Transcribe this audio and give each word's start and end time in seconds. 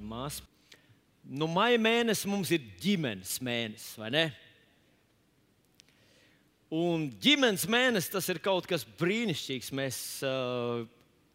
māsas. 0.00 0.46
Nu, 1.22 1.46
maija 1.46 1.78
mēnesis 1.78 2.26
mums 2.26 2.50
ir 2.50 2.64
ģimenes 2.82 3.36
mēnesis, 3.44 3.92
vai 4.00 4.08
ne? 4.10 4.24
Un 6.72 7.10
ģimenes 7.22 7.66
mēnesis 7.70 8.10
tas 8.10 8.26
ir 8.32 8.40
kaut 8.42 8.66
kas 8.66 8.86
brīnišķīgs. 8.98 9.68
Mēs 9.76 9.98
uh, 10.24 10.82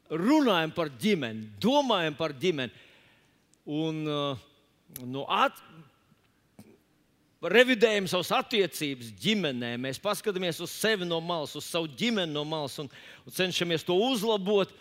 runājam 0.10 0.74
par 0.76 0.90
ģimeni, 1.00 1.46
domājam 1.62 2.18
par 2.18 2.34
ģimeni. 2.34 2.74
Un, 3.68 4.02
uh, 4.10 5.04
nu, 5.06 5.24
at, 5.30 5.62
revidējam 7.44 8.08
savas 8.10 8.32
attiecības 8.34 9.12
ģimenē, 9.22 9.76
mēs 9.82 10.02
paskatāmies 10.02 10.60
uz 10.64 10.74
sevi 10.74 11.06
no 11.06 11.20
malas, 11.22 11.54
uz 11.60 11.68
savu 11.70 11.90
ģimeni 12.00 12.34
no 12.34 12.44
malas 12.48 12.78
un, 12.82 12.90
un 13.26 13.36
cenšamies 13.36 13.86
to 13.86 13.98
uzlabot. 14.08 14.74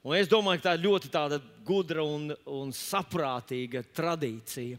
Un 0.00 0.16
es 0.16 0.30
domāju, 0.30 0.62
ka 0.62 0.70
tā 0.70 0.78
ir 0.78 0.86
ļoti 0.86 1.40
gudra 1.66 2.00
un, 2.00 2.30
un 2.48 2.70
saprātīga 2.72 3.82
tradīcija. 3.92 4.78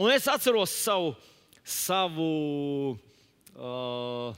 Un 0.00 0.08
es 0.14 0.28
atceros 0.30 0.72
savu, 0.80 1.10
savu 1.60 2.28
uh, 3.52 4.32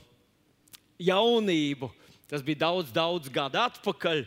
jaunību. 0.99 1.87
Tas 2.27 2.43
bija 2.43 2.65
daudz, 2.65 2.91
daudz 2.91 3.29
gadu 3.31 3.61
atpakaļ, 3.61 4.25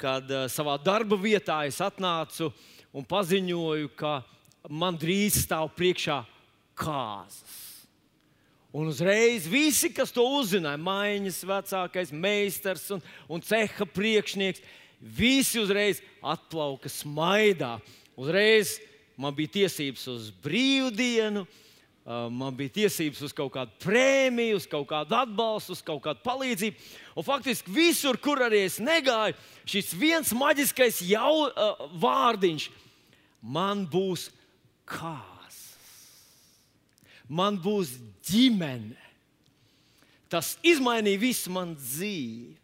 kad 0.00 0.30
uh, 0.32 0.46
savā 0.48 0.78
darba 0.80 1.18
vietā 1.20 1.60
es 1.68 1.82
atnācu 1.84 2.48
un 2.94 3.04
paziņoju, 3.04 3.92
ka 3.98 4.22
man 4.70 4.96
drīz 4.96 5.42
stāv 5.44 5.68
priekšā 5.76 6.22
kāzas. 6.78 7.63
Un 8.74 8.88
uzreiz 8.90 9.44
visi, 9.46 9.86
kas 9.94 10.10
to 10.10 10.24
uzzināja, 10.34 10.80
maiņas 10.82 11.44
vecākais 11.46 12.08
meistars 12.10 12.88
un, 12.90 13.02
un 13.30 13.42
ceha 13.44 13.86
priekšnieks, 13.86 14.64
visi 14.98 15.60
uzreiz 15.62 16.00
atplauka 16.18 16.90
smaidā. 16.90 17.76
Uzreiz 18.18 18.80
man 19.14 19.36
bija 19.36 19.52
tiesības 19.60 20.08
uz 20.10 20.32
brīvdienu, 20.42 21.44
man 22.34 22.56
bija 22.58 22.72
tiesības 22.80 23.22
uz 23.28 23.34
kaut 23.36 23.52
kādu 23.54 23.78
prēmiju, 23.84 24.58
uz 24.58 24.66
kaut 24.66 24.88
kādu 24.90 25.16
atbalstu, 25.20 25.76
uz 25.78 25.82
kaut 25.86 26.02
kādu 26.04 26.24
palīdzību. 26.26 26.88
Un 27.14 27.26
faktiski 27.26 27.76
visur, 27.76 28.18
kur 28.18 28.42
arī 28.42 28.64
es 28.66 28.80
negāju, 28.82 29.38
šis 29.70 29.92
viens 29.94 30.34
maģiskais 30.34 30.98
jau, 31.06 31.46
uh, 31.46 31.86
vārdiņš 32.02 32.66
man 33.54 33.86
būs 33.86 34.32
kāzas. 34.90 35.62
Man 37.30 37.56
būs 37.62 37.94
ģimene. 38.28 39.00
Tas 40.30 40.54
izmainīja 40.66 41.20
visu 41.20 41.52
manu 41.54 41.76
dzīvi. 41.78 42.54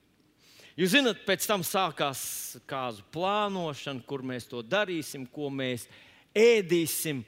Jūs 0.80 0.94
zināt, 0.94 1.18
pēc 1.26 1.44
tam 1.44 1.64
sākās 1.66 2.20
kāzu 2.68 3.04
plānošana, 3.12 4.00
kur 4.08 4.22
mēs 4.24 4.46
to 4.48 4.62
darīsim, 4.64 5.26
ko 5.28 5.50
mēs 5.52 5.84
ēdīsim, 6.32 7.20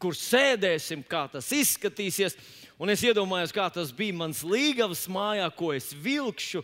kur 0.00 0.16
sēdēsim, 0.16 1.02
kā 1.04 1.26
tas 1.32 1.50
izskatīsies. 1.52 2.38
Un 2.78 2.94
es 2.94 3.02
iedomājos, 3.04 3.52
kā 3.52 3.66
tas 3.74 3.90
bija 3.92 4.16
mans 4.16 4.44
līgavas 4.46 5.04
mājā, 5.10 5.48
ko 5.58 5.72
es 5.76 5.90
vilkšu, 5.92 6.62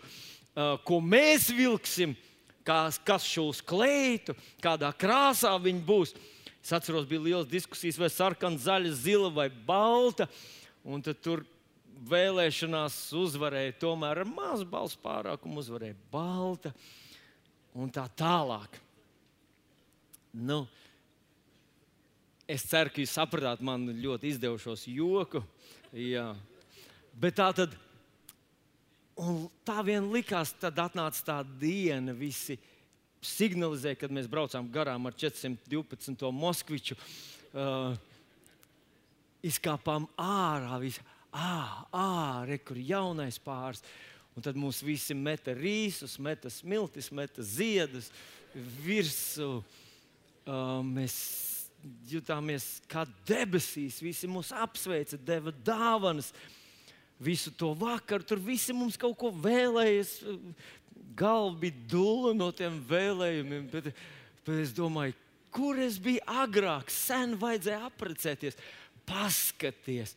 ko 0.86 1.00
mēs 1.02 1.50
vilksim, 1.52 2.14
kas 2.64 3.26
šūs 3.28 3.60
kleitu, 3.66 4.36
kādā 4.62 4.92
krāsā 4.96 5.52
viņi 5.60 5.84
būs. 5.84 6.14
Es 6.64 6.72
atceros, 6.72 7.04
bija 7.04 7.20
liels 7.20 7.48
diskusijas, 7.50 7.98
vai 8.00 8.08
sarkana, 8.08 8.56
zaļa, 8.56 8.92
zila 8.96 9.28
vai 9.28 9.50
balta. 9.66 10.24
Un 10.84 11.02
tur 11.04 11.42
vēlēšanās 12.08 12.96
uzvarēja 13.20 13.76
tomēr 13.82 14.22
ar 14.22 14.30
mazu 14.30 14.64
balsu 14.68 14.96
pārākumu, 15.04 15.60
uzvarēja 15.60 15.96
balta 16.12 16.72
un 17.76 17.92
tā 17.92 18.06
tālāk. 18.16 18.80
Nu, 20.34 20.64
es 22.48 22.64
ceru, 22.66 22.90
ka 22.90 23.04
jūs 23.04 23.12
sapratāt 23.12 23.60
man 23.64 23.84
ļoti 24.00 24.32
izdevušos 24.32 24.88
joku. 24.88 25.44
Jā. 25.92 26.30
Bet 27.12 27.36
tā 27.38 27.50
tad, 27.60 27.76
tā 29.68 29.82
vien 29.86 30.08
likās, 30.16 30.56
tad 30.58 30.80
atnāca 30.80 31.28
tā 31.28 31.42
diena, 31.60 32.16
visi 32.16 32.56
signalizēja, 33.26 33.98
kad 34.04 34.14
mēs 34.14 34.28
braucām 34.30 34.68
garām 34.72 35.08
ar 35.08 35.16
412. 35.18 36.30
Moskviču. 36.34 36.96
Uh, 37.54 37.94
izkāpām 39.44 40.06
ārā, 40.20 40.78
visi, 40.82 41.02
ā, 41.34 41.84
ā, 41.92 42.58
kur 42.64 42.80
ir 42.80 42.90
jaunais 42.94 43.38
pāris. 43.42 43.84
Un 44.34 44.42
tad 44.42 44.56
mums 44.58 44.80
visi 44.82 45.14
meta 45.14 45.54
rīsus, 45.54 46.16
meta 46.18 46.50
smiltis, 46.50 47.12
meta 47.14 47.44
ziedus 47.46 48.10
virsū. 48.82 49.60
Uh, 50.44 50.80
mēs 50.84 51.14
jutāmies 52.08 52.80
kā 52.90 53.04
debesīs, 53.28 54.00
visi 54.02 54.28
mūs 54.30 54.50
apsveica, 54.56 55.20
deva 55.20 55.54
dāvanas. 55.64 56.32
Visu 57.22 57.52
to 57.54 57.70
vakaru 57.78 58.26
tur 58.26 58.40
visi 58.42 58.74
mums 58.74 58.98
kaut 59.00 59.14
ko 59.20 59.30
vēlējas 59.30 60.16
galva 61.16 61.56
bija 61.64 61.86
dūla 61.90 62.34
no 62.36 62.50
tiem 62.56 62.80
vēlējumiem. 62.88 63.66
Bet, 63.72 63.90
bet 64.46 64.60
es 64.62 64.74
domāju, 64.76 65.16
kur 65.54 65.78
es 65.80 65.98
biju 66.02 66.22
agrāk, 66.42 66.90
sen 66.92 67.36
vajadzēja 67.40 67.88
apprecēties, 67.88 68.58
paskaties. 69.08 70.14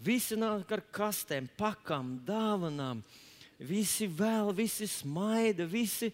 Visi 0.00 0.38
nāk 0.40 0.70
ar 0.72 0.82
kastēm, 0.94 1.50
pakām, 1.60 2.14
dāvanām. 2.24 3.02
Visi 3.60 4.08
vēl, 4.08 4.54
visi 4.56 4.88
smaida, 4.88 5.66
visi. 5.68 6.08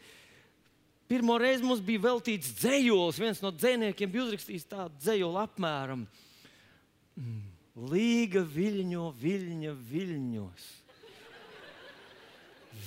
Pirmo 1.07 1.37
reizi 1.39 1.63
mums 1.63 1.85
bija 1.87 2.03
veltīts 2.09 2.51
dzējols. 2.59 3.21
Viens 3.23 3.43
no 3.45 3.53
dzējniekiem 3.55 4.11
bija 4.11 4.25
uzrakstījis 4.27 4.67
tādu 4.73 4.99
dzējolu 5.05 5.39
apmēram. 5.45 6.03
Mm. 7.15 7.45
Līga 7.93 8.43
viļņo, 8.49 9.05
viļņa 9.21 9.77
viļņos 9.93 10.67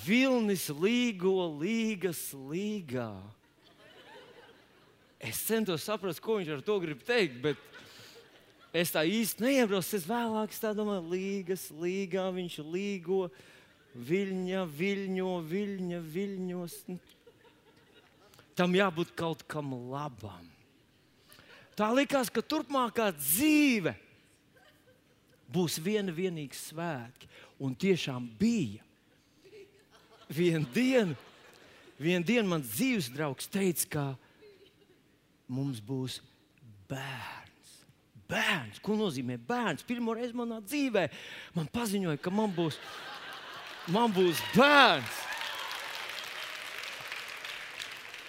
vilnis 0.05 0.67
līgo 0.69 1.49
līgas 1.59 2.29
līgā. 2.33 3.11
Es 5.19 5.41
centos 5.43 5.83
saprast, 5.83 6.21
ko 6.23 6.37
viņš 6.39 6.53
ar 6.55 6.63
to 6.63 6.77
grib 6.79 7.01
teikt, 7.03 7.41
bet 7.43 7.59
es 8.71 8.93
tā 8.93 9.03
īsti 9.03 9.43
neiebraucu. 9.43 9.97
Es 9.97 10.07
vēlāk 10.07 10.53
es 10.55 10.61
domāju, 10.77 11.09
līgas 11.11 11.65
līgā 11.75 12.29
viņš 12.35 12.59
līgo, 12.63 13.25
viļņa, 13.95 14.65
viļņo, 14.79 15.31
viļņa, 15.49 16.03
viļņos. 16.15 16.77
Tam 18.59 18.75
jābūt 18.75 19.11
kaut 19.17 19.43
kam 19.47 19.73
labam. 19.91 20.47
Tā 21.75 21.87
likās, 21.95 22.27
ka 22.31 22.43
turpmākā 22.43 23.09
dzīve 23.15 23.95
būs 25.51 25.79
viena 25.83 26.11
vienīga 26.15 26.55
svētki. 26.55 27.27
Un 27.59 27.75
tiešām 27.75 28.27
bija 28.39 28.83
vienu 30.29 30.65
dienu, 30.73 31.15
vienu 31.99 32.25
dienu 32.25 32.49
mans 32.49 32.69
dzīves 32.75 33.09
draugs 33.13 33.49
teica, 33.49 33.89
ka 33.89 34.05
mums 35.49 35.81
būs 35.81 36.19
bērns. 36.89 37.71
Bērns, 38.29 38.81
ko 38.85 38.93
nozīmē 38.97 39.39
bērns? 39.41 39.85
Pirmo 39.87 40.13
reizi 40.13 40.37
manā 40.37 40.59
dzīvē 40.61 41.07
man 41.55 41.69
paziņoja, 41.73 42.21
ka 42.21 42.33
man 42.33 42.53
būs, 42.53 42.77
man 43.89 44.13
būs 44.13 44.41
bērns. 44.53 45.25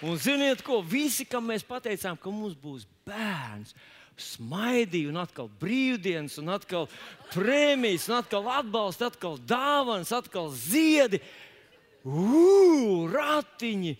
Un 0.01 0.17
ziniet, 0.17 0.63
ko 0.65 0.79
visi, 0.81 1.27
kam 1.29 1.45
mēs 1.51 1.61
pateicām, 1.61 2.17
ka 2.17 2.31
mums 2.33 2.55
būs 2.57 2.87
bērns, 3.05 3.75
smaidīja, 4.17 5.11
un 5.11 5.19
atkal 5.21 5.49
brīvdienas, 5.61 6.39
un 6.41 6.49
atkal 6.55 6.87
prēmijas, 7.29 8.07
un 8.09 8.17
atkal 8.17 8.49
atbalsts, 8.57 9.05
atkal 9.05 9.37
dāvāns, 9.37 10.09
atkal 10.17 10.49
ziedi 10.57 11.21
ugh, 12.05 13.11
ratiņi, 13.11 13.95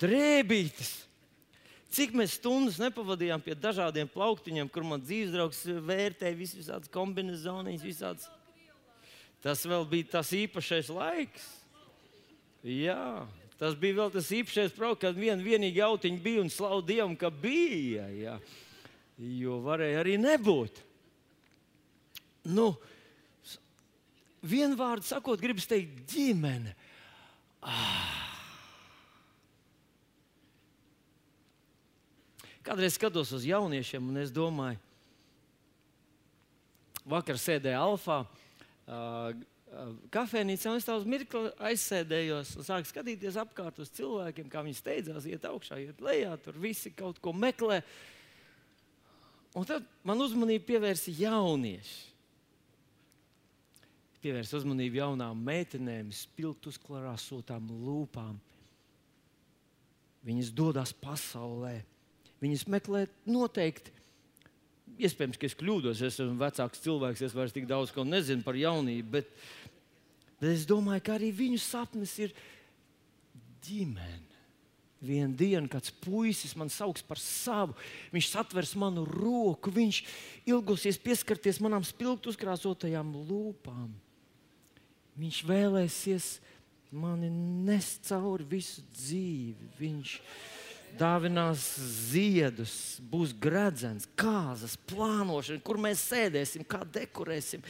drēbītes. 0.00 0.92
Cik 1.94 2.14
mēs 2.18 2.38
stundas 2.40 2.80
nepavadījām 2.82 3.42
pie 3.44 3.54
dažādiem 3.54 4.08
plauktiņiem, 4.10 4.70
kur 4.72 4.86
man 4.86 5.02
dzīves 5.04 5.34
draugs 5.34 5.60
vērtēja 5.62 6.34
visādas 6.34 6.90
kombinācijas, 6.90 7.84
visādas. 7.86 8.26
Tas 9.44 9.62
vēl 9.68 9.84
bija 9.86 10.16
tas 10.16 10.32
īpašais 10.34 10.88
laiks. 10.90 11.44
Jā, 12.64 13.26
tas 13.60 13.76
bija 13.78 14.00
vēl 14.00 14.10
tas 14.14 14.30
īpašais 14.32 14.74
brauks, 14.74 15.02
kad 15.04 15.14
vien, 15.20 15.42
vienīgi 15.44 15.84
autiņi 15.84 16.22
bija 16.24 16.42
un 16.42 16.50
slavu 16.50 16.82
Dievam, 16.88 17.14
ka 17.20 17.30
bija. 17.30 18.08
Jā. 18.10 18.38
Jo 19.20 19.60
varēja 19.62 20.00
arī 20.00 20.16
nebūt. 20.18 20.80
Nu, 22.50 22.72
Vienvārdu 24.44 25.06
sakot, 25.08 25.40
gribas 25.40 25.64
teikt, 25.68 26.02
ģimene. 26.10 26.74
Ah. 27.64 28.12
Kādreiz 32.64 32.96
skatos 32.96 33.32
uz 33.36 33.44
jauniešiem, 33.44 34.04
un 34.08 34.20
es 34.22 34.30
domāju, 34.32 34.78
vakar 37.08 37.36
sēdēju 37.40 37.80
Alfā. 37.80 38.22
Kafejnīcā, 40.14 40.70
un 40.70 40.78
es 40.78 40.86
tā 40.86 40.96
uz 40.96 41.04
mirkli 41.08 41.50
aizsēdējos 41.70 42.54
un 42.60 42.66
sāku 42.68 42.88
skatīties 42.88 43.36
apkārt 43.42 43.80
uz 43.82 43.90
cilvēkiem, 43.96 44.48
kā 44.52 44.62
viņi 44.64 44.78
steidzās, 44.78 45.28
iet 45.28 45.44
augšā, 45.48 45.80
iet 45.82 46.00
lejā, 46.04 46.36
tur 46.40 46.56
visi 46.62 46.92
kaut 46.94 47.20
ko 47.20 47.34
meklē. 47.36 47.82
Un 49.54 49.68
tad 49.68 49.84
man 50.06 50.20
uzmanību 50.24 50.64
pievērsa 50.68 51.12
jaunieši. 51.18 52.13
Pievērsa 54.24 54.56
uzmanību 54.56 55.02
jaunām 55.02 55.40
meitenēm, 55.44 56.08
spilgti 56.16 56.70
uzklāsotām 56.72 57.68
lūpām. 57.84 58.38
Viņas 60.24 60.54
dodas 60.56 60.94
pasaulē. 60.96 61.76
Viņas 62.40 62.64
meklē 62.72 63.04
noteikti 63.28 63.92
iespējams, 65.00 65.38
ka 65.40 65.48
es 65.48 65.56
kļūdos, 65.58 66.00
es 66.00 66.18
esmu 66.18 66.38
vecāks 66.40 66.82
cilvēks, 66.84 67.24
es 67.26 67.34
vairs 67.36 67.54
tik 67.54 67.66
daudz 67.68 67.92
ko 67.94 68.04
nezinu 68.06 68.44
par 68.46 68.56
jaunību, 68.58 69.08
bet, 69.16 69.30
bet 70.40 70.50
es 70.52 70.66
domāju, 70.68 71.02
ka 71.04 71.16
arī 71.16 71.32
viņu 71.34 71.60
sapnis 71.62 72.14
ir 72.22 72.34
ģimene. 73.66 74.22
Vienu 75.04 75.36
dienu 75.36 75.68
kāds 75.68 75.92
puisis 76.00 76.54
man 76.56 76.70
sauks 76.72 77.04
par 77.04 77.20
savu, 77.20 77.74
viņš 78.14 78.30
satvers 78.30 78.72
manu 78.80 79.02
roku, 79.04 79.68
viņš 79.74 80.00
ilgosies 80.48 80.96
pieskarties 81.02 81.60
manām 81.60 81.84
spilgti 81.84 82.30
uzkrāsotajām 82.32 83.10
lūpām. 83.28 83.90
Viņš 85.20 85.40
vēlēsies 85.46 86.28
mani 86.94 87.30
nest 87.66 88.08
cauri 88.08 88.46
visu 88.56 88.82
dzīvi. 88.94 89.70
Viņš 89.78 90.14
dāvinās 90.98 91.64
ziedus, 92.10 92.74
būs 93.10 93.34
gredzens, 93.38 94.06
kāzas, 94.18 94.76
plānošana, 94.90 95.62
kur 95.64 95.80
mēs 95.82 96.02
sēdēsim, 96.10 96.66
kā 96.66 96.82
dekorēsim. 96.94 97.64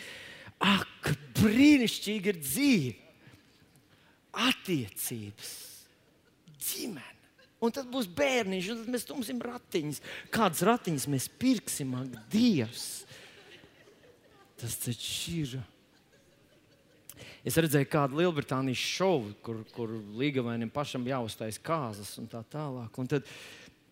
Ak, 0.65 1.13
brīnišķīgi 1.41 2.31
ir 2.33 2.41
dzīve, 2.41 2.95
attiecības, 4.45 5.51
ģimene. 6.69 7.11
Un 7.65 7.73
tad 7.73 7.89
būs 7.89 8.09
bērniņš, 8.13 8.71
un 8.73 8.81
tad 8.83 8.93
mēs 8.93 9.07
tumsim 9.09 9.39
ratiņus. 9.41 10.03
Kādas 10.33 10.65
ratiņas 10.69 11.07
mēs 11.13 11.31
pirksim, 11.41 11.95
ak, 11.97 12.19
Dievs! 12.33 12.89
Tas 14.61 14.77
taču 14.81 15.39
ir 15.41 15.55
Es 17.45 17.59
redzēju 17.61 17.91
kādu 17.93 18.23
Lielbritānijas 18.23 18.81
šovu, 18.81 19.35
kur, 19.45 19.59
kur 19.75 19.91
līgavainim 20.17 20.71
pašam 20.73 21.05
jāuztais 21.05 21.61
kāzas 21.61 22.15
un 22.21 22.29
tā 22.33 22.41
tālāk. 22.49 22.97
Un 22.97 23.11
tad 23.11 23.27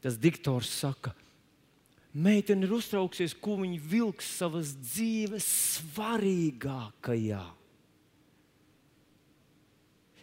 tas 0.02 0.16
diktors 0.16 0.70
saka, 0.72 1.12
meitene 2.16 2.64
ir 2.64 2.72
uztraukusies, 2.72 3.36
ko 3.36 3.58
viņa 3.60 3.80
vilks 3.92 4.30
savas 4.40 4.72
dzīves 4.80 5.48
svarīgākajā. 5.76 7.44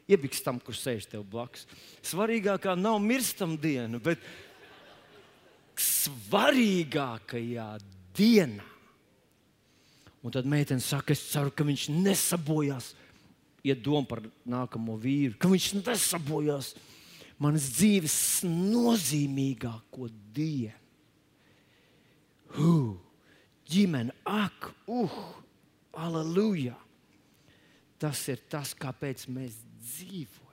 Iebiks 0.09 0.41
tam, 0.41 0.57
kurš 0.57 0.81
sēž 0.81 1.05
tev 1.11 1.21
blakus. 1.29 1.67
Svarīgākā 2.01 2.73
nav 2.73 2.97
mirstam 3.03 3.53
diena, 3.61 4.01
bet 4.01 4.17
svarīgākajā 5.77 7.69
dienā. 8.17 8.65
Un 10.25 10.33
tad 10.35 10.49
meitene 10.49 10.83
saka, 10.83 11.13
es 11.13 11.21
ceru, 11.29 11.53
ka 11.53 11.63
viņš 11.63 11.85
nesabojās 11.93 12.89
iet 13.65 13.81
doma 13.83 14.07
par 14.07 14.23
nākamo 14.47 14.95
vīru, 15.01 15.38
ka 15.39 15.50
viņš 15.51 15.69
nesabojās 15.81 16.73
manas 17.41 17.69
dzīves 17.77 18.17
nozīmīgāko 18.47 20.09
dienu. 20.35 20.75
Uh, 22.57 22.95
ģimene, 23.69 24.15
ak, 24.25 24.71
uh, 24.89 25.17
aleluja! 25.94 26.75
Tas 28.00 28.21
ir 28.31 28.39
tas, 28.50 28.71
kāpēc 28.73 29.27
mēs 29.29 29.59
dzīvojam. 29.83 30.47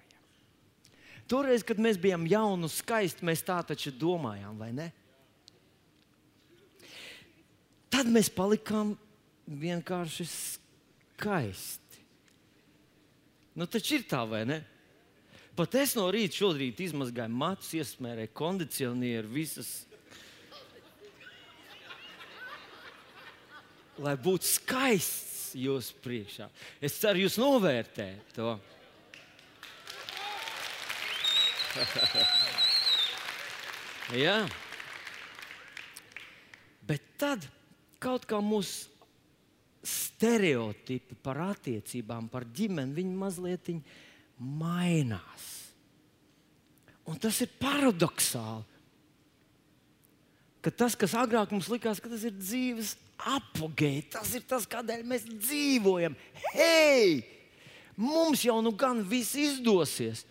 Toreiz, 1.30 1.64
kad 1.66 1.80
mēs 1.82 1.98
bijām 1.98 2.26
jauni 2.28 2.66
un 2.66 2.70
skaisti, 2.70 3.24
mēs 3.26 3.42
tā 3.46 3.58
taču 3.66 3.90
domājām, 3.94 4.58
vai 4.60 4.70
ne? 4.74 4.90
Tad 7.90 8.10
mēs 8.12 8.28
palikām 8.34 8.92
vienkārši 9.46 10.26
skaisti. 10.28 11.85
Nu, 13.56 13.64
taču 13.64 13.96
ir 13.96 14.04
tā, 14.04 14.20
vai 14.28 14.44
ne? 14.48 14.60
Pat 15.56 15.72
es 15.80 15.94
no 15.96 16.04
rīta 16.12 16.36
šodien 16.36 16.76
izmazgāju 16.84 17.32
matus, 17.32 17.70
iesmērēju 17.78 18.34
kondicionieru, 18.36 19.30
visas. 19.32 19.70
Lai 24.04 24.12
būtu 24.20 24.44
skaists 24.44 25.54
jūsu 25.56 25.96
priekšā. 26.04 26.50
Es 26.84 26.98
ceru, 27.00 27.24
jūs 27.24 27.38
novērtējat 27.40 28.36
to. 28.36 28.58
Jā. 34.24 34.36
Bet 36.86 37.02
tad 37.16 37.48
kaut 38.02 38.26
kā 38.28 38.40
mūsu 38.44 38.95
stereotipi 39.86 41.16
par 41.22 41.40
attiecībām, 41.52 42.28
par 42.32 42.46
ģimeni, 42.56 42.96
viņi 42.96 43.18
mazliet 43.18 43.70
mainās. 44.36 45.46
Un 47.06 47.18
tas 47.22 47.38
ir 47.44 47.52
paradoxāli. 47.60 48.66
Ka 50.66 50.72
tas, 50.74 50.96
kas 50.98 51.14
agrāk 51.14 51.52
mums 51.54 51.68
likās, 51.70 52.00
ka 52.02 52.10
tas 52.10 52.24
ir 52.26 52.34
dzīves 52.34 52.96
apgabala, 53.16 54.02
tas 54.10 54.32
ir 54.34 54.42
tas, 54.50 54.66
kādēļ 54.66 55.04
mēs 55.06 55.28
dzīvojam. 55.30 56.16
Hei, 56.50 57.22
mums 57.94 58.42
jau 58.42 58.58
nu 58.64 58.74
gan 58.74 59.04
viss 59.06 59.38
izdosies. 59.38 60.24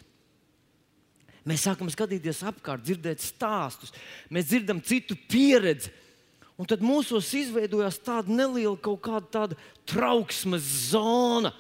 Mēs 1.46 1.64
sākam 1.68 1.88
skatīties 1.94 2.42
apkārt, 2.50 2.84
dzirdēt 2.84 3.22
stāstus, 3.22 3.94
mēs 4.34 4.50
dzirdam 4.50 4.82
citu 4.84 5.16
pieredzi 5.30 5.94
Un 6.56 6.68
tad 6.70 6.84
mūsos 6.86 7.34
izveidojās 7.36 8.00
tāda 8.00 8.32
neliela 8.32 8.78
kaut 8.80 9.02
kāda 9.04 9.58
trauksmes 9.90 10.64
zona. 10.94 11.52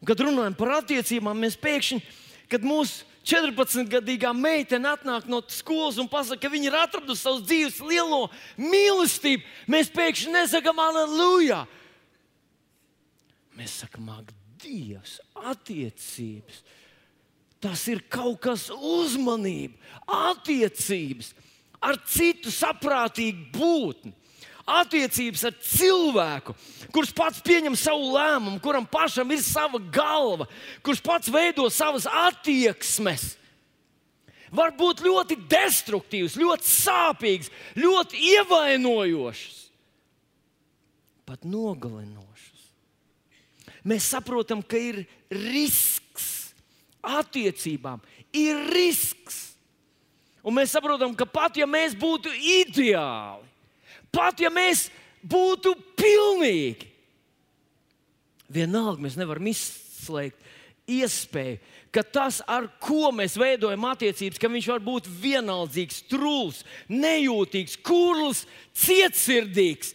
Un, 0.00 0.08
kad 0.08 0.22
runājam 0.24 0.56
par 0.56 0.78
attiecībām, 0.78 1.36
mēs 1.44 1.58
pēkšņi, 1.60 2.00
kad 2.48 2.64
mūsu 2.64 3.04
14-gadīgā 3.28 4.32
meitene 4.32 4.88
atnāk 4.94 5.28
no 5.28 5.42
skolas 5.52 6.00
un 6.00 6.08
pasakā, 6.08 6.46
ka 6.46 6.52
viņa 6.52 6.70
ir 6.70 6.78
atradusi 6.80 7.20
savu 7.20 7.44
dzīves 7.44 7.82
lielo 7.84 8.22
mīlestību, 8.56 9.44
mēs 9.70 9.92
pēkšņi 9.92 10.32
nesakām, 10.38 10.80
aleluja! 10.80 11.66
Mēs 13.60 13.82
sakām, 13.82 14.08
ak, 14.16 14.32
Dievs, 14.60 15.18
attiecības. 15.36 16.58
Tas 17.60 17.82
ir 17.92 18.02
kaut 18.12 18.40
kas 18.44 18.66
uzmanība, 18.72 19.76
attiecības 20.04 21.34
ar 21.80 21.98
citu 22.08 22.52
saprātīgu 22.52 23.50
būtni. 23.56 24.14
Attiecības 24.70 25.42
ar 25.48 25.54
cilvēku, 25.66 26.54
kurš 26.94 27.10
pats 27.16 27.40
pieņem 27.42 27.74
savu 27.80 28.12
lēmumu, 28.14 28.60
kuram 28.62 28.84
pašam 28.86 29.32
ir 29.34 29.40
sava 29.42 29.80
galva, 29.90 30.46
kurš 30.86 31.00
pats 31.02 31.32
veido 31.32 31.64
savas 31.74 32.06
attieksmes, 32.06 33.32
var 34.54 34.70
būt 34.78 35.02
ļoti 35.02 35.40
destruktīvs, 35.50 36.38
ļoti 36.38 36.70
sāpīgs, 36.70 37.50
ļoti 37.78 38.22
ievainojošs, 38.36 39.58
pat 41.26 41.42
nogalinošs. 41.48 42.66
Mēs 43.90 44.10
saprotam, 44.12 44.62
ka 44.62 44.78
ir 44.78 45.02
risks 45.32 46.52
attiecībām, 47.00 48.02
ir 48.36 48.58
risks 48.70 49.49
Un 50.40 50.56
mēs 50.56 50.72
saprotam, 50.72 51.12
ka 51.16 51.26
pat 51.28 51.58
ja 51.60 51.66
mēs 51.68 51.96
būtu 51.98 52.32
ideāli, 52.32 53.44
pat 54.12 54.40
ja 54.40 54.48
mēs 54.52 54.88
būtu 55.20 55.74
pilnīgi, 55.98 56.88
vienalga 58.50 59.04
mēs 59.04 59.18
nevaram 59.20 59.50
izslēgt 59.50 60.48
iespēju, 60.90 61.60
ka 61.94 62.02
tas, 62.06 62.40
ar 62.48 62.66
ko 62.82 63.10
mēs 63.14 63.36
veidojam 63.38 63.84
attiecības, 63.90 64.40
ka 64.40 64.50
viņš 64.50 64.68
var 64.72 64.82
būt 64.84 65.08
vienaldzīgs, 65.20 66.02
trūls, 66.10 66.62
nejūtīgs, 66.90 67.76
kurls, 67.86 68.44
cietsirdīgs, 68.78 69.94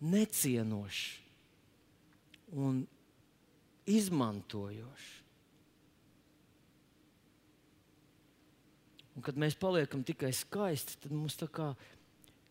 necienošs 0.00 1.02
un 2.56 2.84
izmantojošs. 3.90 5.19
Un 9.20 9.24
kad 9.26 9.36
mēs 9.36 9.52
paliekam 9.60 10.00
tikai 10.00 10.30
skaisti, 10.32 10.94
tad 10.96 11.12
mums 11.12 11.34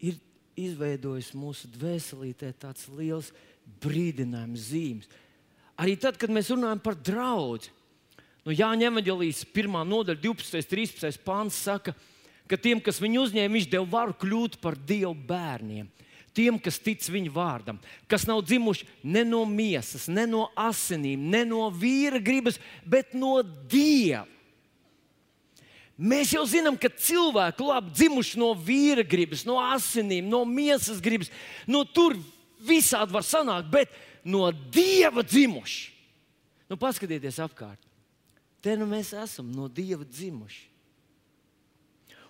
ir 0.05 0.19
izveidojis 0.53 1.31
mūsu 1.33 1.65
dvēselītē 1.73 2.51
tāds 2.61 2.83
liels 2.93 3.31
brīdinājums 3.81 4.67
zīmes. 4.69 5.09
Arī 5.81 5.95
tad, 5.97 6.19
kad 6.21 6.29
mēs 6.29 6.51
runājam 6.53 6.83
par 6.85 6.93
draugu, 6.93 7.73
no 8.45 8.53
Jāņa 8.53 8.91
Evangelijas 8.91 9.41
1. 9.49 9.81
nodaļa, 9.89 10.21
12. 10.21 10.61
un 10.61 10.69
13. 10.75 11.19
pāns 11.25 11.57
saka, 11.57 11.97
ka 12.45 12.61
tiem, 12.61 12.77
kas 12.77 13.01
viņu 13.01 13.25
uzņēma, 13.25 13.55
viņš 13.57 13.69
deva 13.73 13.89
varu 13.89 14.19
kļūt 14.21 14.61
par 14.61 14.77
Dieva 14.77 15.17
bērniem. 15.17 15.89
Tiem, 16.37 16.61
kas 16.61 16.77
tic 16.77 17.01
viņa 17.01 17.33
vārdam, 17.33 17.81
kas 18.05 18.29
nav 18.29 18.45
dzimuši 18.45 18.85
ne 19.09 19.25
no 19.25 19.41
miesas, 19.49 20.05
ne 20.05 20.29
no 20.29 20.51
asinīm, 20.53 21.31
ne 21.33 21.47
no 21.49 21.65
vīra 21.73 22.21
gribas, 22.21 22.61
bet 22.85 23.17
no 23.17 23.39
dieva. 23.41 24.27
Mēs 25.99 26.31
jau 26.31 26.45
zinām, 26.47 26.77
ka 26.79 26.87
cilvēki 26.87 27.65
labi 27.67 27.91
dzimuši 27.91 28.39
no 28.39 28.53
vīra 28.55 29.03
gribas, 29.03 29.43
no 29.43 29.57
asinīm, 29.59 30.29
no 30.31 30.45
miesas 30.47 31.01
gribas, 31.03 31.27
no 31.67 31.83
tur 31.83 32.15
visādi 32.63 33.11
var 33.11 33.25
sanākt, 33.27 33.67
bet 33.73 33.91
no 34.23 34.45
dieva 34.71 35.25
dzimuši. 35.27 35.89
Nu, 36.71 36.77
paskatieties 36.79 37.41
apkārt. 37.43 37.81
Te 38.63 38.75
nu 38.79 38.87
mēs 38.87 39.11
esam 39.17 39.49
no 39.51 39.67
dieva 39.67 40.05
dzimuši. 40.07 40.67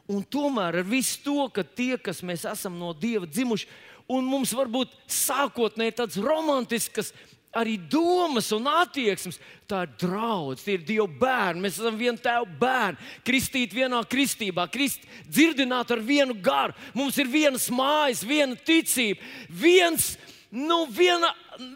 Un 0.10 0.24
tomēr 0.26 0.80
ar 0.80 0.88
visu 0.88 1.20
to, 1.22 1.38
ka 1.54 1.62
tie, 1.62 1.94
kas 2.02 2.24
mēs 2.26 2.48
esam 2.50 2.80
no 2.82 2.96
dieva 2.98 3.30
dzimuši, 3.30 3.68
un 4.10 4.26
mums 4.26 4.56
varbūt 4.58 4.96
sākotnēji 5.14 5.98
tāds 6.00 6.18
romantisks 6.18 7.12
arī 7.56 7.78
domas 7.90 8.52
un 8.56 8.68
attieksmes. 8.70 9.40
Tā 9.70 9.84
ir 9.86 9.94
draudzene, 10.02 10.66
tie 10.66 10.76
ir 10.78 10.86
Dieva 10.86 11.08
bērni. 11.22 11.64
Mēs 11.66 11.80
esam 11.82 11.98
viena 12.00 12.18
tēva 12.22 12.48
bērni, 12.62 13.12
kristīti 13.26 13.78
vienā 13.78 14.02
kristībā, 14.10 14.66
krist, 14.72 15.06
dzirdināti 15.30 15.96
ar 15.96 16.04
vienu 16.06 16.38
garu. 16.42 16.78
Mums 16.98 17.20
ir 17.22 17.30
vienas 17.30 17.70
mājas, 17.74 18.26
viena 18.26 18.58
ticība, 18.58 19.22
viens, 19.50 20.16
nu, 20.50 20.84
viena, 20.90 21.32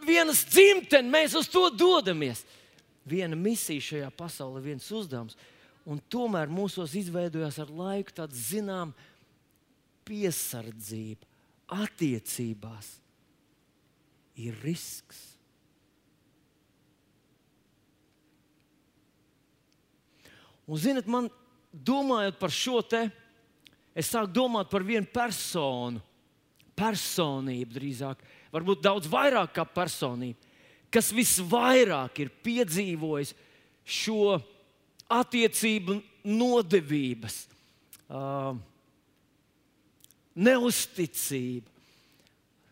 vienas 0.05 0.43
dzimtene. 0.49 1.09
Mēs 1.13 1.37
uz 1.37 1.49
to 1.51 1.67
dodamies. 1.69 2.45
Viena 3.05 3.35
misija 3.35 3.83
šajā 3.83 4.13
pasaulē, 4.17 4.61
viens 4.63 4.87
uzdevums. 4.95 5.37
Un 5.83 5.99
tomēr 6.07 6.47
mūsos 6.47 6.93
izveidojās 6.95 7.57
ar 7.59 7.71
laiku 7.75 8.13
tāda 8.15 8.37
zināmā 8.37 8.95
piesardzība 10.07 11.27
attiecībās 11.83 12.89
ir 14.39 14.55
risks. 14.63 15.32
Un, 20.67 20.79
zinot, 20.79 21.09
man 21.11 21.29
domājot 21.73 22.39
par 22.39 22.53
šo 22.53 22.81
te, 22.85 23.05
es 23.95 24.09
sāku 24.11 24.31
domāt 24.33 24.71
par 24.71 24.85
vienu 24.87 25.07
personu, 25.13 26.01
personību 26.77 27.75
drīzāk, 27.75 28.21
varbūt 28.53 28.81
daudz 28.85 29.09
vairāk 29.11 29.53
kā 29.57 29.65
personību, 29.67 30.51
kas 30.93 31.11
visvairāk 31.13 32.23
ir 32.23 32.33
piedzīvojis 32.45 33.33
šo 33.83 34.37
attiecību 35.13 35.99
nodevības. 36.23 37.43
Uh, 38.13 38.55
neusticība, 40.33 41.69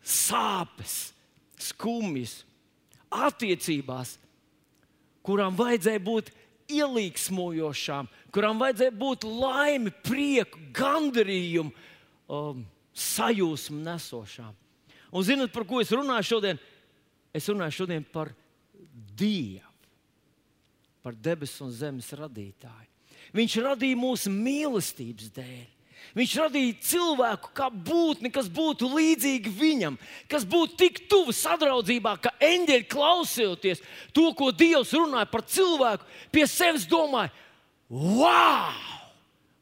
sāpes, 0.02 1.12
skumjas, 1.62 2.42
attiecībās, 3.12 4.16
kurām 5.22 5.56
vajadzēja 5.58 6.02
būt 6.02 6.32
ielīgsmojošām, 6.78 8.08
kurām 8.34 8.60
vajadzēja 8.62 8.94
būt 8.96 9.26
laimi, 9.28 9.92
prieku, 10.04 10.60
gandarījumu, 10.76 11.72
um, 12.32 12.62
sajūsmu 12.92 13.80
nesošām. 13.84 14.54
Un 15.12 15.26
zinot, 15.26 15.52
par 15.52 15.66
ko 15.68 15.82
es 15.82 15.92
runāju 15.92 16.30
šodien? 16.34 16.60
Es 17.32 17.48
runāju 17.48 17.82
šodien 17.82 18.04
par 18.04 18.32
Dievu, 19.12 19.68
par 21.04 21.16
debesu 21.16 21.66
un 21.66 21.72
zemes 21.72 22.08
radītāju. 22.16 22.88
Viņš 23.36 23.54
radīja 23.64 23.96
mūsu 23.96 24.32
mīlestības 24.32 25.30
dēļ. 25.36 25.68
Viņš 26.16 26.32
radīja 26.42 26.76
cilvēku 26.84 27.52
kā 27.56 27.68
būtni, 27.72 28.28
kas 28.32 28.48
būtu 28.52 28.90
līdzīga 28.92 29.52
viņam, 29.56 29.96
kas 30.28 30.44
būtu 30.48 30.76
tik 30.82 31.00
tuvu 31.08 31.32
sadraudzībā, 31.36 32.16
ka 32.20 32.34
eņģeļi 32.42 32.88
klausoties 32.92 33.80
to, 34.12 34.26
ko 34.36 34.50
Dievs 34.52 34.92
runāja 34.96 35.30
par 35.32 35.46
cilvēku, 35.48 36.04
pie 36.34 36.44
sevis 36.50 36.84
domāja, 36.88 37.32
wow! 37.88 38.76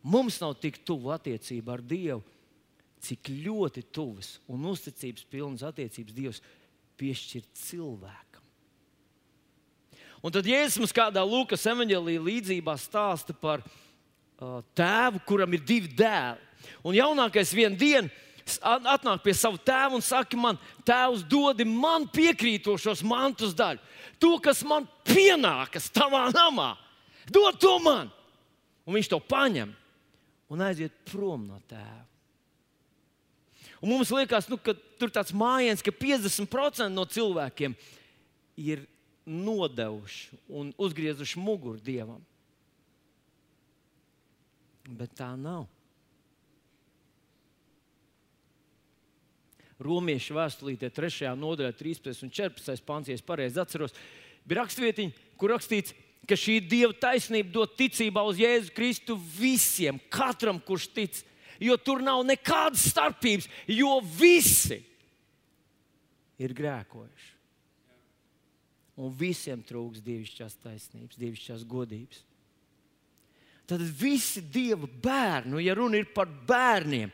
Mums 0.03 0.41
nav 0.41 0.57
tik 0.59 0.81
tuvu 0.87 1.13
attiecība 1.15 1.77
ar 1.77 1.85
Dievu, 1.85 2.25
cik 3.05 3.31
ļoti 3.45 3.85
tuvas 3.93 4.39
un 4.51 4.65
uzticības 4.73 5.29
pilnas 5.31 5.63
attiecības 5.69 6.17
Dievs 6.17 6.43
piešķir 7.01 7.47
cilvēkam. 7.63 8.43
Un 10.21 10.35
tad 10.35 10.49
Jēzus 10.49 10.81
mums 10.83 10.93
kādā 10.97 11.23
Lūkas 11.25 11.63
evanģēlīja 11.71 12.25
līdzībā 12.27 12.75
stāsta 12.81 13.33
par 13.37 13.63
viņu 13.63 13.90
tēvu, 14.77 15.23
kuram 15.29 15.55
ir 15.57 15.65
divi 15.67 15.91
dēli. 15.97 16.49
Un 16.85 16.97
jaunākais 16.97 17.53
vienā 17.57 17.77
dienā 17.79 18.11
atnāk 18.59 19.23
pie 19.23 19.35
sava 19.37 19.59
tēva 19.63 19.95
un 19.95 20.03
saka, 20.03 20.37
man, 20.39 20.59
tēvs, 20.87 21.23
dodi 21.29 21.67
man 21.69 22.09
piekrītošos 22.11 23.05
mantus 23.07 23.55
daļu. 23.57 23.83
To, 24.21 24.37
kas 24.43 24.63
man 24.67 24.89
pienākas 25.07 25.91
tavā 25.95 26.27
namā, 26.35 26.75
dod 27.31 27.61
to 27.61 27.77
man. 27.85 28.11
Un 28.89 28.97
viņš 28.97 29.11
to 29.13 29.21
paņem 29.23 29.75
un 30.51 30.65
aiziet 30.67 30.95
prom 31.09 31.47
no 31.47 31.61
tēva. 31.71 32.07
Un 33.81 33.95
mums 33.95 34.11
liekas, 34.13 34.49
nu, 34.51 34.59
ka 34.61 34.75
tur 35.01 35.13
tāds 35.13 35.33
mājiņš, 35.33 35.85
ka 35.87 35.95
50% 35.97 36.91
no 36.93 37.07
cilvēkiem 37.09 37.77
ir 38.61 38.83
nodevuši 39.25 40.37
un 40.53 40.75
uzgriezuši 40.77 41.41
muguru 41.41 41.81
dievam. 41.81 42.21
Bet 44.91 45.15
tā 45.19 45.31
nav. 45.39 45.69
Romiešu 49.81 50.37
vēstulītē, 50.37 50.91
3. 50.93 51.31
nodaļā, 51.41 51.73
13 51.79 52.27
un 52.27 52.33
14. 52.37 52.85
pāns, 52.85 53.09
ja 53.09 53.17
es 53.17 53.25
pareizi 53.25 53.61
atceros, 53.63 53.95
bija 54.45 54.61
rakstvietiņa, 54.61 55.29
kur 55.41 55.55
rakstīts, 55.55 55.95
ka 56.29 56.37
šī 56.37 56.59
dieva 56.69 56.93
taisnība 57.01 57.53
dod 57.55 57.73
ticībā 57.79 58.23
uz 58.29 58.39
Jēzu 58.43 58.75
Kristu 58.77 59.17
visiem, 59.17 59.99
katram, 60.13 60.61
kurš 60.61 60.91
tic. 60.93 61.23
Jo 61.61 61.77
tur 61.81 62.01
nav 62.05 62.23
nekādas 62.25 62.87
starpības, 62.93 63.49
jo 63.69 63.99
visi 64.17 64.81
ir 66.41 66.55
grēkojuši. 66.57 67.31
Un 69.01 69.13
visiem 69.17 69.61
trūks 69.65 70.01
dievišķās 70.05 70.57
taisnības, 70.61 71.21
dievišķās 71.21 71.65
godības. 71.69 72.25
Tad 73.71 73.83
visi 73.95 74.43
dieva 74.43 74.89
bērni, 74.91 75.53
nu, 75.53 75.61
ja 75.63 75.77
runa 75.79 76.01
ir 76.01 76.09
par 76.11 76.27
bērniem, 76.27 77.13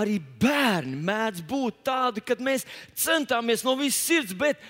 arī 0.00 0.16
bērni 0.40 0.96
mēdz 1.04 1.42
būt 1.48 1.82
tādi, 1.84 2.22
kad 2.24 2.40
mēs 2.40 2.64
centāmies 2.96 3.66
no 3.66 3.74
visas 3.76 4.00
sirds, 4.08 4.32
bet 4.32 4.62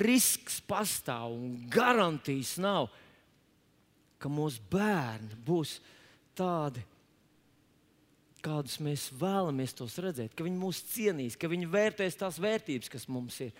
risks 0.00 0.62
pastāv 0.64 1.34
un 1.34 1.56
garantijas 1.68 2.56
nav, 2.62 2.88
ka 4.16 4.30
mūsu 4.32 4.64
bērni 4.72 5.36
būs 5.44 5.78
tādi, 6.38 6.82
kādus 8.44 8.78
mēs 8.80 9.08
vēlamies 9.18 9.74
tos 9.76 9.98
redzēt, 10.00 10.32
ka 10.32 10.46
viņi 10.46 10.60
mūs 10.60 10.80
cienīs, 10.94 11.36
ka 11.36 11.50
viņi 11.50 11.68
vērtēs 11.68 12.16
tās 12.16 12.38
vērtības, 12.40 12.92
kas 12.92 13.08
mums 13.12 13.40
ir. 13.44 13.52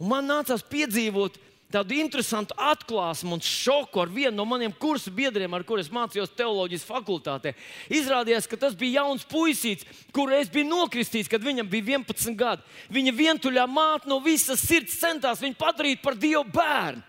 Un 0.00 0.10
man 0.10 0.26
nācās 0.26 0.64
piedzīvot, 0.66 1.36
ka 1.38 1.55
tādu 1.72 1.96
interesantu 1.98 2.54
atklāsmu 2.60 3.36
un 3.36 3.42
šoku 3.42 4.00
ar 4.02 4.12
vienu 4.12 4.36
no 4.38 4.46
maniem 4.48 4.72
kursu 4.72 5.10
biedriem, 5.14 5.52
ar 5.56 5.64
kuriem 5.66 5.88
mācījos 5.96 6.34
teoloģijas 6.38 6.86
fakultātē. 6.86 7.54
Izrādījās, 7.92 8.46
ka 8.50 8.58
tas 8.60 8.76
bija 8.78 9.02
jauns 9.02 9.26
puisīts, 9.28 9.86
kuru 10.14 10.36
es 10.38 10.52
biju 10.52 10.68
nokristīts, 10.70 11.30
kad 11.30 11.44
viņam 11.44 11.68
bija 11.70 11.98
11 11.98 12.38
gadi. 12.38 12.64
Viņa 12.92 13.16
vientuļā 13.18 13.66
māte 13.70 14.10
no 14.10 14.20
visas 14.24 14.62
sirds 14.62 14.96
centās 15.00 15.42
viņu 15.42 15.58
padarīt 15.58 16.02
par 16.04 16.18
dievu 16.18 16.46
bērnu. 16.54 17.04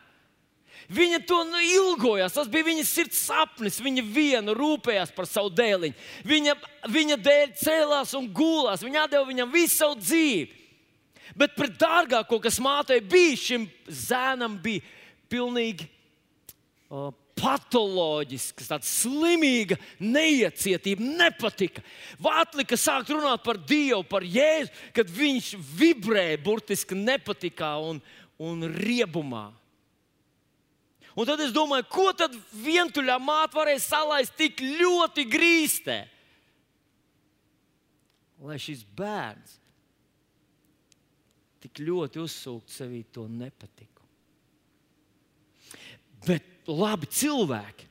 Viņa 0.87 1.17
to 1.27 1.41
nu, 1.43 1.59
ilgojās, 1.59 2.31
tas 2.31 2.47
bija 2.47 2.69
viņas 2.69 2.91
sirds 2.95 3.19
sapnis. 3.27 3.81
Viņa 3.83 4.05
viena 4.07 4.53
rūpējās 4.55 5.11
par 5.15 5.27
savu 5.27 5.51
dēliņu. 5.51 5.97
Viņa, 6.27 6.53
viņa 6.93 7.17
dēļ 7.25 7.49
cēlās 7.59 8.13
un 8.15 8.29
gulās. 8.31 8.85
Viņa 8.85 9.09
deva 9.11 9.27
viņam 9.27 9.51
visu 9.51 9.75
savu 9.75 9.97
dzīvi. 9.99 10.56
Bet 11.36 11.55
pret 11.57 11.75
dārgāko, 11.79 12.39
kas 12.43 12.60
mātei 12.63 13.01
bija, 13.03 13.38
šim 13.39 13.67
zēnam 13.89 14.55
bija 14.63 14.86
pilnīgi 15.31 15.88
uh, 16.88 17.10
patoloģiska, 17.38 18.65
tāda 18.65 18.88
slimīga 18.88 19.77
neiecietība, 20.01 21.05
nepatika. 21.19 21.84
Vātlika 22.24 22.79
sākt 22.79 23.12
runāt 23.13 23.43
par 23.46 23.60
Dievu, 23.60 24.01
par 24.07 24.25
Jēzu, 24.25 24.72
kad 24.96 25.12
viņš 25.12 25.53
vibrēja 25.77 26.41
burtiski 26.43 26.98
nepatikā 26.98 27.75
un, 27.84 28.01
un 28.41 28.67
riebumā. 28.74 29.50
Un 31.17 31.25
tad 31.25 31.41
es 31.41 31.53
domāju, 31.53 31.88
ko 31.89 32.12
tad 32.13 32.34
vientuļā 32.62 33.17
māte 33.22 33.57
varēja 33.57 33.81
salaist 33.81 34.36
tik 34.38 34.62
ļoti 34.62 35.25
grīstē? 35.29 36.01
Lai 38.46 38.60
šis 38.62 38.84
bērns 38.98 39.55
tik 41.67 41.83
ļoti 41.88 42.21
uzsūkt 42.24 42.71
sevī 42.71 43.03
to 43.13 43.27
nepatiku. 43.29 44.05
Bet 46.27 46.67
labi 46.67 47.09
cilvēki, 47.12 47.86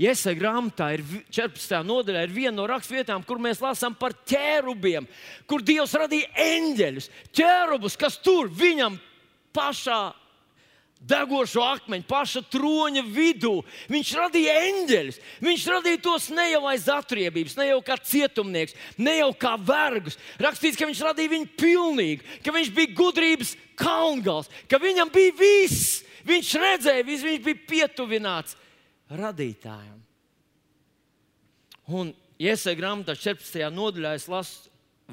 Iesai 0.00 0.32
grāmatā 0.32 0.86
ir 0.96 1.02
14. 1.28 1.82
nodaļā, 1.84 2.22
ir 2.24 2.32
viena 2.32 2.54
no 2.56 2.64
raksturvietām, 2.70 3.20
kur 3.28 3.36
mēs 3.42 3.58
lasām 3.60 3.92
par 4.00 4.14
ķērubiem, 4.24 5.04
kur 5.44 5.60
Dievs 5.60 5.92
radīja 5.92 6.30
eņģeļus, 6.40 7.08
ķērubus, 7.36 7.98
kas 8.00 8.16
tur 8.24 8.48
viņam 8.48 8.96
pašā 9.52 9.98
degošo 11.00 11.62
akmeņu, 11.64 12.04
paša 12.08 12.42
troņa 12.52 13.02
vidū. 13.08 13.54
Viņš 13.90 14.12
radīja 14.18 14.56
eņģeļus. 14.68 15.20
Viņš 15.42 15.66
radīja 15.72 16.02
tos 16.04 16.28
ne 16.34 16.46
jau 16.50 16.62
aiz 16.70 16.86
atriebības, 16.92 17.56
ne 17.58 17.70
jau 17.70 17.80
kā 17.84 17.96
cietumnieks, 17.96 18.76
ne 19.00 19.16
jau 19.18 19.30
kā 19.40 19.54
vergus. 19.56 20.18
Rakstīts, 20.42 20.78
ka 20.78 20.88
viņš 20.88 21.02
radīja 21.08 21.34
viņu 21.34 21.50
pilnīgi, 21.60 22.38
ka 22.44 22.54
viņš 22.54 22.72
bija 22.76 22.94
gudrības 23.00 23.54
kalngals, 23.80 24.50
ka 24.68 24.80
viņam 24.82 25.12
bija 25.14 25.36
viss. 25.40 26.02
Viņš 26.28 26.54
redzēja, 26.60 27.06
viss, 27.08 27.24
viņš 27.24 27.44
bija 27.46 27.66
pietuvināts 27.70 28.58
radītājam. 29.08 29.96
Un 31.90 32.12
iesaistīt 32.38 32.78
grāmatā 32.78 33.16
14. 33.18 33.64
nodaļā 33.74 34.12
es 34.18 34.28
lasu 34.30 34.69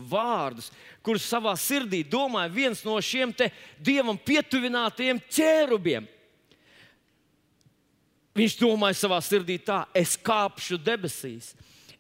vārdus, 0.10 0.70
kurus 1.06 1.26
savā 1.28 1.54
sirdī 1.60 2.04
domāja 2.08 2.54
viens 2.54 2.84
no 2.86 2.98
šiem 3.02 3.34
dievam 3.80 4.18
pietuvinātajiem 4.18 5.22
ķērubiem. 5.30 6.08
Viņš 8.38 8.58
domāja 8.60 9.00
savā 9.00 9.18
sirdī 9.26 9.58
tā, 9.58 9.86
es 9.98 10.14
kāpšu 10.18 10.78
debesīs. 10.78 11.56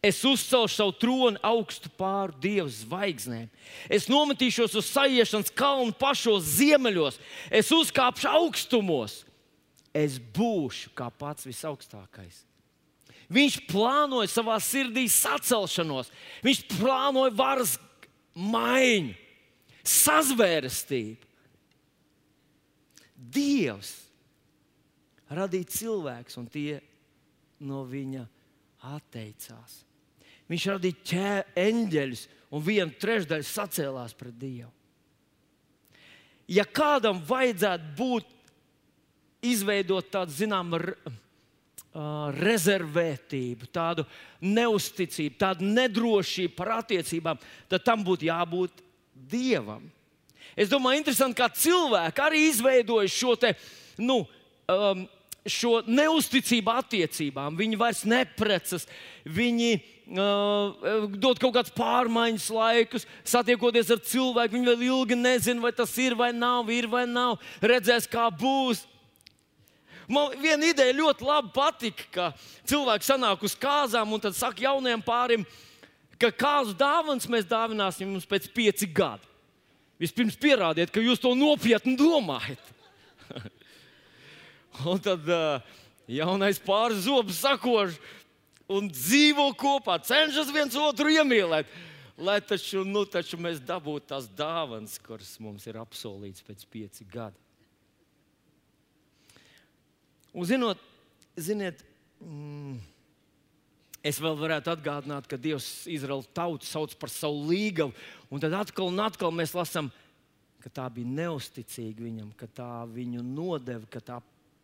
Es 0.06 0.20
uzcelšu 0.22 0.76
savu 0.76 0.94
troni 1.02 1.40
augstu 1.42 1.90
pāri 1.98 2.36
dievu 2.44 2.70
zvaigznēm. 2.70 3.48
Es 3.90 4.06
nometīšos 4.08 4.76
uz 4.78 4.92
sajiešanas 4.94 5.50
kalnu 5.58 5.96
pašos 5.98 6.46
ziemeļos. 6.60 7.18
Es 7.50 7.74
uzkāpšu 7.74 8.30
augstumos. 8.30 9.24
Es 9.98 10.20
būšu 10.20 10.94
kā 10.94 11.10
pats 11.10 11.48
visaugstākais. 11.50 12.44
Viņš 13.34 13.58
plānoja 13.68 14.30
savā 14.32 14.56
sirdī 14.64 15.04
sacelšanos, 15.12 16.12
viņš 16.46 16.62
plānoja 16.78 17.34
varas 17.36 17.74
maiņu, 18.38 19.16
sazvērestību. 19.88 21.26
Dievs 23.18 23.92
radīja 25.34 25.74
cilvēkus, 25.74 26.38
un 26.40 26.48
tie 26.52 26.78
no 27.66 27.82
viņa 27.90 28.24
atteicās. 28.94 29.82
Viņš 30.48 30.68
radīja 30.76 31.04
eņģeļus, 31.60 32.24
un 32.56 32.64
viena 32.64 32.94
trešdaļa 33.02 33.48
sacēlās 33.48 34.16
pret 34.16 34.38
Dievu. 34.40 34.72
Ja 36.48 36.64
kādam 36.64 37.20
vajadzētu 37.28 37.90
būt, 37.98 38.30
izveidot 39.44 40.08
tādu 40.14 40.34
zināmu 40.34 40.80
rezervētību, 42.38 43.70
tādu 43.74 44.06
neusticību, 44.46 45.38
tādu 45.42 45.66
nedrošību 45.66 46.54
par 46.58 46.76
attiecībām, 46.82 47.40
tad 47.72 47.86
tam 47.86 48.04
būtu 48.06 48.30
jābūt 48.30 48.84
dievam. 49.32 49.86
Es 50.58 50.70
domāju, 50.70 51.02
interesanti, 51.02 51.38
kā 51.38 51.50
cilvēki 51.54 52.24
arī 52.24 52.48
izveidoja 52.48 53.10
šo, 53.14 53.36
te, 53.40 53.54
nu, 54.02 54.24
um, 54.70 55.04
šo 55.48 55.82
neusticību 55.88 56.74
attiecībām. 56.82 57.58
Viņi 57.60 57.80
vairs 57.80 58.04
neprecas, 58.10 58.88
viņi 59.26 59.72
uh, 59.78 61.08
dod 61.14 61.40
kaut 61.42 61.56
kādus 61.56 61.74
pārmaiņas 61.78 62.50
laikus, 62.54 63.08
satiekoties 63.28 63.94
ar 63.94 64.04
cilvēku. 64.06 64.58
Viņi 64.58 64.70
vēl 64.72 64.86
ilgi 64.90 65.20
nezina, 65.20 65.64
vai 65.66 65.74
tas 65.78 65.94
ir 66.02 66.18
vai 66.20 66.32
nav, 66.36 66.70
ir 66.74 66.90
vai 66.92 67.06
nav, 67.10 67.38
redzēs, 67.62 68.10
kā 68.12 68.30
būs. 68.34 68.86
Man 70.08 70.38
viena 70.40 70.70
ideja 70.70 70.96
ļoti 70.96 71.26
labi 71.28 71.50
patika, 71.56 72.06
ka 72.12 72.26
cilvēki 72.70 73.08
sanāk 73.08 73.42
uz 73.44 73.56
kāzām 73.60 74.14
un 74.16 74.22
tad 74.24 74.38
saka 74.38 74.64
jaunajam 74.64 75.04
pārim, 75.04 75.44
ka 76.16 76.32
kāzu 76.32 76.76
dāvāns 76.80 77.28
mēs 77.28 77.48
dāvināsim 77.50 78.14
jums 78.14 78.28
pēc 78.30 78.48
pieci 78.56 78.88
gadi. 78.88 79.28
Vispirms 80.00 80.38
pierādiet, 80.40 80.94
ka 80.94 81.02
jūs 81.02 81.20
to 81.20 81.34
nopietni 81.36 81.98
domājat. 82.00 82.72
un 84.92 85.02
tad 85.02 85.28
uh, 85.28 85.60
jaunais 86.08 86.62
pāris 86.62 87.04
zobus 87.08 87.42
sakož 87.42 87.98
un 88.72 88.88
dzīvo 88.92 89.50
kopā, 89.60 89.98
cenšas 90.04 90.54
viens 90.54 90.78
otru 90.80 91.12
iemīlēt. 91.12 91.68
Lai 92.18 92.40
taču, 92.42 92.82
nu, 92.88 93.04
taču 93.06 93.38
mēs 93.38 93.60
dabūtu 93.62 94.08
tās 94.10 94.26
dāvanas, 94.34 94.96
kuras 95.04 95.36
mums 95.44 95.68
ir 95.70 95.78
apsolīts 95.78 96.46
pēc 96.48 96.64
pieci 96.72 97.06
gadi. 97.12 97.38
Un 100.38 100.46
zinot, 100.46 100.82
ziniet, 101.34 101.80
mm, 102.22 102.76
es 104.06 104.20
vēl 104.22 104.36
varētu 104.38 104.70
atgādināt, 104.70 105.26
ka 105.26 105.40
Dievs 105.42 105.88
Izraēlu 105.90 106.28
tautu 106.38 106.68
sauc 106.70 106.94
par 107.02 107.10
savu 107.10 107.48
līgavu. 107.50 107.96
Un 108.30 108.44
tad 108.44 108.54
atkal 108.54 108.92
un 108.92 109.02
atkal 109.02 109.34
mēs 109.34 109.56
lasām, 109.58 109.90
ka 110.62 110.70
tā 110.70 110.86
bija 110.94 111.10
neusticīga 111.24 112.06
viņam, 112.06 112.30
ka 112.38 112.46
tā 112.54 112.70
viņu 112.92 113.24
nodeva, 113.26 113.82
ka 113.90 114.04
tā 114.04 114.20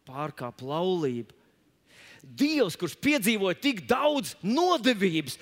pārkāpa 0.06 0.68
laulību. 0.68 1.34
Dievs, 2.22 2.78
kurš 2.78 2.94
piedzīvoja 3.02 3.58
tik 3.60 3.82
daudz 3.90 4.36
nodevības, 4.46 5.40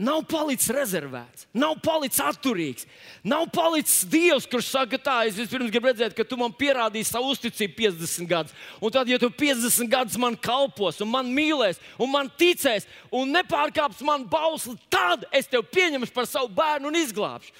nav 0.00 0.22
palicis 0.28 0.70
rezervēts, 0.72 1.44
nav 1.52 1.76
palicis 1.84 2.22
atturīgs. 2.24 2.86
Nav 3.26 3.46
palicis 3.52 4.06
Dievs, 4.08 4.46
kurš 4.48 4.70
saka, 4.72 4.98
tā, 5.00 5.16
es 5.28 5.36
vispirms 5.36 5.72
gribu 5.72 5.90
redzēt, 5.90 6.14
ka 6.16 6.24
tu 6.24 6.38
man 6.40 6.54
pierādīsi 6.56 7.12
savu 7.12 7.34
uzticību 7.34 7.76
50 7.82 8.30
gadus. 8.30 8.56
Un 8.80 8.94
tad, 8.94 9.10
ja 9.12 9.20
tu 9.20 9.28
50 9.28 9.92
gadus 9.92 10.16
man 10.20 10.38
kalpos, 10.40 11.02
un 11.04 11.12
man 11.12 11.28
mīlēs, 11.36 11.82
un 12.00 12.12
man 12.14 12.32
ticēs, 12.40 12.88
un 13.12 13.34
nepārkāps 13.36 14.00
man 14.06 14.24
bausli, 14.30 14.78
tad 14.92 15.28
es 15.36 15.50
tevi 15.50 15.68
pieņemšu 15.76 16.16
par 16.16 16.28
savu 16.30 16.48
bērnu 16.56 16.88
un 16.88 16.98
izglābšu. 17.02 17.52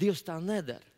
Dievs 0.00 0.24
tā 0.26 0.36
nedara. 0.40 0.89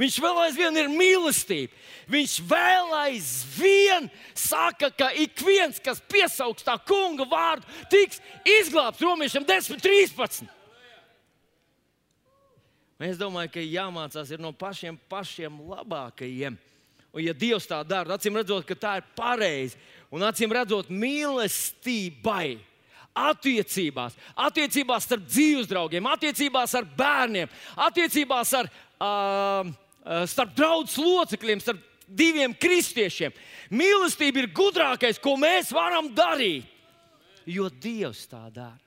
Viņš 0.00 0.16
vēl 0.24 0.40
aizvien 0.46 0.78
ir 0.80 0.88
mīlestība. 0.92 1.74
Viņš 2.10 2.38
vēl 2.48 2.94
aizvien 3.02 4.08
saka, 4.34 4.88
ka 4.88 5.10
ik 5.12 5.36
viens, 5.44 5.80
kas 5.82 6.00
piesaugs 6.08 6.64
tā 6.64 6.78
kunga 6.88 7.26
vārdu, 7.28 7.68
tiks 7.92 8.20
izglābts 8.60 9.04
romiešiem 9.04 9.44
10, 9.48 9.82
13. 9.84 10.48
Es 13.02 13.18
domāju, 13.18 13.50
ka 13.56 13.64
jāmācās 13.66 14.30
no 14.38 14.52
pašiem, 14.54 14.96
pašiem 15.10 15.58
labākajiem. 15.68 16.56
Un, 17.12 17.20
ja 17.20 17.34
Dievs 17.36 17.66
tā 17.68 17.82
dara, 17.84 18.16
acīm 18.16 18.38
redzot, 18.38 18.64
ka 18.64 18.76
tā 18.78 18.92
ir 19.00 19.08
pareizi, 19.18 19.76
un 20.08 20.22
acīm 20.24 20.54
redzot, 20.54 20.88
mīlestībai, 20.88 22.56
attiecībās, 23.12 24.14
attiecībās 24.46 25.04
starp 25.04 25.26
dzīves 25.26 25.68
draugiem, 25.68 26.06
attiecībās 26.08 26.72
ar 26.78 26.86
bērniem, 26.96 27.50
attiecībās 27.90 28.54
ar 28.62 28.70
Eh, 29.02 29.72
starp 30.02 30.54
draugu 30.58 31.04
locekļiem, 31.04 31.62
starp 31.62 31.82
diviem 32.06 32.54
kristiešiem. 32.54 33.34
Mīlestība 33.72 34.42
ir 34.42 34.52
gudrākais, 34.54 35.20
ko 35.22 35.36
mēs 35.40 35.72
varam 35.74 36.10
darīt, 36.14 36.66
jo 37.46 37.68
Dievs 37.70 38.26
tā 38.30 38.44
dara. 38.52 38.78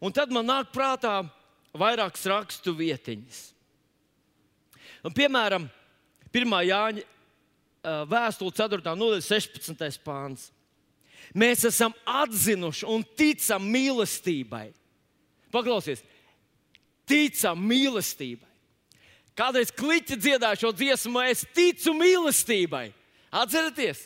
Un 0.00 0.14
tad 0.16 0.32
man 0.32 0.46
nāk 0.48 0.70
prātā 0.72 1.20
vairākas 1.76 2.24
rakstu 2.30 2.72
vietiņas. 2.76 3.40
Un, 5.04 5.14
piemēram, 5.16 5.66
1. 6.32 6.56
Jāņa 6.66 7.02
eh, 7.02 8.02
vēstule 8.10 8.54
4. 8.56 8.94
nodaļa 8.96 9.24
16. 9.24 10.00
pāns. 10.04 10.50
Mēs 11.36 11.62
esam 11.68 11.94
atzinuši 12.08 12.88
un 12.90 13.04
ticam 13.16 13.66
mīlestībai. 13.70 14.70
Paklausies, 15.54 16.02
ticam 17.08 17.60
mīlestībai. 17.70 18.49
Kādreiz 19.40 19.70
kliķi 19.72 20.18
dziedāja 20.20 20.58
šo 20.60 20.70
dziesmu, 20.76 21.22
es 21.24 21.46
ticu 21.56 21.94
mīlestībai. 21.96 22.90
Atcerieties, 23.32 24.02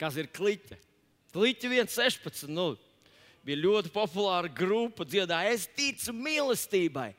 kas 0.00 0.18
ir 0.20 0.28
kliķi? 0.34 0.76
Kliķi 1.32 1.70
116. 1.72 2.50
Nu, 2.52 2.74
bija 3.46 3.62
ļoti 3.62 3.92
populāra 3.94 4.50
grupa, 4.52 5.06
dziedāja, 5.08 5.54
es 5.54 5.64
ticu 5.78 6.12
mīlestībai. 6.12 7.14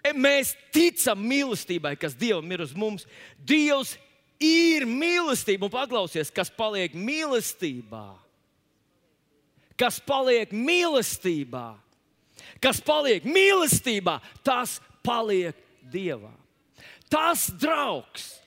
E, 0.00 0.14
mēs 0.16 0.54
ticam 0.72 1.20
mīlestībai, 1.20 1.92
kas 2.00 2.16
Dievam 2.16 2.48
ir 2.54 2.64
uz 2.64 2.72
mums. 2.72 3.04
Dievs 3.36 3.98
ir 4.40 4.86
mīlestība, 4.88 5.68
un 5.68 5.74
paklausies, 5.74 6.32
kas 6.32 6.48
paliek 6.48 6.96
mīlestībā. 6.96 8.06
Kas 9.76 10.00
paliek 10.00 10.56
mīlestībā? 10.56 11.66
Kas 12.62 12.82
paliek 12.84 13.26
mīlestībā, 13.26 14.18
tas 14.46 14.78
paliek 15.06 15.56
Dievā. 15.90 16.30
Tas 17.10 17.48
draugs, 17.58 18.40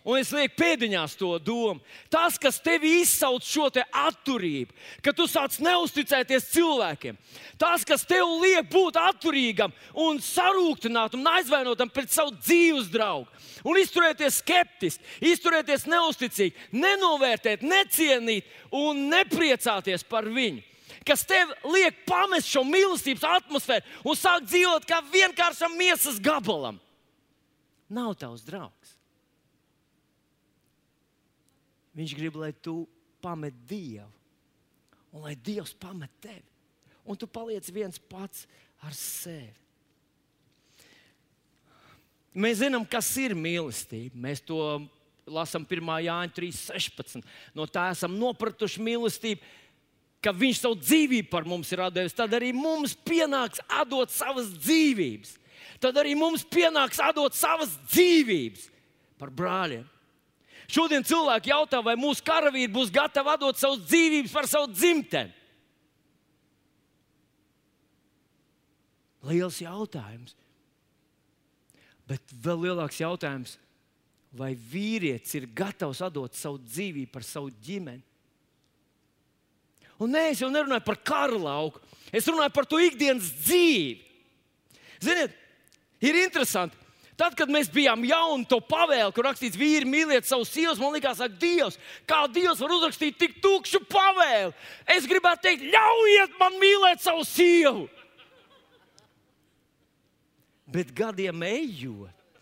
Un 0.00 0.16
es 0.16 0.30
lieku 0.32 0.56
pēdiņās 0.62 1.14
to 1.20 1.34
domu. 1.44 1.82
Tas, 2.12 2.38
kas 2.40 2.60
tevi 2.64 3.00
izsauc 3.02 3.44
šo 3.44 3.68
atturību, 3.68 4.72
ka 5.04 5.12
tu 5.12 5.26
sāc 5.28 5.58
neusticēties 5.60 6.48
cilvēkiem, 6.54 7.18
tas, 7.60 7.84
kas 7.84 8.06
tev 8.08 8.24
liek 8.40 8.64
būt 8.72 8.96
atturīgam 8.96 9.74
un 9.92 10.20
sarūktinātam 10.24 11.20
un 11.20 11.32
aizvainotam 11.34 11.92
pret 11.92 12.10
savu 12.12 12.32
dzīves 12.38 12.88
draugu, 12.92 13.28
un 13.64 13.76
izturēties 13.76 14.40
skeptiski, 14.40 15.04
izturēties 15.34 15.84
neusticīgi, 15.90 16.56
nenovērtēt, 16.72 17.62
necienīt 17.62 18.48
un 18.72 19.06
nepriecāties 19.12 20.06
par 20.08 20.28
viņu. 20.32 20.64
Kas 21.06 21.24
tev 21.24 21.52
liek 21.72 22.02
pamest 22.08 22.50
šo 22.50 22.62
mīlestības 22.66 23.24
atmosfēru 23.24 24.10
un 24.10 24.18
sākt 24.18 24.50
dzīvot 24.50 24.86
kā 24.88 25.00
vienkāršam 25.08 25.76
miesas 25.78 26.20
gabalam, 26.22 26.80
nav 27.88 28.12
tavs 28.20 28.44
draugs. 28.46 28.96
Viņš 31.96 32.14
grib, 32.16 32.36
lai 32.38 32.52
tu 32.52 32.84
pamet 33.24 33.56
Dievu, 33.68 34.08
un 35.10 35.24
lai 35.26 35.34
Dievs 35.34 35.72
pamet 35.74 36.12
tevi. 36.22 36.46
Un 37.08 37.18
tu 37.18 37.26
paliec 37.26 37.66
viens 37.74 37.98
pats 37.98 38.44
ar 38.84 38.94
sevi. 38.94 39.56
Mēs 42.30 42.60
zinām, 42.60 42.84
kas 42.86 43.08
ir 43.18 43.34
mīlestība. 43.34 44.14
Mēs 44.14 44.44
to 44.46 44.60
lasām 45.26 45.64
1. 45.66 45.90
Jāņa 46.06 46.34
3.16. 46.36 47.24
No 47.56 47.66
tā 47.66 47.88
esam 47.90 48.14
nopratuši 48.20 48.84
mīlestību, 48.86 49.42
ka 50.24 50.32
Viņš 50.36 50.62
savu 50.62 50.78
dzīvību 50.80 51.30
par 51.32 51.46
mums 51.48 51.70
ir 51.72 51.82
devis. 51.94 52.16
Tad 52.16 52.34
arī 52.36 52.52
mums 52.56 52.94
pienāks 52.94 53.62
atdot 53.68 54.12
savas 54.12 54.50
dzīvības. 54.58 55.36
Tad 55.80 55.96
arī 55.96 56.12
mums 56.18 56.44
pienāks 56.44 57.00
atdot 57.00 57.36
savas 57.36 57.72
dzīvības 57.88 58.68
par 59.20 59.32
brāļiem. 59.32 59.86
Šodien 60.70 61.02
cilvēki 61.02 61.50
jautā, 61.50 61.80
vai 61.82 61.96
mūsu 61.98 62.22
karavīri 62.22 62.70
būs 62.70 62.92
gatavi 62.94 63.32
atdot 63.32 63.58
savas 63.58 63.80
dzīvības 63.88 64.34
par 64.34 64.46
savu 64.46 64.68
dzimteni. 64.70 65.32
Liels 69.26 69.58
jautājums. 69.60 70.36
Bet 72.08 72.32
vēl 72.44 72.64
lielāks 72.66 73.00
jautājums, 73.00 73.56
vai 74.34 74.52
vīrietis 74.54 75.34
ir 75.38 75.48
gatavs 75.54 76.00
atdot 76.06 76.38
savu 76.38 76.60
dzīvību 76.62 77.12
par 77.12 77.26
savu 77.26 77.50
ģimeni? 77.62 78.02
Un 80.00 80.14
nē, 80.14 80.30
es 80.32 80.40
jau 80.40 80.48
nerunāju 80.52 80.84
par 80.86 80.98
karu 81.04 81.42
lauku, 81.42 81.80
es 82.12 82.28
runāju 82.28 82.54
par 82.56 82.68
to 82.68 82.80
ikdienas 82.80 83.28
dzīvi. 83.44 83.98
Ziniet, 85.00 85.34
ir 86.04 86.18
interesanti, 86.22 86.76
Tad, 87.20 87.34
kad 87.36 87.50
mēs 87.52 87.68
bijām 87.68 88.00
jauni, 88.08 88.46
to 88.48 88.56
pavēlu, 88.64 89.12
kur 89.12 89.26
rakstīts, 89.28 89.58
vīri 89.60 89.84
mīliet 89.84 90.24
savu 90.24 90.46
sievu, 90.48 90.72
man 90.80 90.94
liekas, 90.94 91.18
ak, 91.20 91.34
Dievs, 91.36 91.76
kā 92.08 92.22
Dievs 92.32 92.62
var 92.64 92.72
uzrakstīt 92.78 93.18
tik 93.20 93.34
tukšu 93.44 93.82
pavēlu. 93.92 94.54
Es 94.88 95.08
gribētu 95.08 95.44
teikt, 95.44 95.66
ļaujiet 95.74 96.38
man 96.40 96.56
mīlēt 96.62 97.04
savu 97.04 97.26
sievu. 97.28 97.84
Bet 100.70 100.94
gadiem 100.96 101.44
ejot, 101.44 102.40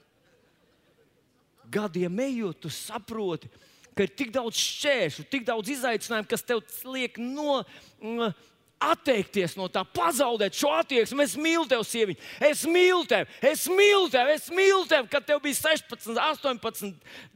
gadiem 1.74 2.22
ejot, 2.28 2.62
tu 2.62 2.70
saproti, 2.70 3.50
ka 3.50 3.67
ir 4.06 4.12
tik 4.18 4.30
daudz 4.34 4.60
šķēršļu, 4.60 5.24
tik 5.32 5.48
daudz 5.48 5.72
izaicinājumu, 5.74 6.28
kas 6.30 6.46
tev 6.46 6.62
liek 6.92 7.18
no. 7.22 7.62
no 8.04 8.30
atteikties 8.78 9.56
no 9.58 9.66
tā, 9.72 9.82
pazaudēt 9.82 10.54
šo 10.54 10.70
attieksmi. 10.78 11.24
Es 11.24 11.34
mīlu 11.38 11.66
tevi, 11.66 11.86
sieviete, 11.86 12.22
es 12.46 12.62
mīlu 12.70 13.02
tevi, 13.10 13.26
es 13.50 13.64
mīlu 13.72 14.06
tevi, 14.12 14.36
es 14.36 14.46
mīlu 14.54 14.84
tevi, 14.90 15.10
kad 15.10 15.26
tev 15.26 15.42
bija 15.42 15.58
16, 15.58 16.14
18, 16.14 16.92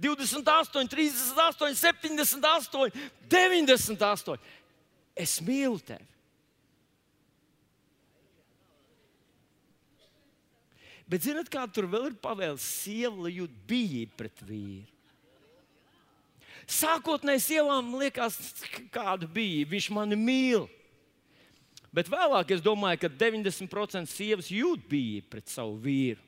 28, 0.07 0.87
38, 0.93 1.75
78, 1.83 3.03
98. 3.27 4.39
Es 5.19 5.37
mīlu 5.45 5.83
tevi. 5.83 6.07
Bet 11.13 11.27
zinot, 11.27 11.51
kā 11.53 11.67
tur 11.69 11.91
vēl 11.93 12.09
ir 12.09 12.17
pavēles, 12.23 12.65
sieva 12.65 13.29
jūt 13.29 13.53
bijību 13.69 14.17
pret 14.17 14.47
vīru. 14.49 14.92
Sākotnēji 16.73 17.43
sievām 17.45 17.93
liekas, 18.01 18.39
kāda 18.95 19.29
bija. 19.29 19.67
Viņš 19.69 19.89
mani 19.95 20.19
mīl. 20.19 20.67
Bet 21.93 22.09
vēlāk 22.09 22.55
es 22.55 22.63
domāju, 22.65 23.03
ka 23.03 23.11
90% 23.21 24.09
sievas 24.09 24.49
jūt 24.49 24.87
bija 24.89 25.25
pret 25.29 25.53
savu 25.53 25.77
vīru. 25.83 26.23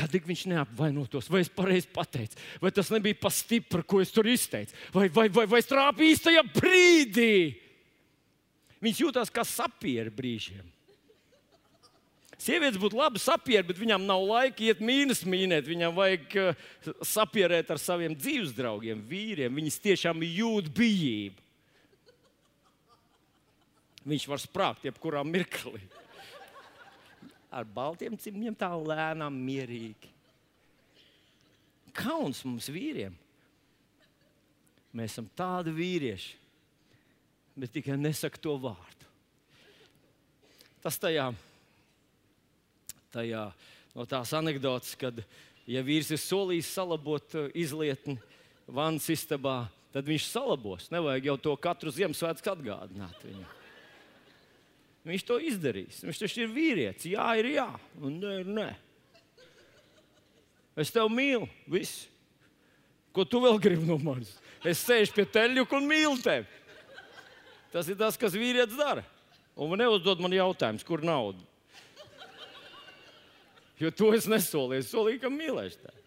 Kad 0.00 0.14
viņš 0.14 0.46
neapvainotos, 0.50 1.28
vai 1.30 1.42
es 1.44 1.50
pareizi 1.52 1.90
pateicu, 1.92 2.38
vai 2.62 2.70
tas 2.72 2.88
nebija 2.94 3.18
pa 3.20 3.30
stipri, 3.34 3.84
ko 3.84 4.00
es 4.00 4.10
tur 4.14 4.26
izteicu, 4.30 4.72
vai, 4.94 5.08
vai, 5.12 5.26
vai, 5.28 5.44
vai 5.50 5.60
es 5.60 5.68
trāpīju 5.68 6.14
īstajā 6.14 6.44
brīdī. 6.54 7.34
Viņš 8.80 9.02
jūtas 9.04 9.32
kā 9.34 9.44
sapieri 9.44 10.12
brīžiem. 10.14 10.64
Sievietes 12.40 12.80
būtu 12.80 12.96
labi 12.96 13.20
sapieri, 13.20 13.66
bet 13.68 13.76
viņām 13.76 14.06
nav 14.08 14.22
laika 14.24 14.64
iet 14.64 14.78
mīnus 14.80 15.26
mīnēt. 15.28 15.66
Viņām 15.68 15.92
vajag 15.96 16.36
uh, 16.40 16.62
sapierēt 17.04 17.68
ar 17.74 17.80
saviem 17.82 18.14
dzīves 18.16 18.54
draugiem, 18.56 19.02
vīriem. 19.10 19.52
Viņas 19.60 19.80
tiešām 19.84 20.24
jūt 20.24 20.70
bijību. 20.76 21.48
Viņš 24.08 24.24
var 24.30 24.40
sprāgt 24.40 24.86
jebkurā 24.88 25.20
mirklī. 25.28 25.82
Ar 27.52 27.66
baltiem 27.68 28.16
cimdiem 28.16 28.54
tā 28.56 28.70
lēnām, 28.72 29.36
mierīgi. 29.44 30.08
Kauns 31.92 32.40
mums 32.46 32.70
vīriem. 32.72 33.12
Mēs 34.96 35.12
esam 35.12 35.28
tādi 35.38 35.74
vīrieši, 35.74 36.32
bet 37.58 37.74
tikai 37.74 37.98
nesaka 38.00 38.40
to 38.42 38.56
vārdu. 38.62 39.06
Tas 40.80 40.96
tajā, 40.98 41.28
tajā 43.14 43.44
no 43.94 44.06
tās 44.08 44.32
anekdotas, 44.36 44.94
kad 44.98 45.22
ja 45.70 45.82
vīrs 45.86 46.12
ir 46.14 46.20
solījis 46.22 46.74
salabot 46.74 47.38
uh, 47.38 47.48
izlietni 47.58 48.18
vannas 48.70 49.08
istabā, 49.12 49.64
tad 49.94 50.06
viņš 50.06 50.28
salabos. 50.30 50.90
Nevajag 50.94 51.30
jau 51.30 51.38
to 51.48 51.56
katru 51.60 51.92
Ziemassvētku 51.94 52.52
atgādināt 52.52 53.26
viņam. 53.26 53.48
Viņš 55.10 55.24
to 55.26 55.38
izdarīs. 55.40 56.02
Viņš 56.04 56.20
taču 56.20 56.44
ir 56.44 56.52
vīrietis. 56.52 57.08
Jā, 57.14 57.26
ir 57.40 57.54
jā, 57.54 57.68
un 58.04 58.18
nē, 58.20 58.32
ir 58.42 58.50
nē. 58.52 58.68
Es 60.80 60.92
tevi 60.92 61.12
mīlu. 61.12 61.48
Viss. 61.70 62.06
Ko 63.16 63.24
tu 63.26 63.40
vēl 63.42 63.58
gribi 63.62 63.88
no 63.88 63.96
manis? 64.00 64.36
Es 64.62 64.82
sēžu 64.84 65.16
pie 65.16 65.24
teļuka 65.26 65.78
un 65.78 65.88
mīlu 65.88 66.20
tevi. 66.22 66.46
Tas 67.72 67.88
ir 67.90 67.96
tas, 67.98 68.18
kas 68.20 68.36
vīrietis 68.36 68.78
dara. 68.78 69.02
Un 69.56 69.72
man 69.72 69.80
neuzdod 69.82 70.20
man 70.22 70.34
jautājumus, 70.34 70.84
kur 70.86 71.02
nauda. 71.04 71.40
Jo 73.80 73.90
to 73.96 74.12
es 74.16 74.28
nesolīju. 74.28 74.84
Es 74.84 74.92
solīju, 74.92 75.22
ka 75.22 75.32
mīlēšu 75.32 75.80
tevi. 75.80 75.98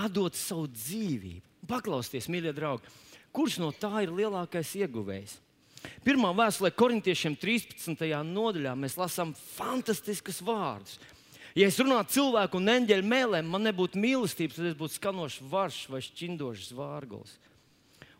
Atdot 0.00 0.38
savu 0.38 0.68
dzīvību. 0.70 1.46
Paklausieties, 1.70 2.30
mīļie 2.32 2.52
draugi 2.56 2.88
Kurš 3.30 3.60
no 3.62 3.70
tā 3.70 4.02
ir 4.02 4.10
lielākais 4.14 4.72
ieguvējs? 4.80 5.36
Pirmā 6.04 6.32
vēstulē 6.36 6.72
korintiešiem 6.74 7.36
13. 7.38 8.02
nodaļā 8.26 8.72
mēs 8.76 8.98
lasām 8.98 9.30
fantastiskus 9.54 10.40
vārdus. 10.44 10.98
Ja 11.54 11.68
es 11.70 11.78
runātu 11.82 12.18
cilvēku 12.18 12.58
un 12.58 12.72
eņģeļu 12.74 13.06
mēlēm, 13.10 13.48
man 13.50 13.64
nebūtu 13.66 13.98
mīlestības, 14.02 14.58
tad 14.58 14.68
es 14.70 14.76
būtu 14.78 14.98
skanošs 14.98 15.40
varš 15.50 15.78
vai 15.90 16.02
šķindošs 16.04 16.74
vārgals. 16.78 17.38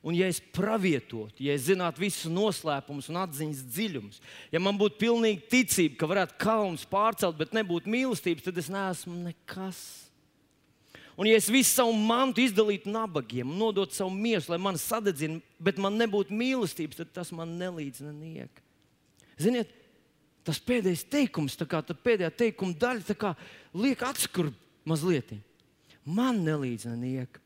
Un, 0.01 0.17
ja 0.17 0.31
es 0.33 0.39
pravietotu, 0.41 1.43
ja 1.45 1.53
es 1.53 1.67
zinātu 1.67 2.01
visus 2.01 2.31
noslēpumus 2.33 3.11
un 3.13 3.19
atziņas 3.21 3.65
dziļumus, 3.69 4.21
ja 4.49 4.61
man 4.63 4.79
būtu 4.81 4.97
pilnīga 5.03 5.45
ticība, 5.53 5.99
ka 6.01 6.09
varētu 6.09 6.39
kalnus 6.41 6.87
pārcelt, 6.89 7.37
bet 7.37 7.53
nebūtu 7.53 7.91
mīlestības, 7.93 8.47
tad 8.47 8.61
es 8.63 8.71
neesmu 8.73 9.19
nekas. 9.27 9.81
Un, 11.21 11.29
ja 11.29 11.37
es 11.37 11.51
visu 11.53 11.75
savu 11.75 11.93
mantu 11.93 12.41
izdalītu 12.41 12.89
nabagiem, 12.89 13.51
nodotu 13.61 13.99
savu 13.99 14.15
miesu, 14.15 14.55
lai 14.55 14.61
man 14.65 14.79
sadedzina, 14.81 15.37
bet 15.61 15.77
man 15.77 16.01
nebūtu 16.01 16.33
mīlestības, 16.33 17.03
tad 17.03 17.11
tas 17.19 17.33
man 17.37 17.53
nelīdz 17.61 18.01
neniek. 18.07 18.63
Ziniet, 19.37 19.75
tas 20.49 20.63
pēdējais 20.65 21.05
teikums, 21.13 21.59
kā, 21.69 21.83
pēdējā 21.93 22.31
teikuma 22.41 22.73
daļa, 22.87 23.19
kā, 23.21 23.35
liek 23.77 24.01
atskurb 24.09 24.57
mazliet. 24.89 25.35
Man 26.09 26.41
nelīdz 26.47 26.89
neniek. 26.89 27.37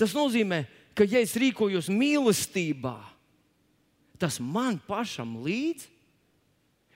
Tas 0.00 0.16
nozīmē, 0.16 0.62
ka, 0.64 0.83
ja 1.10 1.22
es 1.24 1.34
rīkojos 1.38 1.90
mīlestībā, 1.90 2.96
tas 4.22 4.38
man 4.38 4.78
pašam 4.86 5.40
līdz, 5.42 5.88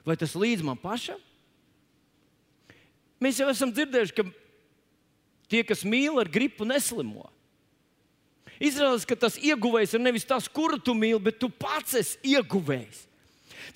vai 0.07 0.17
tas 0.21 0.37
līdz 0.39 0.63
man 0.67 0.79
pašam? 0.79 1.19
Mēs 3.19 3.41
jau 3.43 3.49
esam 3.51 3.73
dzirdējuši, 3.75 4.15
ka 4.15 4.29
Tie, 5.49 5.65
kas 5.65 5.83
mīl 5.85 6.21
ar 6.21 6.29
gripu, 6.29 6.69
neslimo. 6.69 7.27
Izrādās, 8.61 9.07
ka 9.09 9.17
tas 9.17 9.39
ieguvējs 9.41 9.95
ir 9.97 10.03
nevis 10.03 10.27
tas, 10.29 10.49
kuru 10.51 10.81
tu 10.83 10.93
mīli, 10.97 11.21
bet 11.23 11.39
tu 11.41 11.49
pats 11.49 11.97
esi 11.97 12.35
ieguvējs. 12.35 13.07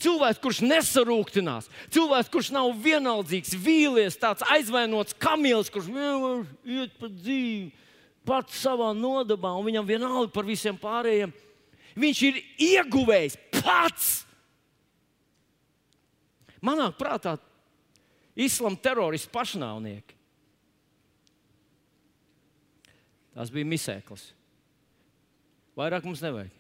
Cilvēks, 0.03 0.41
kurš 0.43 0.61
nesarūktinās, 0.65 1.69
cilvēks, 1.93 2.31
kurš 2.33 2.49
nav 2.55 2.71
vienaldzīgs, 2.83 3.53
vīlies, 3.61 4.17
tāds 4.19 4.45
aizvainots 4.53 5.17
kamils, 5.21 5.71
kurš 5.73 5.91
vienkārši 5.93 6.77
iet 6.79 6.95
pa 7.01 7.11
dzīvi, 7.13 7.67
pats 8.27 8.61
savā 8.63 8.91
nodabā, 8.97 9.53
un 9.59 9.67
viņam 9.67 9.89
vienalga 9.89 10.31
par 10.35 10.47
visiem 10.49 10.79
pārējiem. 10.79 11.33
Viņš 11.99 12.23
ir 12.29 12.41
ieguvējis 12.71 13.37
pats. 13.59 14.11
Manā 16.63 16.89
prātā, 16.95 17.37
islāma 18.39 18.79
teroristu 18.81 19.33
pašnāvnieki. 19.35 20.19
Tas 23.33 23.51
bija 23.53 23.67
misēklis. 23.67 24.31
Vairāk 25.77 26.05
mums 26.07 26.23
nevajag. 26.25 26.53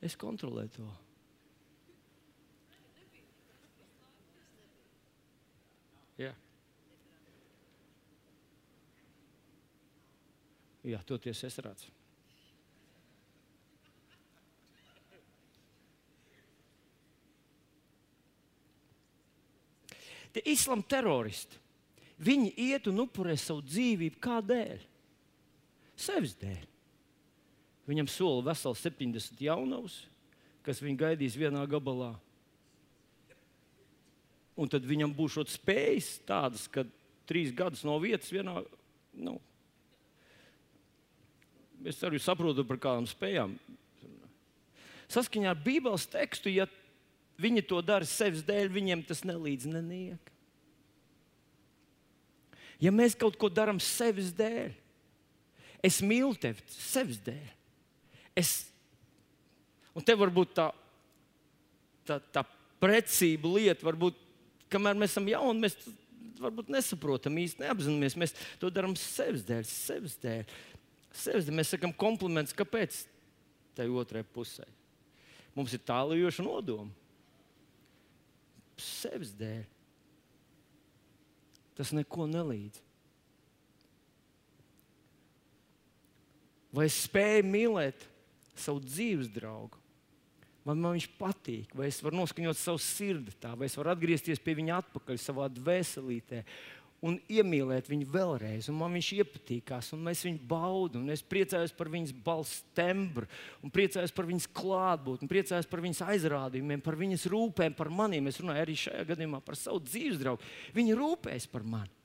Es 0.00 0.16
kontrolēju 0.16 0.72
to. 0.78 0.86
Jā 10.86 11.00
toties 11.04 11.42
es 11.44 11.58
redzu. 11.60 11.90
Tie 20.30 20.42
islāma 20.52 20.86
teroristi, 20.86 21.58
viņi 22.22 22.52
iet 22.70 22.86
un 22.86 23.02
upurē 23.02 23.34
savu 23.38 23.64
dzīvību 23.66 24.20
kādēļ? 24.22 24.84
Sevis 26.00 26.36
dēļ. 26.38 26.62
Viņam 27.90 28.08
sola 28.08 28.44
veseli 28.52 28.78
70 28.78 29.42
jaunavus, 29.42 30.04
kas 30.62 30.78
viņu 30.84 31.00
gaidīs 31.00 31.34
vienā 31.36 31.64
gabalā. 31.68 32.12
Un 34.60 34.70
tad 34.70 34.86
viņam 34.86 35.12
būs 35.16 35.34
šāds 35.34 35.56
spējas, 35.58 36.12
tādas, 36.28 36.68
ka 36.70 36.84
trīs 37.26 37.50
gadus 37.56 37.82
no 37.88 37.96
vietas 38.02 38.30
vienā. 38.30 38.60
Nu, 39.18 39.40
es 41.84 42.00
arī 42.06 42.20
saprotu, 42.22 42.64
par 42.66 42.80
kādām 42.80 43.06
spējām. 43.08 43.54
Saskaņā 45.10 45.50
ar 45.50 45.62
Bībeles 45.64 46.06
tekstu, 46.10 46.52
ja 46.52 46.68
viņi 47.40 47.64
to 47.66 47.80
dara 47.82 48.06
sevis 48.06 48.44
dēļ, 48.46 48.68
viņiem 48.74 49.04
tas 49.08 49.24
nelīdz 49.26 49.66
neniek. 49.72 50.30
Ja 52.80 52.92
mēs 52.94 53.16
kaut 53.18 53.36
ko 53.40 53.50
darām 53.52 53.80
sevis 53.82 54.30
dēļ, 54.36 54.70
es 55.84 56.00
mīlu 56.04 56.36
tevi 56.40 56.62
sevis 56.72 57.20
dēļ. 57.26 57.48
Es, 58.38 58.54
un 59.96 60.06
te 60.06 60.14
var 60.16 60.32
būt 60.32 60.54
tā, 60.56 60.70
tā, 62.08 62.20
tā 62.32 62.44
precība 62.80 63.50
lieta, 63.58 63.84
varbūt, 63.84 64.16
kamēr 64.72 64.96
mēs 64.96 65.12
esam 65.12 65.28
jauni, 65.28 65.66
mēs 65.66 65.76
varbūt 66.40 66.70
nesaprotam 66.72 67.36
īsti, 67.42 67.64
neapzināmies. 67.64 68.16
Mēs 68.20 68.34
to 68.60 68.70
darām 68.72 68.94
sevis 68.98 69.44
dēļ, 69.48 69.64
sevis 69.68 70.16
dēļ. 70.22 70.54
Sevis. 71.14 71.50
Mēs 71.52 71.72
sakām 71.74 71.94
komplimentus, 71.96 72.56
kāpēc 72.56 73.02
tai 73.76 73.88
otrai 73.90 74.22
pusē. 74.26 74.66
Mums 75.56 75.74
ir 75.74 75.82
tālujoša 75.86 76.44
nodoma. 76.46 76.92
Sevis 78.80 79.34
dēļ. 79.36 79.64
Tas 81.76 81.92
neko 81.96 82.26
nelīdz. 82.30 82.78
Vai 86.76 86.86
es 86.86 86.96
spēju 87.02 87.46
mīlēt 87.50 88.06
savu 88.54 88.82
dzīves 88.84 89.30
draugu. 89.32 89.80
Vai 90.60 90.74
man 90.76 90.92
viņš 90.94 91.06
patīk, 91.16 91.72
vai 91.74 91.88
es 91.88 91.98
varu 92.04 92.18
noskaņot 92.20 92.58
savu 92.60 92.78
sirdi 92.84 93.32
tā, 93.40 93.54
vai 93.56 93.66
es 93.66 93.76
varu 93.78 93.94
atgriezties 93.94 94.42
pie 94.44 94.52
viņa 94.58 94.76
atpakaļ 94.82 95.18
savā 95.18 95.46
dvēselītē 95.56 96.42
un 97.06 97.16
iemīlēt 97.32 97.88
viņu 97.88 98.08
vēlreiz. 98.12 98.68
Un 98.68 98.76
man 98.80 98.92
viņš 98.96 99.10
iepatīkās, 99.16 99.92
un 99.96 100.02
mēs 100.04 100.24
viņu 100.26 100.42
baudām. 100.48 101.06
Es 101.12 101.22
priecājos 101.24 101.72
par 101.76 101.88
viņas 101.92 102.12
balss 102.24 102.64
tembru, 102.76 103.28
un 103.64 103.72
priecājos 103.72 104.12
par 104.16 104.28
viņas 104.28 104.48
klātbūtni, 104.56 105.30
priecājos 105.30 105.68
par 105.70 105.82
viņas 105.84 106.02
aizrādījumiem, 106.12 106.82
par 106.84 106.98
viņas 107.00 107.24
rūpēm 107.32 107.76
par 107.78 107.92
maniem. 107.92 108.28
Es 108.28 108.40
runāju 108.42 108.66
arī 108.66 108.76
šajā 108.82 109.06
gadījumā 109.14 109.40
par 109.44 109.56
savu 109.58 109.80
dzīves 109.86 110.20
draugu. 110.20 110.44
Viņa 110.76 110.98
rūpēs 111.00 111.48
par 111.52 111.64
mani. 111.64 111.96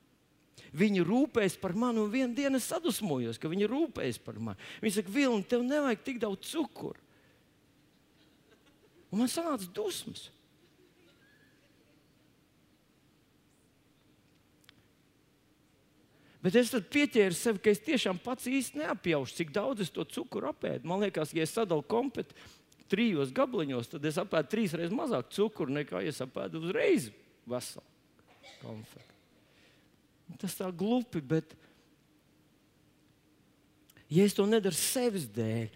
Viņi 0.76 1.04
rūpēs 1.06 1.58
par 1.60 1.76
mani, 1.78 2.00
un 2.02 2.12
vienā 2.12 2.34
dienā 2.36 2.58
es 2.60 2.68
sadusmojos, 2.68 3.38
ka 3.40 3.48
viņi 3.52 3.68
rūpēs 3.70 4.18
par 4.24 4.40
mani. 4.42 4.60
Viņi 4.82 4.96
saka, 4.98 5.12
Vilni, 5.12 5.44
tev 5.48 5.62
nevajag 5.64 6.02
tik 6.04 6.22
daudz 6.24 6.48
cukuru. 6.50 7.00
Un 9.12 9.22
man 9.22 9.30
sanāca 9.30 9.68
dusmas. 9.72 10.26
Bet 16.46 16.54
es 16.60 16.70
pieķēru 16.70 17.34
sev, 17.34 17.56
ka 17.58 17.72
es 17.72 17.80
tiešām 17.82 18.20
pats 18.22 18.46
īsti 18.46 18.78
neapjaušu, 18.78 19.34
cik 19.34 19.48
daudz 19.50 19.82
es 19.82 19.90
to 19.90 20.04
cukuru 20.06 20.52
apēdu. 20.52 20.86
Man 20.86 21.02
liekas, 21.02 21.32
ja 21.34 21.42
es 21.42 21.50
sadalu 21.56 21.82
kompetu 21.90 22.36
trijos 22.86 23.32
gabaliņos, 23.34 23.88
tad 23.90 24.06
es 24.06 24.18
apēdu 24.22 24.52
trīs 24.52 24.76
reizes 24.78 24.94
mazāk 24.94 25.32
cukuru 25.34 25.74
nekā 25.80 26.04
ja 26.04 26.12
es 26.14 26.22
apēdu 26.22 26.62
uzreiz 26.62 27.08
veselu 27.50 27.82
konfekti. 28.60 29.16
Tas 30.38 30.54
tā 30.58 30.70
glupi, 30.70 31.18
bet 31.18 31.56
ja 34.06 34.22
es 34.22 34.38
to 34.38 34.46
nedaru 34.46 34.78
sevis 34.78 35.26
dēļ, 35.34 35.74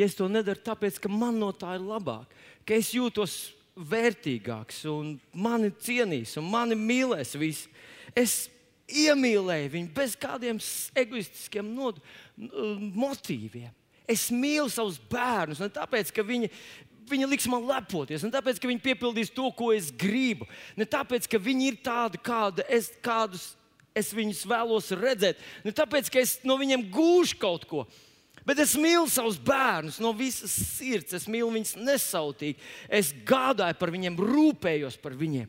ja 0.00 0.08
es 0.08 0.16
to 0.16 0.32
nedaru 0.32 0.64
tāpēc, 0.64 0.96
ka 0.96 1.12
man 1.12 1.36
no 1.44 1.52
tā 1.52 1.76
ir 1.76 1.84
labāk, 1.84 2.32
ka 2.64 2.80
es 2.80 2.94
jūtos 2.96 3.36
vērtīgāks 3.76 4.86
un 4.88 5.18
mani 5.36 5.68
cienīs 5.76 6.38
un 6.40 6.48
mani 6.48 6.76
mīlēs 6.80 7.36
visi. 7.36 7.68
Es 8.16 8.46
iemīlēju 8.86 9.72
viņu 9.72 9.92
bez 9.96 10.14
kādiem 10.18 10.60
egoistiskiem 10.96 11.68
nod, 11.74 11.98
motīviem. 12.36 13.72
Es 14.06 14.28
mīlu 14.30 14.70
savus 14.70 15.00
bērnus 15.10 15.60
ne 15.62 15.68
tāpēc, 15.74 16.12
ka 16.14 16.22
viņi, 16.22 16.50
viņi 17.10 17.28
liks 17.32 17.48
man 17.50 17.66
lepoties, 17.66 18.22
ne 18.22 18.30
tāpēc, 18.34 18.60
ka 18.62 18.70
viņi 18.70 18.84
piepildīs 18.84 19.32
to, 19.34 19.50
ko 19.58 19.72
es 19.74 19.90
gribu, 19.90 20.46
ne 20.78 20.86
tāpēc, 20.86 21.26
ka 21.30 21.42
viņi 21.42 21.72
ir 21.72 21.80
tādi, 21.82 22.22
kāda 22.22 22.66
es, 22.70 22.92
kādus 23.02 23.54
es 23.96 24.12
viņus 24.14 24.44
vēlos 24.46 24.92
redzēt. 24.94 25.40
Ne 25.64 25.72
tāpēc, 25.74 26.10
ka 26.12 26.20
es 26.20 26.38
no 26.46 26.58
viņiem 26.60 26.86
gūšu 26.92 27.40
kaut 27.40 27.64
ko. 27.68 27.86
Bet 28.46 28.60
es 28.62 28.76
mīlu 28.78 29.08
savus 29.10 29.40
bērnus 29.42 29.98
no 29.98 30.12
visas 30.14 30.52
sirds. 30.54 31.16
Es 31.16 31.26
mīlu 31.26 31.48
viņus 31.56 31.74
nesautīgi. 31.80 32.60
Es 32.86 33.10
gādāju 33.26 33.74
par 33.80 33.90
viņiem, 33.90 34.18
rūpējos 34.20 35.00
par 35.02 35.16
viņiem. 35.18 35.48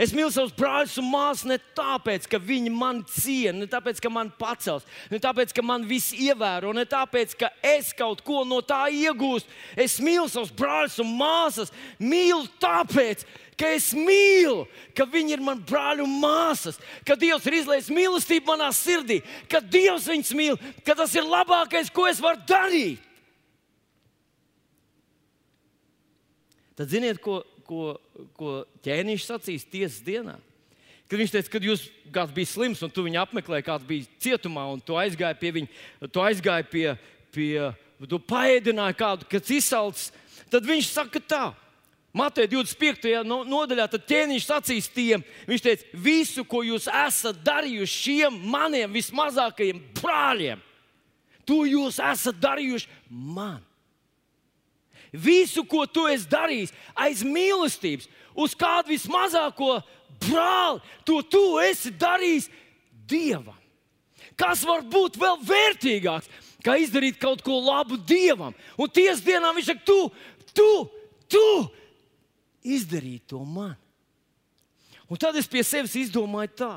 Es 0.00 0.10
mīlu 0.10 0.32
savus 0.34 0.54
brāļus 0.56 0.96
un 0.98 1.06
māsas 1.06 1.46
ne 1.46 1.56
tāpēc, 1.78 2.24
ka 2.30 2.40
viņi 2.42 2.72
man 2.74 3.04
ciena, 3.06 3.60
ne 3.60 3.68
tāpēc, 3.70 4.00
ka 4.02 4.10
man 4.10 4.32
pacels, 4.40 4.86
ne 5.12 5.20
tāpēc, 5.22 5.52
ka 5.54 5.62
man 5.62 5.84
viss 5.86 6.10
ievēro, 6.16 6.72
ne 6.74 6.82
tāpēc, 6.88 7.36
ka 7.38 7.52
es 7.62 7.92
kaut 7.94 8.24
ko 8.26 8.42
no 8.48 8.58
tā 8.66 8.88
iegūstu. 8.90 9.54
Es 9.78 10.00
mīlu 10.02 10.26
savus 10.32 10.50
brāļus 10.58 10.98
un 11.04 11.14
māsas, 11.20 11.70
mīlu 12.02 12.42
tāpēc, 12.58 13.22
ka 13.60 13.70
es 13.76 13.92
mīlu, 13.94 14.66
ka 14.98 15.06
viņi 15.06 15.36
ir 15.36 15.46
mani 15.46 15.62
brāļi 15.68 16.02
un 16.02 16.18
māsas, 16.18 16.80
ka 17.06 17.14
Dievs 17.14 17.46
ir 17.46 17.60
izlaists 17.60 17.94
mīlestību 17.94 18.50
manā 18.50 18.72
sirdī, 18.74 19.20
ka 19.46 19.62
Dievs 19.62 20.10
viņus 20.10 20.34
mīl, 20.34 20.58
ka 20.82 20.98
tas 20.98 21.14
ir 21.14 21.28
labākais, 21.28 21.92
ko 21.94 22.10
es 22.10 22.22
varu 22.22 22.42
darīt. 22.50 23.10
Tad 26.74 26.90
ziniet, 26.90 27.20
ko, 27.22 27.44
ko, 27.66 27.94
ko 28.38 28.56
ķēniņš 28.84 29.28
sacīs 29.28 29.66
tiesas 29.70 30.02
dienā. 30.04 30.36
Kad 31.08 31.20
viņš 31.20 31.32
teica, 31.34 31.50
ka 31.52 31.60
jūs 31.62 31.82
kāds 32.14 32.32
bija 32.34 32.48
slims 32.48 32.80
un 32.84 32.92
tu 32.92 33.04
viņu 33.04 33.20
apmeklēji, 33.20 33.66
kāds 33.66 33.84
bija 33.88 34.08
cietumā 34.24 34.64
un 34.72 34.80
tu 34.80 34.96
aizgāji 34.96 35.36
pie 35.40 35.50
viņa, 35.58 35.82
tu 36.08 36.22
aizgāji 36.24 36.68
pie, 36.70 36.86
pie 37.34 37.52
tu 38.08 38.18
paēdināji 38.18 38.96
kādu, 38.98 39.28
kas 39.28 39.52
izsalcis, 39.52 40.08
tad 40.52 40.66
viņš 40.68 40.88
saka 40.94 41.20
tā. 41.20 41.44
Mateja 42.14 42.46
25. 42.52 43.10
nodaļā 43.26 43.88
tad 43.90 44.04
ķēniņš 44.06 44.44
sacīs 44.46 44.88
tiem, 44.94 45.22
viņš 45.50 45.62
teica, 45.64 45.88
visu, 45.98 46.44
ko 46.46 46.62
jūs 46.62 46.86
esat 46.86 47.40
darījuši 47.42 48.00
šiem 48.04 48.36
maniem 48.52 48.92
vismazākajiem 48.94 49.80
brāļiem, 49.98 50.62
to 51.44 51.64
jūs 51.66 51.98
esat 51.98 52.38
darījuši 52.38 52.90
man. 53.10 53.58
Visu, 55.14 55.62
ko 55.62 55.84
tu 55.86 56.08
esi 56.10 56.26
darījis 56.26 56.72
aiz 56.98 57.22
mīlestības, 57.22 58.08
uz 58.34 58.54
kādu 58.58 58.90
vismazāko 58.90 59.76
brāli, 60.24 60.82
to 61.06 61.20
tu 61.22 61.42
esi 61.62 61.92
darījis 61.94 62.50
Dievam. 63.04 63.56
Kas 64.34 64.64
var 64.66 64.82
būt 64.90 65.18
vēl 65.20 65.38
vērtīgāks, 65.46 66.30
kā 66.64 66.74
izdarīt 66.82 67.20
kaut 67.22 67.44
ko 67.44 67.60
labu 67.62 67.98
Dievam? 68.00 68.56
Un 68.80 68.90
tiesas 68.90 69.22
dienā 69.22 69.52
viņš 69.54 69.70
saka, 69.70 69.84
tu, 69.86 69.98
tu, 70.56 70.70
tu 71.30 71.46
izdarīji 72.64 73.22
to 73.30 73.44
man. 73.44 73.76
Un 75.06 75.20
tad 75.20 75.36
es 75.36 75.46
pie 75.46 75.62
sevis 75.62 75.94
izdomāju 76.00 76.56
tā. 76.58 76.74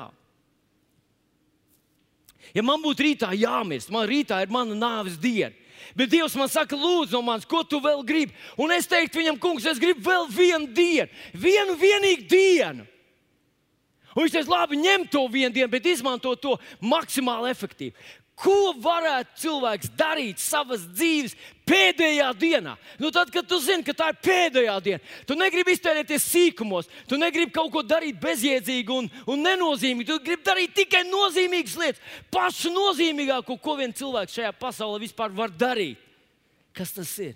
Ja 2.54 2.62
man 2.64 2.80
būtu 2.84 3.04
rītā 3.04 3.32
jāmirst, 3.36 3.90
man 3.92 4.06
rītā 4.08 4.38
ir 4.44 4.52
mana 4.52 4.76
nāves 4.76 5.18
diena, 5.20 5.52
Bet 5.96 6.10
Dievs 6.12 6.36
man 6.36 6.50
saka, 6.52 6.76
lūdzu, 6.76 7.14
no 7.16 7.22
manis, 7.24 7.46
ko 7.48 7.62
tu 7.64 7.80
vēl 7.84 8.04
gribi? 8.06 8.34
Un 8.60 8.72
es 8.74 8.88
teiktu 8.90 9.22
viņam, 9.22 9.38
kungs, 9.40 9.66
es 9.68 9.80
gribu 9.80 10.04
vēl 10.04 10.28
vienu 10.32 10.68
dienu, 10.76 11.08
vienu 11.32 11.76
vienīgu 11.80 12.28
dienu. 12.28 12.86
Un 14.14 14.24
viņš 14.24 14.34
teica, 14.34 14.50
labi, 14.50 14.80
ņem 14.82 15.06
to 15.12 15.22
vienu 15.30 15.54
dienu, 15.54 15.70
bet 15.70 15.86
izmanto 15.86 16.34
to 16.36 16.56
maksimāli 16.82 17.52
efektīvi. 17.52 17.94
Ko 18.38 18.72
varētu 18.78 19.40
cilvēks 19.42 19.88
darīt 19.98 20.38
savas 20.38 20.84
dzīves 20.92 21.32
pēdējā 21.66 22.28
dienā? 22.38 22.76
Nu, 23.02 23.10
tad, 23.14 23.32
kad 23.34 23.48
tu 23.50 23.58
zini, 23.62 23.82
ka 23.82 23.94
tā 23.98 24.12
ir 24.12 24.20
pēdējā 24.22 24.76
diena, 24.84 25.00
tu 25.26 25.34
negribi 25.34 25.74
iztērēties 25.74 26.26
sīkumos, 26.30 26.90
tu 27.10 27.18
negribi 27.18 27.50
kaut 27.54 27.72
ko 27.74 27.82
darīt 27.82 28.20
bezjēdzīgu 28.22 28.98
un, 29.02 29.08
un 29.26 29.42
nenozīmīgu. 29.42 30.06
Tu 30.06 30.26
gribi 30.28 30.46
darīt 30.46 30.76
tikai 30.76 31.02
nozīmīgas 31.08 31.74
lietas, 31.82 32.04
pašu 32.34 32.70
nozīmīgāko, 32.76 33.58
ko 33.58 33.74
viens 33.80 33.98
cilvēks 33.98 34.38
šajā 34.38 34.52
pasaulē 34.60 35.02
vispār 35.02 35.34
var 35.34 35.50
darīt. 35.50 35.98
Kas 36.78 36.94
tas 36.94 37.10
ir? 37.24 37.34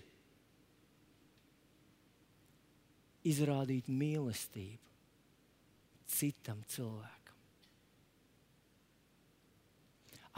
Izrādīt 3.26 3.90
mīlestību 3.90 4.78
citam 6.12 6.62
cilvēkam. 6.70 7.21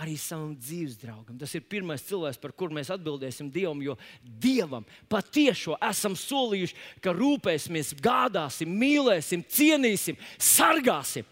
Arī 0.00 0.16
savam 0.18 0.54
dzīves 0.58 0.96
draugam. 0.98 1.36
Tas 1.38 1.52
ir 1.54 1.62
pirmais 1.70 2.02
cilvēks, 2.02 2.40
par 2.42 2.54
kuru 2.56 2.74
mēs 2.74 2.90
atbildēsim 2.94 3.50
Dievam, 3.54 3.82
jo 3.84 3.94
Dievam 4.22 4.86
patiešām 5.10 5.78
esam 5.86 6.16
solījuši, 6.18 6.76
ka 7.04 7.14
rūpēsimies, 7.14 7.94
gādāsim, 8.02 8.74
mīlēsim, 8.74 9.44
cienīsim, 9.46 10.18
sargāsim. 10.38 11.28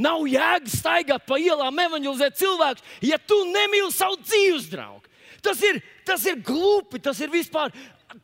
Nav 0.00 0.24
jēga 0.30 0.70
staigāt 0.72 1.26
pa 1.28 1.38
ielām, 1.38 1.78
evanģelizēt 1.84 2.38
cilvēkus, 2.40 2.84
ja 3.04 3.18
tu 3.18 3.36
nemīli 3.50 3.90
savu 3.94 4.18
dzīves 4.22 4.70
draugu. 4.72 5.06
Tas 5.44 5.60
ir, 5.64 5.80
tas 6.04 6.24
ir 6.28 6.40
glupi, 6.44 7.00
tas 7.02 7.20
ir 7.22 7.30
vispār. 7.32 7.72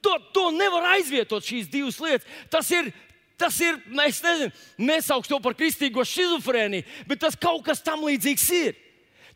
To, 0.02 0.16
to 0.34 0.48
nevar 0.50 0.96
aizvietot 0.96 1.44
šīs 1.46 1.68
divas 1.70 2.00
lietas. 2.02 2.26
Tas 2.50 2.70
ir, 2.74 2.90
tas 3.38 3.54
ir, 3.62 3.78
es 4.02 4.18
nezinu, 4.24 4.50
nesaukšu 4.82 5.30
to 5.30 5.38
par 5.44 5.54
kristīgo 5.58 6.02
schizofrēniju, 6.02 6.86
bet 7.06 7.22
tas 7.22 7.38
kaut 7.38 7.62
kas 7.68 7.84
tam 7.86 8.02
līdzīgs 8.08 8.48
ir. 8.56 8.74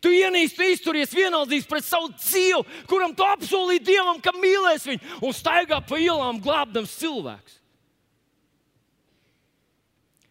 Tu 0.01 0.09
ienīsti, 0.17 0.57
tu 0.57 0.65
izturies 0.65 1.11
vienaldzīgs 1.13 1.67
pret 1.69 1.85
savu 1.85 2.09
dzīvu, 2.15 2.63
kuram 2.89 3.13
tu 3.13 3.25
apsolīji 3.27 3.83
Dievam, 3.91 4.17
ka 4.23 4.33
mīlēs 4.33 4.87
viņu 4.89 5.19
un 5.27 5.35
staigā 5.35 5.77
pa 5.85 5.99
ielām 6.01 6.39
glābdams 6.41 6.95
cilvēks. 6.97 7.59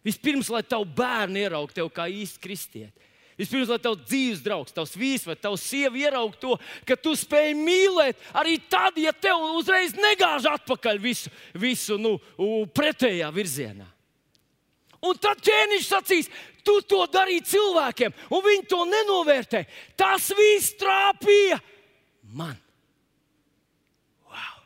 Vispirms, 0.03 0.49
lai 0.51 0.63
tavu 0.65 0.89
bērnu 0.97 1.39
ieraugtu 1.39 1.77
tevi 1.77 1.93
kā 1.93 2.07
īstu 2.09 2.41
kristieti. 2.43 3.07
Vispirms, 3.39 3.69
lai 3.71 3.79
tavs 3.81 4.03
dzīves 4.09 4.41
draugs, 4.43 4.73
tavs 4.75 4.97
vīrs 4.97 5.23
vai 5.25 5.37
tavs 5.39 5.63
sieva 5.63 5.97
ieraugtu 5.97 6.41
to, 6.41 6.57
ka 6.85 6.97
tu 6.99 7.15
spēj 7.17 7.55
mīlēt 7.57 8.19
arī 8.37 8.57
tad, 8.69 8.99
ja 8.99 9.13
tev 9.15 9.39
uzreiz 9.55 9.95
negāž 9.97 10.49
atpakaļ 10.51 10.99
visu, 11.01 11.31
visu 11.55 11.97
nu, 12.01 12.17
pretējā 12.75 13.31
virzienā. 13.33 13.87
Un 15.01 15.17
tad 15.17 15.39
ķēniņš 15.41 15.85
sacīs, 15.87 16.29
tu 16.65 16.77
to 16.85 17.01
darīji 17.09 17.45
cilvēkiem, 17.55 18.13
un 18.29 18.43
viņi 18.45 18.67
to 18.69 18.81
nenovērtē. 18.85 19.63
Tas 19.97 20.29
viss 20.37 20.75
trāpīja 20.77 21.57
man. 22.37 22.53
Wow. 24.29 24.61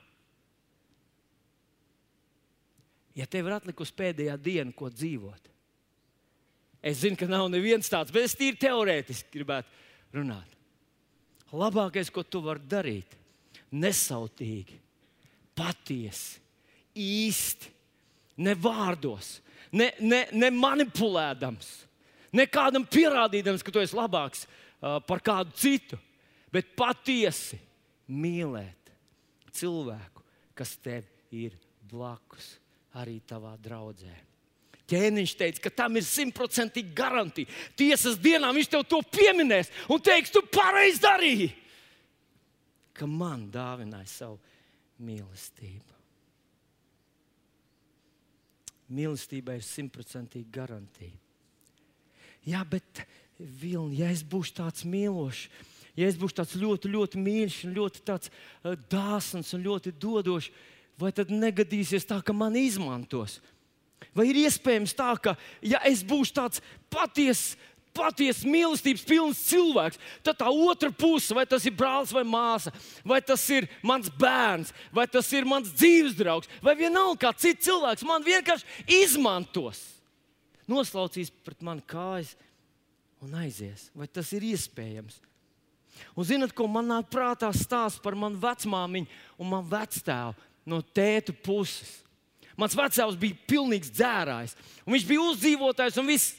Ja 3.15 3.27
tev 3.31 3.47
ir 3.47 3.57
atlikusi 3.57 3.95
pēdējā 3.95 4.35
diena, 4.41 4.75
ko 4.75 4.91
dzīvot, 4.91 5.51
es 6.85 6.99
zinu, 7.01 7.17
ka 7.19 7.29
nav 7.31 7.47
neviens 7.53 7.89
tāds, 7.91 8.13
bet 8.13 8.27
es 8.27 8.35
tīri 8.37 8.59
teorētiski 8.61 9.37
gribētu 9.39 10.19
runāt. 10.19 10.51
Labākais, 11.55 12.11
ko 12.11 12.25
tu 12.27 12.41
vari 12.43 12.65
darīt, 12.67 13.15
nesautīgi, 13.71 14.75
patiesi, 15.55 16.41
īsti, 16.99 17.71
ne 18.43 18.55
vārdos, 18.59 19.37
ne, 19.75 19.91
ne, 19.99 20.21
ne 20.31 20.51
manipulēdams, 20.55 21.69
ne 22.35 22.45
kādam 22.49 22.85
pierādīdams, 22.87 23.63
ka 23.63 23.73
tu 23.73 23.81
esi 23.83 23.97
labāks 23.97 24.45
uh, 24.45 24.99
par 25.05 25.23
kādu 25.25 25.55
citu, 25.59 25.99
bet 26.53 26.75
patiesi 26.77 27.59
mīlēt 28.11 28.93
cilvēku, 29.55 30.23
kas 30.55 30.75
tev 30.83 31.07
ir 31.35 31.57
blakus, 31.89 32.55
arī 32.95 33.19
tavā 33.27 33.55
draudzē. 33.61 34.13
Ķēniņš 34.85 35.31
teica, 35.39 35.63
ka 35.63 35.71
tam 35.81 35.97
ir 35.97 36.05
simtprocentīgi 36.05 36.93
garantīva. 36.95 37.49
Tiesas 37.77 38.19
dienā 38.21 38.51
viņš 38.53 38.69
tev 38.69 38.83
to 38.85 38.99
pieminēs 39.15 39.71
un 39.89 40.03
teiks, 40.03 40.33
tu 40.33 40.43
pareizi 40.45 41.01
darīji, 41.01 41.49
ka 42.95 43.09
man 43.09 43.47
dāvināja 43.51 44.07
savu 44.11 44.37
mīlestību. 45.01 45.94
Mīlestībai 48.93 49.57
ir 49.59 49.65
simtprocentīga 49.65 50.51
garantija. 50.59 51.15
Jā, 52.45 52.61
bet 52.69 53.01
Vilni, 53.39 53.99
ja 53.99 54.11
es 54.13 54.21
būšu 54.23 54.53
tāds 54.59 54.85
mīlošs, 54.87 55.47
ja 55.97 56.07
es 56.07 56.19
būšu 56.19 56.37
tāds 56.37 56.53
ļoti, 56.59 56.91
ļoti 56.93 57.23
mīļš, 57.23 57.57
ļoti 57.73 58.03
uh, 58.13 58.77
dāsns 58.91 59.51
un 59.57 59.65
ļoti 59.65 59.95
dodošs, 59.99 60.51
vai 61.01 61.11
tad 61.11 61.33
negadīsies 61.33 62.07
tā, 62.07 62.21
ka 62.23 62.35
man 62.35 62.55
izmantos? 62.55 63.41
Vai 64.15 64.29
ir 64.29 64.39
iespējams 64.45 64.93
tā, 64.95 65.09
ka 65.19 65.33
ja 65.65 65.81
es 65.87 66.03
būšu 66.05 66.35
tāds 66.37 66.61
patiess, 66.93 67.57
patiesi 67.95 68.49
mīlestības 68.49 69.05
pilns 69.07 69.41
cilvēks, 69.47 69.99
tad 70.25 70.39
tā 70.41 70.49
otra 70.51 70.91
puse, 70.91 71.33
vai 71.35 71.45
tas 71.49 71.65
ir 71.65 71.75
brālis 71.77 72.13
vai 72.15 72.25
māsa, 72.27 72.73
vai 73.07 73.21
tas 73.23 73.43
ir 73.53 73.69
mans 73.85 74.11
bērns, 74.11 74.73
vai 74.93 75.07
tas 75.07 75.31
ir 75.33 75.47
mans 75.47 75.71
dzīves 75.73 76.17
draugs, 76.19 76.51
vai 76.63 76.75
vienalga 76.79 77.25
kā 77.25 77.33
cits 77.45 77.65
cilvēks, 77.67 78.05
man 78.07 78.25
vienkārši 78.25 78.87
izmantos. 79.01 79.81
Noslaucīs 80.69 81.29
pret 81.45 81.61
mani 81.65 81.83
kājas 81.85 82.33
un 83.21 83.35
aizies. 83.37 83.89
Vai 83.95 84.07
tas 84.09 84.31
ir 84.33 84.45
iespējams? 84.49 85.19
Un 86.15 86.27
zinat, 86.27 86.53
ko 86.55 86.67
man 86.67 86.89
nāk 86.89 87.07
prātā 87.11 87.51
stāsts 87.55 88.01
par 88.03 88.17
manu 88.19 88.39
vecmāmiņu 88.41 89.07
un 89.39 89.51
manu 89.51 89.69
vectēvu 89.71 90.33
no 90.67 90.81
tēta 90.95 91.35
puses. 91.45 92.01
Mans 92.59 92.75
vecāks 92.75 93.19
bija 93.19 93.37
pilnīgs 93.49 93.91
dzērājs. 93.91 94.55
Viņš 94.87 95.05
bija 95.07 95.29
uzdzīvotājs 95.29 95.99
un 95.99 96.09
viss 96.09 96.35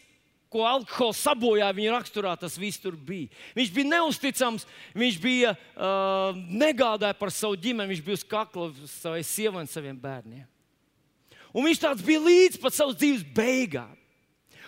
ko 0.52 0.64
alkohols 0.66 1.20
sabojāja 1.26 1.74
viņa 1.74 1.94
raksturā, 1.96 2.34
tas 2.38 2.56
viss 2.60 2.80
tur 2.82 2.96
bija. 2.96 3.30
Viņš 3.56 3.72
bija 3.74 3.90
neusticams, 3.90 4.66
viņš 4.96 5.18
bija 5.22 5.52
uh, 5.56 6.36
negādāja 6.36 7.16
par 7.18 7.32
savu 7.34 7.58
ģimeni, 7.60 7.90
viņš 7.94 8.04
bija 8.06 8.18
uz 8.20 8.24
kakla 8.26 8.70
savai 8.90 9.22
sievai 9.26 9.64
un 9.64 9.70
saviem 9.70 9.98
bērniem. 9.98 10.46
Un 11.56 11.66
viņš 11.66 11.80
tāds 11.82 12.04
bija 12.04 12.22
līdz 12.22 12.60
pat 12.62 12.76
savas 12.76 12.98
dzīves 13.00 13.24
beigām. 13.36 13.94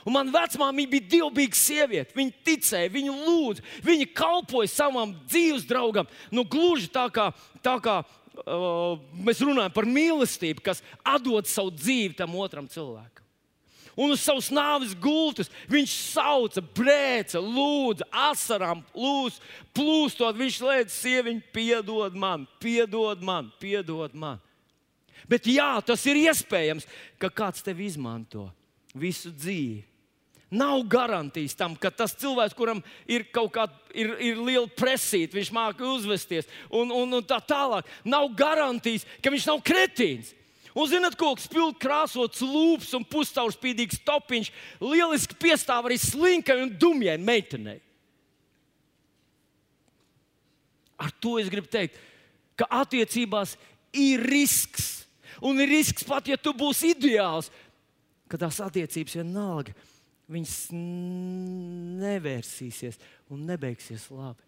Un 0.07 0.15
man 0.15 0.31
vecmāmiņa 0.33 0.91
bija 0.93 1.09
dievbijīga 1.13 1.59
sieviete. 1.59 2.15
Viņa 2.17 2.45
ticēja, 2.47 2.93
viņa 2.95 3.17
lūdza, 3.27 3.65
viņa 3.85 4.07
kalpoja 4.17 4.71
savam 4.73 5.13
dzīves 5.29 5.67
draugam. 5.69 6.09
Nu, 6.33 6.47
gluži 6.49 6.89
tā 6.91 7.05
kā, 7.13 7.29
tā 7.63 7.77
kā 7.85 8.01
uh, 8.01 8.97
mēs 9.21 9.45
runājam 9.45 9.75
par 9.75 9.89
mīlestību, 9.91 10.65
kas 10.65 10.83
atdod 11.05 11.51
savu 11.51 11.75
dzīvi 11.77 12.17
tam 12.19 12.39
otram 12.41 12.71
cilvēkam 12.73 13.28
un 13.99 14.15
uz 14.15 14.23
savas 14.23 14.53
nāves 14.55 14.95
gultas 14.95 15.51
viņš 15.71 15.95
sauca, 16.15 16.63
brēca, 16.63 17.43
lūdza, 17.43 18.07
asarām, 18.31 18.85
lūdza, 18.95 19.43
plūstot. 19.75 20.39
Viņš 20.39 20.61
lēca 20.63 20.95
sieviņu, 20.95 21.43
piedod 21.55 22.15
man, 22.15 22.47
piedod 22.63 23.25
man, 23.27 23.51
piedod 23.59 24.15
man. 24.15 24.39
Bet 25.29 25.51
jā, 25.51 25.75
tas 25.85 26.07
ir 26.09 26.23
iespējams, 26.23 26.87
ka 27.21 27.29
kāds 27.29 27.65
tevi 27.67 27.91
izmanto 27.91 28.47
visu 28.97 29.35
dzīvi. 29.35 29.83
Nav 30.49 30.81
garantijas 30.89 31.53
tam, 31.53 31.75
ka 31.77 31.91
tas 31.93 32.15
cilvēks, 32.17 32.57
kuram 32.57 32.79
ir 33.05 33.27
kaut 33.35 33.51
kāda 33.53 33.75
ir, 33.93 34.15
ir 34.31 34.39
liela 34.41 34.69
presīta, 34.73 35.37
viņš 35.37 35.51
māca 35.53 35.85
uzvesties 35.85 36.49
un, 36.73 36.89
un, 36.89 37.19
un 37.19 37.27
tā 37.27 37.37
tālāk. 37.45 37.85
Nav 38.09 38.31
garantijas, 38.33 39.05
ka 39.21 39.33
viņš 39.35 39.49
nav 39.51 39.61
kretīns. 39.67 40.33
Un, 40.79 40.87
zinot, 40.87 41.17
ko 41.19 41.33
spilgti 41.43 41.83
krāsots 41.83 42.43
lūps 42.45 42.93
un 42.95 43.07
puscaurspīdīgs 43.11 43.99
topiņš 44.07 44.51
lieliski 44.79 45.35
piestāv 45.43 45.89
arī 45.89 45.97
slinkai 45.99 46.61
un 46.63 46.71
dumjai 46.79 47.17
meitenei. 47.19 47.81
Ar 50.99 51.11
to 51.23 51.37
es 51.43 51.51
gribu 51.51 51.71
teikt, 51.71 51.99
ka 52.59 52.67
attiecībās 52.83 53.57
ir 53.95 54.23
risks. 54.23 55.07
Un 55.43 55.59
ir 55.63 55.71
risks 55.71 56.07
pat, 56.07 56.27
ja 56.31 56.39
tu 56.39 56.55
būsi 56.55 56.93
ideāls, 56.95 57.51
ka 58.31 58.39
tās 58.39 58.59
attiecības 58.63 59.19
vienalga 59.21 59.75
viņas 60.29 60.55
nevērsīsies 62.03 62.99
un 63.33 63.47
nebeigsies 63.49 64.09
labi. 64.13 64.45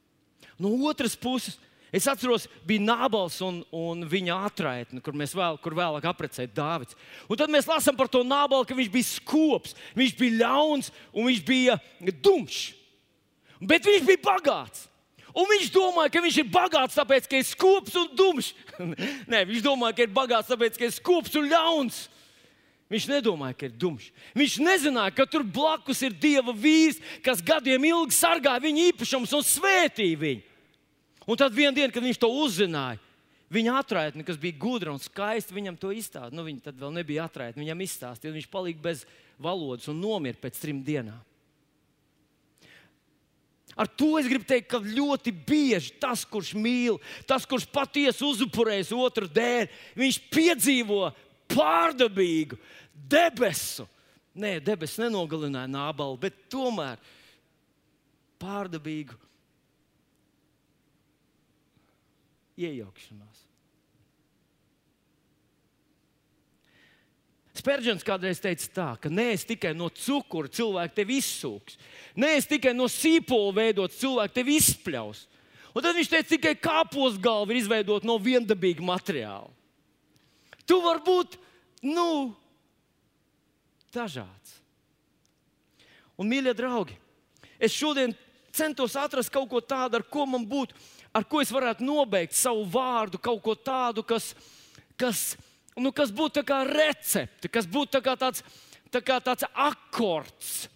No 0.61 0.75
otras 0.91 1.17
puses, 1.17 1.57
Es 1.91 2.07
atceros, 2.07 2.47
bija 2.67 2.85
Nābals 2.87 3.41
un, 3.43 3.63
un 3.75 4.05
viņa 4.07 4.37
atraitne, 4.47 5.01
kur 5.03 5.17
vēl, 5.19 5.57
kur 5.63 5.75
vēlāk 5.75 6.05
apprecēja 6.07 6.53
Dāvids. 6.55 6.95
Un 7.27 7.41
tad 7.41 7.51
mēs 7.51 7.67
lasām 7.67 7.97
par 7.99 8.11
to 8.11 8.23
Nābalu, 8.23 8.67
ka 8.67 8.77
viņš 8.79 8.93
bija 8.95 9.09
skops, 9.09 9.75
viņš 9.99 10.15
bija 10.21 10.39
ļauns 10.45 10.93
un 11.11 11.27
viņš 11.27 11.43
bija 11.49 11.81
dumšs. 12.23 12.77
Bet 13.61 13.85
viņš 13.85 14.07
bija 14.07 14.23
bagāts. 14.25 14.87
Un 15.35 15.47
viņš 15.47 15.69
domāja, 15.75 16.11
ka 16.11 16.23
viņš 16.23 16.39
ir 16.43 16.49
bagāts, 16.51 16.97
tāpēc, 16.99 17.27
ka 17.31 17.39
ir 17.39 17.47
skops 17.47 17.95
un 17.99 18.09
dumšs. 18.19 18.55
Nē, 19.31 19.45
viņš 19.51 19.67
domāja, 19.67 19.99
ka 19.99 20.07
ir 20.07 20.15
bagāts, 20.15 20.51
tāpēc, 20.51 20.79
ka 20.79 20.89
ir 20.89 20.95
skops 20.95 21.37
un 21.39 21.51
ļauns. 21.51 22.01
Viņš 22.91 23.07
nedomāja, 23.07 23.55
ka 23.55 23.69
ir 23.69 23.75
dumšs. 23.79 24.11
Viņš 24.35 24.57
nezināja, 24.67 25.15
ka 25.15 25.27
tur 25.31 25.45
blakus 25.47 26.01
ir 26.03 26.15
dieva 26.19 26.51
vīrs, 26.51 26.99
kas 27.23 27.43
gadiem 27.43 27.87
ilgi 27.93 28.17
sargāja 28.17 28.63
viņa 28.65 28.89
īpašumus 28.91 29.35
un 29.39 29.47
svētīja 29.47 30.19
viņu. 30.19 30.50
Un 31.31 31.39
tad 31.39 31.55
vienā 31.55 31.71
dienā, 31.77 31.93
kad 31.95 32.03
viņš 32.03 32.19
to 32.19 32.29
uzzināja, 32.43 32.99
viņa 33.55 33.75
atraitne, 33.79 34.25
kas 34.27 34.39
bija 34.41 34.59
gudra 34.59 34.91
un 34.91 34.99
skaista, 35.03 35.55
viņam 35.55 35.77
to 35.79 35.93
izstāstīja. 35.95 36.35
Nu, 36.35 36.43
viņa 36.47 36.65
tad 36.65 36.79
vēl 36.81 36.95
nebija 36.97 37.29
atraitne, 37.29 37.63
viņam 37.63 37.85
izstāstīja. 37.87 38.35
Viņš 38.35 38.49
palika 38.51 38.83
bez 38.83 39.05
valodas 39.39 39.87
un 39.91 40.01
nomira 40.03 40.41
pēc 40.43 40.59
trim 40.59 40.81
dienām. 40.87 41.21
Ar 43.79 43.87
to 43.87 44.17
es 44.19 44.27
gribu 44.27 44.45
teikt, 44.45 44.67
ka 44.73 44.83
ļoti 44.83 45.31
bieži 45.47 45.95
tas, 46.03 46.25
kurš 46.27 46.51
mīl, 46.59 46.99
tas, 47.31 47.47
kurš 47.49 47.69
patiesi 47.71 48.27
uzupurējas 48.27 48.91
otru 48.93 49.31
dēļ, 49.31 49.71
viņš 49.97 50.19
piedzīvo 50.35 51.05
pārdabīgu 51.55 52.59
debesu. 53.11 53.87
Nē, 54.35 54.59
debesis 54.67 54.99
nenogalināja 55.05 55.71
nābalu, 55.71 56.19
bet 56.21 56.37
tomēr 56.51 56.99
pārdabīgu 58.43 59.15
iejaukšanās. 62.61 63.47
Spērģents 67.61 68.07
kādreiz 68.07 68.39
teica 68.41 68.69
tā, 68.73 68.89
ka 69.03 69.11
nē, 69.13 69.35
tikai 69.49 69.73
no 69.77 69.91
cukura 69.93 70.49
cilvēks 70.49 70.97
tevi 70.97 71.19
izsūks. 71.21 71.77
Nē, 72.21 72.37
tikai 72.49 72.73
no 72.77 72.87
sīpola 72.89 73.53
veidots 73.59 73.99
cilvēks 74.01 74.37
tevi 74.37 74.57
izspļaus. 74.61 75.27
Un 75.75 75.85
tad 75.85 75.99
viņš 75.99 76.11
teica, 76.11 76.29
tikai 76.31 76.55
kāpos 76.59 77.19
galva 77.21 77.53
ir 77.53 77.61
izveidota 77.61 78.09
no 78.09 78.17
viendabīga 78.23 78.85
materiāla. 78.87 79.51
Tu 80.67 80.79
vari 80.83 81.03
būt, 81.07 81.37
nu, 81.87 82.07
dažāds. 83.95 84.57
Un, 86.21 86.29
mīļie 86.31 86.55
draugi, 86.57 86.97
es 87.59 87.75
šodien 87.75 88.15
centos 88.55 88.97
atrast 88.99 89.33
kaut 89.33 89.49
ko 89.51 89.63
tādu, 89.63 89.99
ar 89.99 90.05
ko 90.07 90.27
man 90.29 90.45
būtu, 90.47 90.77
ar 91.15 91.27
ko 91.27 91.43
es 91.43 91.53
varētu 91.53 91.85
nobeigt 91.87 92.37
savu 92.39 92.65
vārdu, 92.71 93.21
kaut 93.23 93.43
ko 93.45 93.55
tādu, 93.59 94.05
kas, 94.07 94.33
kas, 95.01 95.35
nu, 95.79 95.93
kas 95.97 96.13
būtu 96.15 96.45
kā 96.47 96.63
recepte, 96.69 97.51
kas 97.51 97.69
būtu 97.71 97.99
tā 97.99 98.03
kā 98.05 98.17
tāds, 98.21 98.45
tā 98.93 99.03
kā 99.05 99.19
tāds 99.25 99.47
akords. 99.55 100.69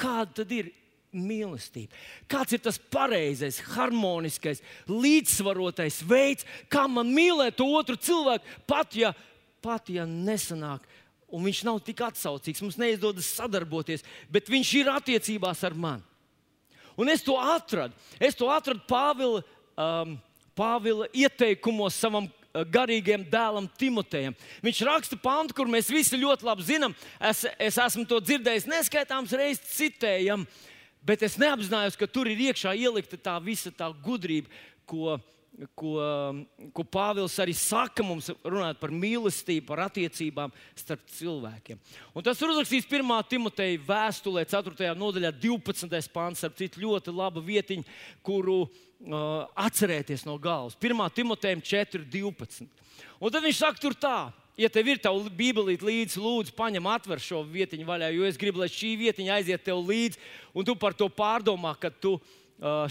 Kāda 0.00 0.40
tad 0.40 0.52
ir 0.56 0.70
mīlestība? 1.12 1.92
Kāds 2.30 2.56
ir 2.56 2.62
tas 2.64 2.78
pareizais, 2.92 3.60
harmoniskais, 3.74 4.62
līdzsvarotais 4.88 6.00
veids, 6.08 6.48
kā 6.72 6.86
man 6.88 7.12
mīlēt 7.12 7.60
otru 7.60 7.98
cilvēku, 8.00 8.60
pat 8.70 8.96
ja, 8.96 9.12
pat 9.60 9.92
ja 9.92 10.08
nesanāk. 10.08 10.86
Un 11.30 11.44
viņš 11.46 11.60
nav 11.68 11.76
tik 11.86 12.00
atsaucīgs, 12.02 12.62
mums 12.64 12.78
neizdodas 12.80 13.28
sadarboties, 13.36 14.02
bet 14.32 14.48
viņš 14.50 14.70
ir 14.80 14.88
attiecībās 14.90 15.60
ar 15.68 15.76
mani. 15.78 16.09
Un 17.00 17.08
es 17.08 17.24
to 17.24 17.36
atradu. 17.40 17.96
Es 18.20 18.36
to 18.36 18.50
atradu 18.52 18.82
Pāvila, 18.88 19.40
um, 19.72 20.18
Pāvila 20.56 21.08
ieteikumos 21.16 21.96
savam 21.96 22.26
uh, 22.28 22.64
garīgajam 22.68 23.24
dēlam 23.32 23.68
Timotejam. 23.80 24.36
Viņš 24.60 24.82
raksta 24.84 25.16
pantu, 25.20 25.56
kur 25.56 25.70
mēs 25.70 25.88
visi 25.88 26.20
ļoti 26.20 26.44
labi 26.44 26.66
zinām. 26.68 26.96
Es, 27.16 27.46
es 27.56 27.80
esmu 27.80 28.04
to 28.10 28.20
dzirdējis 28.20 28.68
neskaitāms 28.68 29.32
reizes 29.32 29.64
citējam, 29.78 30.44
bet 31.00 31.24
es 31.24 31.38
neapzinājos, 31.40 31.96
ka 31.96 32.10
tur 32.10 32.28
ir 32.28 32.50
iekšā 32.50 32.76
ielikta 32.76 33.16
tā 33.16 33.38
visa 33.40 33.72
tā 33.72 33.88
gudrība, 34.04 34.52
ko 34.84 35.16
ko, 35.76 35.94
ko 36.74 36.84
Pāvils 36.88 37.36
arī 37.42 37.54
saka 37.56 38.04
mums, 38.06 38.30
runājot 38.44 38.80
par 38.80 38.92
mīlestību, 38.94 39.66
par 39.68 39.84
attiecībām 39.88 40.52
starp 40.78 41.04
cilvēkiem. 41.12 41.80
Un 42.16 42.24
tas 42.24 42.40
ir 42.40 42.52
uzrakstīts 42.52 42.88
1. 42.88 43.12
Timoteja 43.30 43.82
vēstulē, 43.88 44.46
4. 44.48 44.92
nodaļā, 44.98 45.32
12. 45.42 46.10
pāns, 46.14 46.44
ar 46.46 46.54
citu 46.56 46.84
ļoti 46.84 47.14
labu 47.14 47.44
vietiņu, 47.44 47.86
kuru 48.26 48.62
uh, 48.64 49.46
atcerēties 49.58 50.26
no 50.28 50.38
galvas. 50.40 50.78
1. 50.80 51.06
Timotejam 51.16 51.64
4, 51.64 52.04
12. 52.08 52.68
Un 53.20 53.32
tad 53.32 53.44
viņš 53.44 53.64
saka, 53.64 53.82
tur 53.82 53.96
tā. 53.96 54.18
Ja 54.60 54.68
tev 54.68 54.90
ir 54.92 54.98
tā 55.00 55.08
bībelīte 55.12 55.86
līdzi, 55.86 56.20
lūdzu, 56.20 56.52
paņem, 56.52 56.84
atver 56.90 57.20
šo 57.22 57.38
vietiņu 57.48 57.86
vaļā, 57.88 58.10
jo 58.12 58.26
es 58.28 58.36
gribu, 58.36 58.60
lai 58.60 58.68
šī 58.68 58.90
vietiņa 59.06 59.38
aiziet 59.38 59.62
tev 59.64 59.78
līdzi, 59.88 60.20
un 60.52 60.66
tu 60.68 60.74
par 60.76 60.92
to 60.92 61.08
pārdomā, 61.08 61.72
kad 61.80 61.96
tu 61.96 62.18
Uh, 62.18 62.39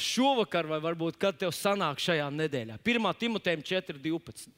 šovakar, 0.02 0.66
vai 0.66 0.80
varbūt 0.82 1.18
kad 1.22 1.38
tev 1.38 1.52
sanāk 1.54 2.02
šajā 2.02 2.28
nedēļā. 2.34 2.80
1. 2.82 3.10
Timotejam 3.20 3.62
4.12. 3.66 4.50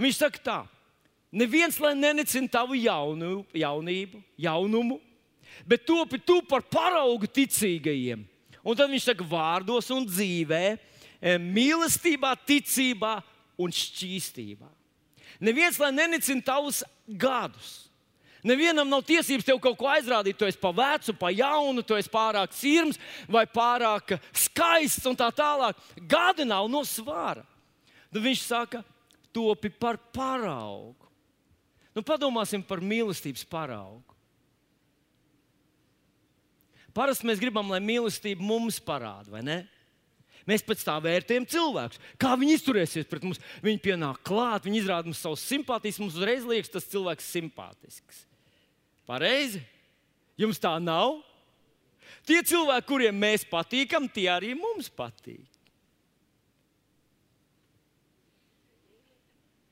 Viņš 0.00 0.18
saka 0.18 0.42
tā, 0.42 0.58
neviens 1.30 1.78
lai 1.82 1.94
nenecina 1.94 2.50
tavu 2.50 2.78
jaunu, 2.78 3.44
jaunību, 3.54 4.22
jaunumu, 4.40 4.98
bet 5.68 5.84
topi 5.86 6.18
tu 6.18 6.40
par 6.48 6.64
paraugu 6.66 7.28
ticīgajiem. 7.30 8.24
Un 8.60 8.76
tad 8.76 8.90
viņš 8.92 9.10
saka 9.12 9.24
vārdos 9.24 9.90
un 9.94 10.06
dzīvē, 10.08 10.64
eh, 11.20 11.38
mīlestībā, 11.38 12.34
ticībā 12.46 13.20
un 13.58 13.70
šķīstībā. 13.70 14.68
Neviens 15.40 15.78
lai 15.80 15.92
nenecina 15.92 16.42
tavus 16.44 16.82
gadus 17.06 17.89
Nevienam 18.46 18.88
nav 18.88 19.02
tiesības 19.04 19.44
tev 19.44 19.58
kaut 19.60 19.76
ko 19.80 19.88
aizrādīt. 19.90 20.38
Tu 20.38 20.48
esi 20.48 20.60
pa 20.60 20.72
vecu, 20.72 21.14
pa 21.18 21.32
jaunu, 21.34 21.84
tu 21.84 21.96
esi 21.98 22.10
pārāk 22.12 22.54
sirds 22.56 23.00
vai 23.28 23.44
pārāk 23.48 24.16
skaists 24.32 25.08
un 25.10 25.18
tā 25.18 25.28
tālāk. 25.34 25.80
Gada 26.08 26.46
nav 26.48 26.70
no 26.72 26.80
svāra. 26.88 27.44
Tad 28.10 28.22
viņš 28.24 28.44
saka, 28.46 28.84
topi 29.34 29.70
par 29.70 30.00
paraugu. 30.14 31.10
Nu, 31.94 32.04
padomāsim 32.06 32.62
par 32.64 32.80
mīlestības 32.80 33.44
paraugu. 33.50 34.06
Parasti 36.94 37.26
mēs 37.28 37.38
gribam, 37.42 37.68
lai 37.70 37.78
mīlestība 37.82 38.42
mums 38.42 38.80
parāda, 38.82 39.30
vai 39.30 39.44
ne? 39.46 39.58
Mēs 40.48 40.64
pēc 40.66 40.80
tā 40.82 40.96
vērtējam 41.02 41.44
cilvēkus. 41.50 42.00
Kā 42.18 42.32
viņi 42.38 42.56
izturēsies 42.56 43.06
pret 43.06 43.26
mums? 43.26 43.38
Viņi 43.62 43.82
pienāk 43.84 44.22
klāt, 44.26 44.64
viņi 44.66 44.80
izrāda 44.80 45.06
mums 45.06 45.20
savu 45.22 45.38
simpātiju. 45.38 46.00
Mums 46.02 46.16
uzreiz 46.18 46.46
liekas, 46.48 46.72
tas 46.72 46.88
cilvēks 46.90 47.28
ir 47.28 47.36
simpātisks. 47.36 48.24
Pareizi? 49.10 49.58
Jums 50.38 50.60
tā 50.62 50.76
nav? 50.78 51.18
Tie 52.28 52.38
cilvēki, 52.46 52.86
kuriem 52.86 53.16
mēs 53.18 53.42
patīkam, 53.48 54.06
tie 54.06 54.28
arī 54.30 54.52
mums 54.54 54.90
patīk. 54.94 55.48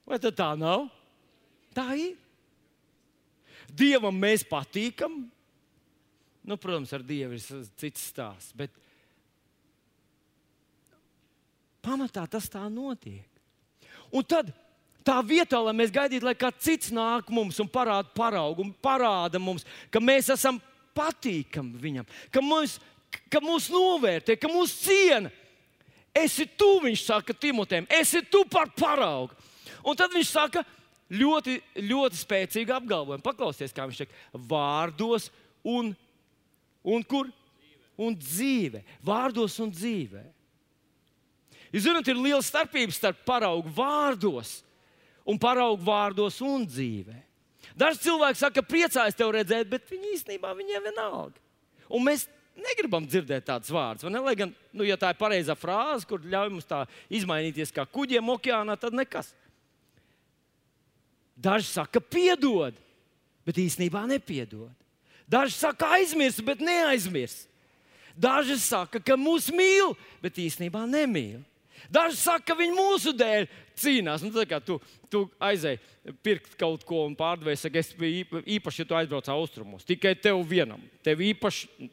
Vai 0.09 0.19
tā 0.19 0.51
nav? 0.59 0.89
Tā 1.77 1.93
ir. 2.01 2.17
Dievam 3.69 4.17
mēs 4.17 4.43
patīkam. 4.49 5.21
Nu, 6.49 6.57
protams, 6.57 6.95
ar 6.97 7.05
Dievu 7.05 7.37
ir 7.37 7.67
cits 7.77 8.07
stāsts. 8.09 8.55
Bet 8.57 8.73
pamatā 11.85 12.25
tas 12.27 12.49
tā 12.49 12.65
notiek. 12.73 13.29
Un 14.09 14.25
tad 14.25 14.49
Tā 15.09 15.23
vietā, 15.25 15.57
lai 15.65 15.73
mēs 15.73 15.93
gaidītu, 15.95 16.27
lai 16.29 16.37
kāds 16.37 16.61
cits 16.67 16.91
nāk 16.93 17.31
mums 17.33 17.57
un 17.63 17.69
parāda 17.73 18.11
paraugu, 18.13 18.67
un 18.67 18.75
parāda 18.85 19.41
mums, 19.41 19.65
ka 19.89 20.03
mēs 20.05 20.29
esam 20.35 20.59
patīkami 20.99 21.81
viņam, 21.81 22.09
ka 22.35 22.43
mūs, 22.45 22.75
ka 23.33 23.41
mūs 23.41 23.71
novērtē, 23.73 24.37
ka 24.37 24.51
mūs 24.53 24.75
ciena. 24.83 25.33
Esi 26.13 26.45
tu, 26.59 26.75
viņš 26.85 27.07
saka 27.07 27.33
Timotēm, 27.33 27.89
esi 27.95 28.21
tu 28.29 28.43
par 28.51 28.69
paraugu. 28.77 29.33
Un 29.87 29.97
tad 29.97 30.13
viņš 30.13 30.35
saka 30.35 30.65
ļoti, 31.09 31.57
ļoti 31.89 32.21
spēcīgu 32.21 32.77
apgalvojumu. 32.77 33.25
Paklausieties, 33.25 33.73
kā 33.73 33.89
viņš 33.89 34.05
saka, 34.05 34.23
vārdos 34.51 35.31
un, 35.65 35.95
un 36.85 37.05
kur? 37.09 37.33
Un 37.99 38.13
dzīve. 38.19 38.85
Vārdos 39.03 39.57
un 39.63 39.73
dzīvē. 39.73 40.21
Jūs 41.73 41.89
zināt, 41.89 42.09
ir 42.09 42.19
liela 42.19 42.45
starpība 42.45 42.93
starp 42.95 43.25
paraugu 43.29 43.73
vārdos 43.75 44.59
un 45.29 45.39
paraugu 45.41 45.85
vārdos 45.85 46.41
un 46.45 46.65
dzīvē. 46.67 47.19
Daži 47.79 48.09
cilvēki 48.09 48.41
saka, 48.41 48.59
ka 48.59 48.71
priecājas 48.71 49.17
tevi 49.19 49.37
redzēt, 49.37 49.69
bet 49.71 49.87
viņi 49.91 50.15
īstenībā 50.17 50.55
viņiem 50.57 50.89
vienalga. 50.89 51.37
Un 51.93 52.03
mēs 52.07 52.27
negribam 52.59 53.07
dzirdēt 53.07 53.47
tādus 53.47 53.71
vārdus. 53.73 54.09
Lai 54.09 54.35
gan, 54.39 54.55
nu, 54.75 54.87
ja 54.89 54.97
tā 54.99 55.13
ir 55.13 55.21
pareizā 55.21 55.55
frāze, 55.59 56.07
kur 56.09 56.25
ļauj 56.25 56.51
mums 56.53 56.69
tā 56.69 56.83
izmainīties 57.13 57.73
kā 57.75 57.85
kuģiem 57.87 58.33
okeānā, 58.35 58.75
tad 58.81 58.97
nekas. 58.97 59.31
Daži 61.39 61.69
saka, 61.71 62.03
piedod, 62.03 62.75
bet 63.47 63.61
īstenībā 63.63 64.03
nepiedod. 64.11 64.73
Daži 65.31 65.55
saka, 65.55 65.93
aizmirst, 65.99 66.43
bet 66.43 66.65
neaizmirst. 66.65 67.47
Daži 68.19 68.57
saka, 68.59 68.99
ka 68.99 69.15
mūs 69.15 69.53
mīl, 69.55 69.93
bet 70.25 70.41
īstenībā 70.43 70.83
nemīl. 70.91 71.45
Daži 71.93 72.19
saka, 72.19 72.51
ka 72.51 72.57
viņi 72.59 72.75
mūsu 72.77 73.13
dēļ 73.17 73.47
cīnās. 73.79 74.25
Nu, 74.25 74.45
tu, 74.67 74.79
tu 75.13 75.23
aizēji 75.43 75.81
pirkt 76.25 76.57
kaut 76.61 76.85
ko 76.89 77.05
un 77.07 77.15
pārdevēji, 77.19 77.63
saka, 77.65 77.83
es 77.83 77.93
biju 77.97 78.43
īpaši, 78.59 78.83
ja 78.83 78.89
tu 78.89 78.99
aizbrauc 78.99 79.31
austrumos. 79.33 79.87
Tikai 79.89 80.17
tev 80.19 80.43
vienam. 80.49 80.83
Tev 81.07 81.23
īpaši 81.25 81.89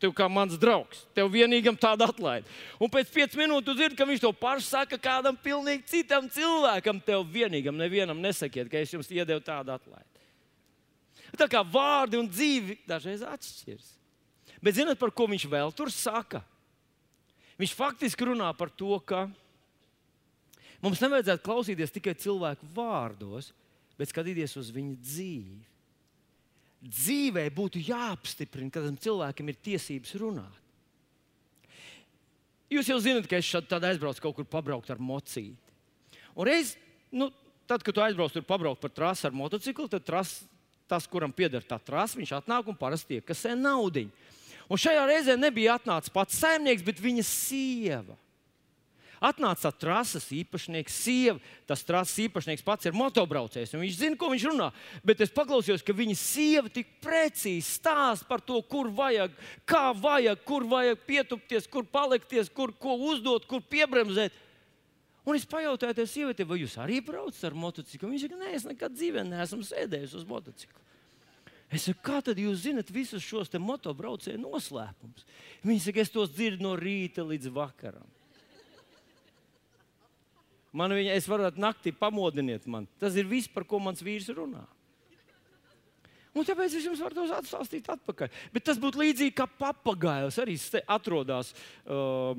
Tev 0.00 0.14
kā 0.16 0.24
mans 0.32 0.56
draugs, 0.56 1.02
tev 1.12 1.28
vienīgam 1.28 1.76
tāda 1.76 2.06
atlaide. 2.08 2.48
Un 2.80 2.88
pēc 2.88 3.10
pieciem 3.12 3.42
minūtēm 3.42 3.66
tu 3.66 3.74
dzirdi, 3.76 3.98
ka 3.98 4.06
viņš 4.08 4.22
to 4.22 4.30
pašu 4.32 4.64
saka 4.64 4.96
kādam 4.96 5.36
pilnīgi 5.36 5.84
citam 5.92 6.24
cilvēkam. 6.32 7.02
Tev 7.04 7.26
vienīgam, 7.28 7.76
nevienam 7.76 8.22
nesakiet, 8.24 8.70
ka 8.72 8.80
es 8.80 8.94
jums 8.94 9.12
iedevu 9.12 9.44
tādu 9.44 9.74
atlaidi. 9.74 10.08
Tā 11.36 11.50
kā 11.52 11.60
vārdi 11.60 12.16
un 12.16 12.30
dzīve 12.32 12.78
dažreiz 12.88 13.20
atšķiras. 13.28 13.92
Bet 14.64 14.78
zinot, 14.80 14.96
par 15.00 15.12
ko 15.12 15.28
viņš 15.28 15.44
vēl 15.52 15.76
tur 15.76 15.92
saka? 15.92 16.40
Viņš 17.60 17.76
faktiski 17.76 18.28
runā 18.30 18.48
par 18.56 18.72
to, 18.72 18.94
ka 19.04 19.26
mums 20.80 21.02
nevajadzētu 21.02 21.44
klausīties 21.44 21.92
tikai 21.92 22.16
cilvēku 22.16 22.68
vārdos, 22.72 23.50
bet 24.00 24.12
skatīties 24.12 24.56
uz 24.56 24.72
viņu 24.72 24.96
dzīvi 25.04 25.70
dzīvē 26.80 27.44
būtu 27.52 27.82
jāapstiprina, 27.84 28.72
ka 28.72 28.82
tam 28.84 28.96
cilvēkam 28.96 29.52
ir 29.52 29.58
tiesības 29.60 30.14
runāt. 30.20 30.56
Jūs 32.70 32.88
jau 32.88 33.00
zināt, 33.02 33.26
ka 33.28 33.40
es 33.40 33.48
šādi 33.48 33.90
aizbraucu 33.90 34.22
kaut 34.22 34.36
kur 34.38 34.46
pabraukt 34.46 34.90
ar 34.92 35.00
mocīti. 35.02 35.58
Un 36.38 36.46
reiz, 36.46 36.76
nu, 37.10 37.28
tad, 37.68 37.82
kad 37.82 37.94
tu 37.94 38.02
aizbrauc 38.02 38.32
tur 38.32 38.46
pabraukt 38.46 38.80
par 38.80 38.92
trasi 38.94 39.26
ar 39.26 39.34
motociklu, 39.34 39.88
tad 39.90 40.06
tras, 40.06 40.36
tas, 40.88 41.08
kuram 41.10 41.34
pieder 41.34 41.66
tā 41.66 41.80
trasa, 41.82 42.16
viņš 42.18 42.36
atnāk 42.38 42.70
un 42.70 42.78
parasti 42.78 43.18
iekasē 43.18 43.56
naudu. 43.58 44.06
Un 44.70 44.78
šajā 44.78 45.02
reizē 45.08 45.34
nebija 45.34 45.76
atnācis 45.80 46.12
pats 46.14 46.38
saimnieks, 46.38 46.84
bet 46.86 47.02
viņa 47.02 47.24
sieva. 47.26 48.14
Atnāca 49.20 49.68
trases 49.76 50.24
īpašnieks, 50.32 50.94
sieva. 50.96 51.40
Tas 51.68 51.82
trases 51.84 52.22
īpašnieks 52.24 52.64
pats 52.64 52.88
ir 52.88 52.94
motobraucējs. 52.96 53.74
Viņš 53.76 53.98
zina, 53.98 54.16
ko 54.16 54.30
viņš 54.32 54.46
runā. 54.48 54.70
Bet 55.04 55.20
es 55.20 55.32
paklausījos, 55.34 55.84
ka 55.84 55.92
viņa 55.96 56.16
sieva 56.16 56.72
tik 56.72 56.94
precīzi 57.04 57.66
stāsta 57.66 58.24
par 58.30 58.40
to, 58.40 58.56
kur 58.64 58.88
vajag, 58.88 59.34
kā 59.68 59.90
vajag, 59.92 60.40
kur 60.48 60.64
vajag 60.70 61.04
pietupties, 61.04 61.68
kur 61.68 61.84
palikties, 61.84 62.48
kur 62.48 62.72
ko 62.72 62.96
uzdot, 63.10 63.44
kur 63.50 63.60
piebremzēt. 63.60 64.32
Un 65.28 65.36
es 65.36 65.44
pajautāju 65.44 65.98
tai 65.98 66.06
sievietei, 66.08 66.48
vai 66.48 66.62
jūs 66.62 66.78
arī 66.80 67.02
braucat 67.04 67.42
ar 67.50 67.58
motociklu? 67.58 68.08
Viņa 68.08 68.24
saka, 68.24 68.40
nē, 68.40 68.54
es 68.56 68.64
nekad 68.70 68.96
dzīvē 68.96 69.26
neesmu 69.28 69.66
sēdējis 69.68 70.16
uz 70.16 70.24
motocikla. 70.30 70.80
Es 71.70 71.86
saku, 71.86 72.00
kā 72.02 72.18
tad 72.26 72.38
jūs 72.40 72.64
zinat 72.64 72.88
visus 72.90 73.22
šos 73.22 73.52
motobraucēju 73.54 74.40
noslēpumus? 74.42 75.26
Viņa 75.62 75.84
saka, 75.84 76.02
es 76.02 76.10
tos 76.10 76.32
dzirdu 76.34 76.66
no 76.66 76.74
rīta 76.78 77.22
līdz 77.22 77.52
vakaram. 77.54 78.08
Man 80.74 80.94
viņa, 80.94 81.14
es 81.18 81.26
varu 81.30 81.50
naktī 81.58 81.92
pamodiniet 81.94 82.66
man. 82.70 82.86
Tas 82.98 83.16
ir 83.18 83.26
viss, 83.26 83.50
par 83.50 83.66
ko 83.66 83.80
mans 83.82 84.02
vīrs 84.02 84.28
runā. 84.34 84.62
Un 86.30 86.46
tāpēc 86.46 86.76
es 86.78 86.86
jums 86.86 87.00
varu 87.02 87.18
tos 87.18 87.32
atstāstīt 87.34 87.88
atpakaļ. 87.90 88.30
Bet 88.54 88.66
tas 88.66 88.78
būtu 88.78 89.02
līdzīgi 89.02 89.34
kā 89.34 89.48
papagailis. 89.50 90.38
Arī 90.38 90.54
atrodas 90.86 91.50
uh, 91.90 92.38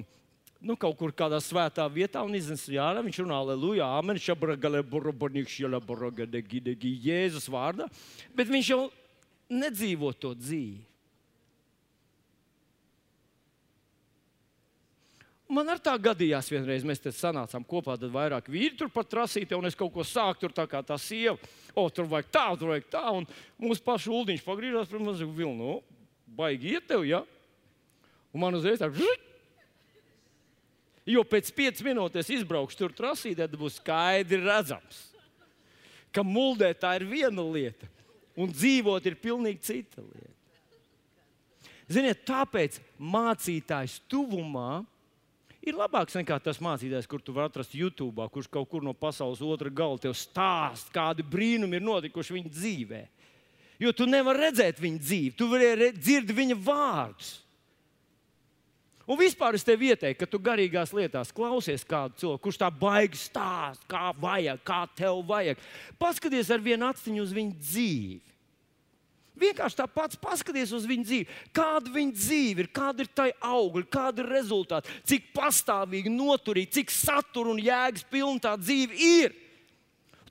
nu, 0.63 0.77
kaut 0.79 0.95
kur 0.99 1.11
kādā 1.15 1.41
svētā 1.43 1.83
vietā 1.91 2.23
un 2.23 2.37
iznes 2.37 2.63
jāra. 2.71 3.03
Viņš 3.03 3.19
runā, 3.23 3.41
aleluja, 3.43 3.89
amen, 3.99 4.19
šabragale, 4.21 4.83
burbuļnieks, 4.87 5.59
jēlaboroga, 5.63 6.27
degi, 6.29 6.63
Jēzus 7.03 7.49
vārdā. 7.51 7.89
Bet 8.37 8.51
viņš 8.51 8.71
jau 8.71 8.81
nedzīvo 9.51 10.13
to 10.15 10.33
dzīvi. 10.37 10.87
Man 15.51 15.67
ar 15.67 15.81
tā 15.83 15.97
gadījās 15.99 16.47
vienreiz, 16.47 16.83
mēs 16.87 17.01
te 17.03 17.11
sanācām 17.11 17.65
kopā, 17.67 17.97
tad 17.99 18.13
vairāk 18.13 18.45
vīri 18.47 18.77
tur 18.79 18.87
pat 18.93 19.09
prasīja, 19.11 19.57
un 19.57 19.67
es 19.67 19.75
kaut 19.75 19.91
ko 19.91 20.05
sāku 20.07 20.45
tur 20.45 20.53
tā 20.55 20.63
kā 20.71 20.79
tā 20.79 20.95
sieva. 20.95 21.35
O, 21.75 21.83
tur 21.91 22.07
vajag 22.07 22.29
tā, 22.31 22.45
tur 22.55 22.71
vajag 22.71 22.87
tā, 22.93 23.03
un 23.11 23.27
mūsu 23.59 23.83
pašu 23.83 24.13
uldiņš 24.15 24.45
pagriežās 24.45 24.93
manis 24.95 25.25
un 25.25 25.33
vilnu. 25.35 25.57
Nu, 25.59 25.99
baigi 26.39 26.71
iet 26.77 26.87
tev, 26.87 27.03
ja? 27.03 27.19
Un 28.31 28.45
man 28.45 28.55
uzreiz 28.55 28.79
tā, 28.79 28.87
žik! 28.95 29.27
Jo 31.11 31.25
pēc 31.27 31.49
pieciem 31.51 31.91
minūtēm 31.91 32.31
izbraukšu 32.37 32.79
tur 32.79 32.95
trasīt, 32.95 33.41
tad 33.41 33.59
būs 33.59 33.81
skaidri 33.81 34.39
redzams, 34.45 35.01
ka 36.15 36.23
muldēt 36.23 36.79
tā 36.79 36.93
ir 36.99 37.09
viena 37.09 37.43
lieta, 37.43 37.89
un 38.41 38.53
dzīvot 38.53 39.07
ir 39.09 39.19
pilnīgi 39.21 39.65
cita 39.65 40.03
lieta. 40.03 40.29
Ziniet, 41.91 42.23
tāpēc 42.27 42.79
mācītājs 42.97 43.99
tuvumā 44.11 44.81
ir 45.61 45.75
labāks 45.77 46.15
nekā 46.17 46.37
tas 46.43 46.61
mācītājs, 46.63 47.09
kur 47.09 47.21
tu 47.21 47.35
vari 47.35 47.51
atrast 47.51 47.75
YouTube, 47.75 48.23
kurš 48.31 48.47
kaut 48.51 48.69
kur 48.71 48.85
no 48.85 48.93
pasaules 48.97 49.43
otra 49.43 49.69
gala 49.69 49.99
tev 49.99 50.15
stāst, 50.17 50.91
kādi 50.93 51.25
brīnumi 51.27 51.77
ir 51.77 51.85
notikuši 51.85 52.37
viņa 52.37 52.53
dzīvē. 52.55 53.01
Jo 53.81 53.91
tu 53.97 54.05
nevari 54.05 54.45
redzēt 54.45 54.79
viņa 54.81 55.01
dzīvi, 55.01 55.35
tu 55.37 55.49
vari 55.51 55.91
dzirdēt 55.97 56.37
viņa 56.37 56.57
vārdus. 56.63 57.39
Un 59.09 59.17
vispār 59.19 59.57
es 59.57 59.65
tev 59.65 59.81
ieteiktu, 59.83 60.21
ka 60.21 60.29
tu 60.29 60.39
garīgās 60.39 60.93
lietās 60.95 61.33
klausies 61.35 61.83
kādu 61.83 62.15
cilvēku, 62.21 62.43
kurš 62.45 62.59
tā 62.61 62.69
baigi 62.71 63.19
stāst, 63.19 63.83
kā 63.89 64.11
vajag, 64.15 64.61
kā 64.63 64.83
tev 64.95 65.23
vajag. 65.27 65.59
Paskaties 65.99 66.51
ar 66.53 66.61
vienu 66.63 66.87
aciņu 66.87 67.25
uz 67.25 67.33
viņa 67.35 67.57
dzīvi. 67.57 68.30
Vienkārši 69.41 69.79
tāpat 69.79 70.17
paskaties 70.21 70.73
uz 70.77 70.85
viņu 70.89 71.07
dzīvi. 71.07 71.37
Kāda 71.55 71.91
viņa 71.93 72.17
dzīve 72.17 72.65
ir, 72.65 72.69
kāda 72.73 73.05
ir 73.05 73.09
tā 73.15 73.29
augļa, 73.41 73.87
kāda 73.91 74.21
ir 74.21 74.33
rezultāti, 74.35 74.93
cik 75.09 75.31
pastāvīgi, 75.35 76.13
noturīgi, 76.13 76.75
cik 76.77 76.93
satura 76.93 77.53
un 77.53 77.61
jēgas 77.61 78.05
pilna 78.11 78.43
tā 78.43 78.53
dzīve 78.61 78.99
ir. 79.01 79.33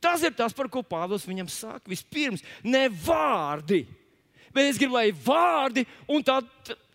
Tas 0.01 0.23
ir 0.25 0.33
tas, 0.37 0.55
par 0.57 0.71
ko 0.73 0.85
Pāvils 0.87 1.27
viņam 1.29 1.51
saka. 1.53 1.91
Vispirms, 1.91 2.45
ne 2.65 2.87
vārdi, 2.89 3.83
bet 4.55 4.71
es 4.71 4.79
gribu, 4.81 4.97
lai 4.97 5.11
vārdi 5.13 5.85
un 6.09 6.25
tā 6.25 6.39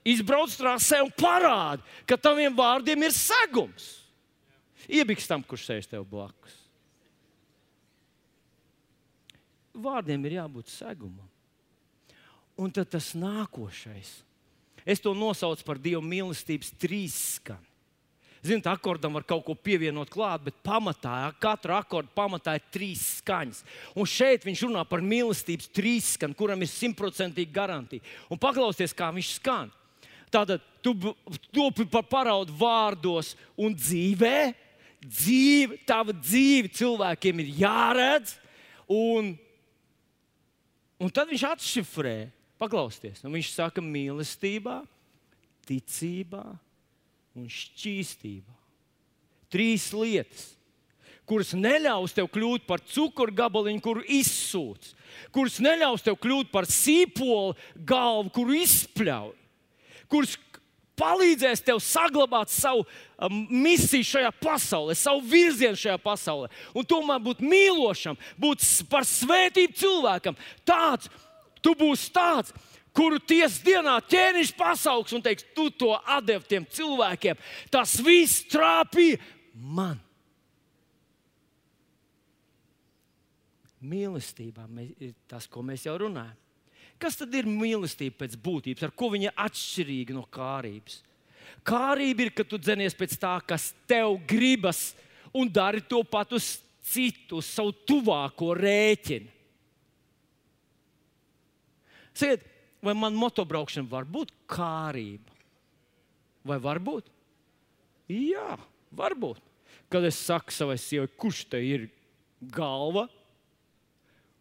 izbrauc 0.07 0.55
trasē 0.55 1.03
un 1.05 1.11
parāda, 1.13 1.83
ka 2.07 2.17
taviem 2.17 2.55
vārdiem 2.55 3.05
ir 3.05 3.13
segums. 3.13 3.91
Iebiks 4.89 5.27
tam, 5.29 5.43
kurš 5.43 5.67
sēž 5.67 5.91
tev 5.91 6.05
blakus. 6.09 6.61
Vārdiem 9.75 10.23
ir 10.29 10.39
jābūt 10.39 10.71
segumam. 10.71 11.25
Un 12.55 12.71
tad 12.71 12.89
tas 12.93 13.11
nākošais. 13.17 14.11
Es 14.85 15.01
to 15.01 15.15
nosaucu 15.17 15.65
par 15.65 15.79
Dieva 15.81 16.03
mīlestības 16.05 16.71
trīsskanu. 16.79 17.73
Ziniet, 18.45 18.67
akordam 18.69 19.15
var 19.17 19.23
kaut 19.25 19.41
ko 19.47 19.55
pievienot 19.57 20.11
klāt, 20.13 20.43
bet 20.45 20.57
pamatā, 20.61 21.31
katra 21.41 21.79
akorda 21.81 22.11
pamatā 22.13 22.53
ir 22.59 22.67
trīs 22.69 23.01
skaņas. 23.23 23.63
Un 23.97 24.05
šeit 24.05 24.45
viņš 24.45 24.61
runā 24.67 24.83
par 24.85 25.01
mīlestības 25.01 25.71
trīsskanu, 25.73 26.37
kuram 26.37 26.61
ir 26.61 26.69
simtprocentīga 26.69 27.55
garantija. 27.55 28.05
Un 28.29 28.37
paklausieties, 28.41 28.93
kā 28.93 29.09
viņš 29.15 29.31
skan. 29.39 29.73
Tātad 30.29 30.61
tu 30.85 30.93
topi 31.49 31.87
par 31.89 32.05
paraudu 32.05 32.53
vārdos 32.59 33.33
un 33.57 33.73
dzīvē. 33.73 34.53
Dzīve, 35.05 35.81
tava 35.89 36.13
dzīve 36.13 36.69
cilvēkiem 36.77 37.41
ir 37.41 37.51
jāredz. 37.63 38.37
Un, 38.85 39.33
un 41.01 41.09
tad 41.13 41.33
viņš 41.33 41.49
atšifrē 41.49 42.17
Paklausieties, 42.61 43.23
nu 43.25 43.33
viņš 43.33 43.51
saka, 43.51 43.83
mīlestībā, 43.83 44.79
ticībā 45.67 46.43
un 47.35 47.49
šķīstībā. 47.51 48.55
Trīs 49.51 49.89
lietas, 49.95 50.45
kuras 51.27 51.51
neļaus 51.57 52.15
tev 52.15 52.29
kļūt 52.31 52.65
par 52.69 52.83
cukurgabaliņu, 52.85 53.83
kuru 53.83 54.05
izsūc, 54.17 54.93
kuras 55.35 55.59
neļaus 55.63 56.05
tev 56.05 56.17
kļūt 56.21 56.51
par 56.53 56.67
sīpolu 56.69 57.55
galvu, 57.87 58.31
kuru 58.35 58.57
izspļauj, 58.61 59.35
kuras 60.11 60.37
palīdzēs 60.99 61.63
tev 61.65 61.81
saglabāt 61.83 62.51
savu 62.53 62.85
um, 62.85 63.41
misiju 63.51 64.07
šajā 64.07 64.31
pasaulē, 64.39 64.95
savu 64.97 65.23
virzienu 65.27 65.79
šajā 65.79 65.97
pasaulē. 66.01 66.49
Un 66.75 66.87
tomēr 66.87 67.21
būt 67.23 67.43
mīlošam, 67.43 68.19
būt 68.39 68.63
par 68.91 69.07
svētību 69.07 69.75
cilvēkam. 69.81 70.39
Tāds, 70.67 71.11
Tu 71.65 71.73
būsi 71.77 72.11
tāds, 72.13 72.53
kuru 72.95 73.17
tiesas 73.17 73.59
dienā 73.65 73.97
ķēniņš 74.05 74.53
pasaugs 74.57 75.15
un 75.17 75.23
teiks, 75.25 75.47
tu 75.57 75.71
to 75.73 75.91
atdevi 75.97 76.45
tiem 76.51 76.67
cilvēkiem. 76.77 77.39
Tas 77.73 77.97
viss 78.05 78.45
trāpīja 78.51 79.17
man. 79.55 79.97
Mīlestībā 83.85 84.65
ir 84.97 85.13
tas, 85.29 85.45
ko 85.49 85.61
mēs 85.65 85.85
jau 85.85 85.97
runājam. 86.05 86.37
Kas 87.01 87.17
tad 87.19 87.33
ir 87.35 87.47
mīlestība 87.49 88.23
pēc 88.23 88.37
būtības, 88.39 88.85
ar 88.87 88.93
ko 88.95 89.09
viņa 89.13 89.27
ir 89.27 89.41
atšķirīga 89.45 90.15
no 90.15 90.23
kārības? 90.31 91.01
Kārība 91.67 92.25
ir, 92.25 92.31
ka 92.33 92.45
tu 92.47 92.57
dzenies 92.61 92.95
pēc 92.97 93.17
tā, 93.19 93.35
kas 93.45 93.73
tev 93.89 94.15
gribas, 94.29 94.93
un 95.35 95.51
dari 95.51 95.83
to 95.83 95.99
pat 96.07 96.31
uz 96.33 96.55
citu, 96.85 97.41
uz 97.41 97.49
savu 97.51 97.75
tuvāko 97.85 98.53
rēķinu. 98.57 99.34
Ciet, 102.15 102.45
vai 102.83 102.95
man 102.97 103.17
motobraukšana 103.19 103.89
var 103.91 104.07
būt 104.07 104.31
kārība? 104.49 105.33
Vai 106.45 106.59
var 106.61 106.79
būt? 106.79 107.09
Jā, 108.11 108.55
varbūt. 108.95 109.41
Kad 109.91 110.05
es 110.07 110.19
saku 110.21 110.53
savai 110.53 110.77
sievai, 110.81 111.09
kurš 111.19 111.43
te 111.49 111.59
ir 111.61 111.87
galva, 112.53 113.07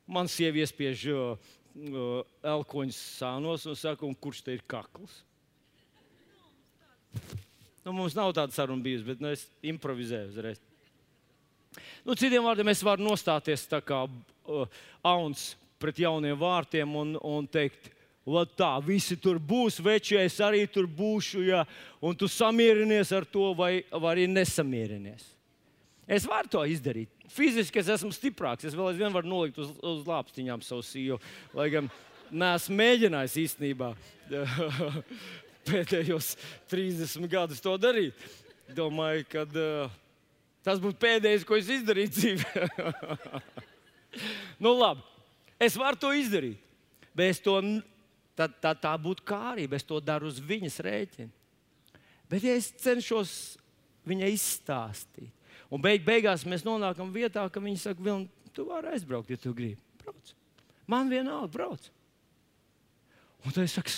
man 0.07 0.29
sieva 0.29 0.61
iespiež 0.61 1.07
uh, 1.12 1.51
elkoņus 2.45 3.01
sānos 3.18 3.64
un 3.68 3.79
saka, 3.79 4.07
un 4.07 4.14
kurš 4.14 4.45
te 4.45 4.55
ir 4.57 4.62
kakls? 4.68 5.22
Nu, 7.85 7.93
mums 7.93 8.16
nav 8.16 8.33
tāda 8.37 8.55
saruna 8.55 8.85
bijusi, 8.85 9.07
bet 9.09 9.20
nu, 9.20 9.33
es 9.33 9.45
improvizēju 9.64 10.31
uzreiz. 10.33 10.62
Nu, 12.05 12.14
citiem 12.16 12.45
vārdiem, 12.45 12.70
es 12.72 12.85
varu 12.85 13.05
nostāties 13.05 13.66
tā 13.68 13.81
kā 13.85 14.05
uh, 14.07 14.81
auns 15.05 15.53
pret 15.85 16.01
jauniem 16.01 16.41
vārtiem 16.41 16.97
un, 16.97 17.18
un 17.20 17.47
teikt, 17.51 17.93
Vat 18.24 18.55
tā, 18.57 18.70
visi 18.80 19.18
tur 19.20 19.37
būs, 19.37 19.82
veči, 19.85 20.16
es 20.16 20.39
arī 20.41 20.62
tur 20.72 20.87
būšu, 20.89 21.43
ja, 21.45 21.61
un 22.01 22.16
tu 22.16 22.24
samierinies 22.24 23.11
ar 23.12 23.26
to, 23.28 23.51
vai, 23.53 23.82
vai 23.93 24.14
arī 24.14 24.24
nesamierinies. 24.32 25.26
Es 26.09 26.24
varu 26.28 26.49
to 26.53 26.62
izdarīt. 26.68 27.11
Fiziski 27.32 27.80
es 27.80 27.91
esmu 27.93 28.12
stiprāks. 28.16 28.64
Es 28.68 28.76
vēl 28.76 28.91
aizvien 28.91 29.12
varu 29.12 29.28
nolikt 29.28 29.61
uz, 29.61 29.70
uz 29.76 30.03
lāpstiņām 30.09 30.64
savu 30.64 30.85
sīvu. 30.85 31.20
Lai 31.57 31.68
gan 31.72 31.89
neesmu 32.32 32.76
mēģinājis 32.80 33.37
īstenībā 33.45 33.93
pēdējos 35.68 36.35
30 36.72 37.28
gadus 37.32 37.64
to 37.64 37.76
darīt. 37.80 38.28
Domāju, 38.76 39.24
ka 39.32 39.45
uh, 39.49 39.97
tas 40.64 40.80
būtu 40.80 41.01
pēdējais, 41.01 41.45
ko 41.49 41.61
es 41.61 41.72
izdarīju 41.72 42.12
dzīvē. 42.18 42.68
nu, 44.64 44.72
labi, 44.76 45.05
es 45.61 45.79
varu 45.79 46.01
to 46.01 46.13
izdarīt. 46.17 46.61
Bet 47.15 47.39
to, 47.45 47.55
tā, 48.35 48.49
tā, 48.49 48.75
tā 48.75 48.93
būtu 48.99 49.23
kārība. 49.27 49.79
Es 49.79 49.87
to 49.87 50.01
daru 50.03 50.27
uz 50.31 50.41
viņas 50.43 50.81
rēķina. 50.83 51.31
Bet, 52.31 52.43
ja 52.43 52.57
es 52.59 52.73
cenšos 52.83 53.33
viņai 54.09 54.33
izstāstīt, 54.35 55.31
un 55.73 55.83
beig, 55.85 56.03
beigās 56.05 56.43
mēs 56.49 56.65
nonākam 56.67 57.13
vietā, 57.15 57.45
ka 57.53 57.63
viņa 57.63 57.81
saka, 57.81 58.03
Vilni, 58.03 58.29
tu 58.57 58.67
vari 58.69 58.91
aizbraukt, 58.95 59.31
ja 59.31 59.39
tu 59.41 59.53
gribi. 59.55 59.79
Brauc. 60.03 60.33
Man 60.91 61.13
vienalga, 61.13 61.53
brauc. 61.53 61.91
Un 63.45 63.53
tad 63.53 63.65
es 63.69 63.77
saku, 63.77 63.93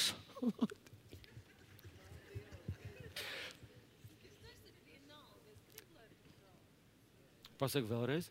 Pasaka 7.57 7.89
vēlreiz. 7.89 8.29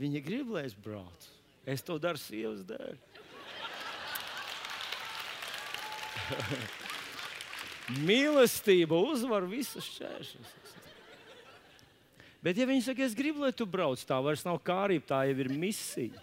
Viņa 0.00 0.20
grib, 0.24 0.48
lai 0.54 0.64
es 0.64 0.74
braucu. 0.74 1.28
Es 1.68 1.84
to 1.84 1.98
daru 2.00 2.16
sievas 2.20 2.62
dēļ. 2.64 2.96
Mīlestība 8.08 8.96
uzvar 9.10 9.44
visas 9.50 9.84
šķēršļus. 9.92 10.56
Bet, 12.40 12.56
ja 12.56 12.64
viņi 12.64 12.86
saka, 12.86 13.04
es 13.04 13.12
gribu, 13.16 13.42
lai 13.44 13.52
tu 13.52 13.66
brauc, 13.68 14.00
tā 14.08 14.16
vairs 14.24 14.46
nav 14.46 14.62
kārība, 14.64 15.04
tā 15.10 15.18
jau 15.28 15.36
ir 15.44 15.52
misija. 15.52 16.16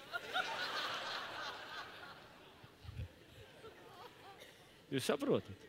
Jūs 4.89 5.05
saprotat? 5.05 5.66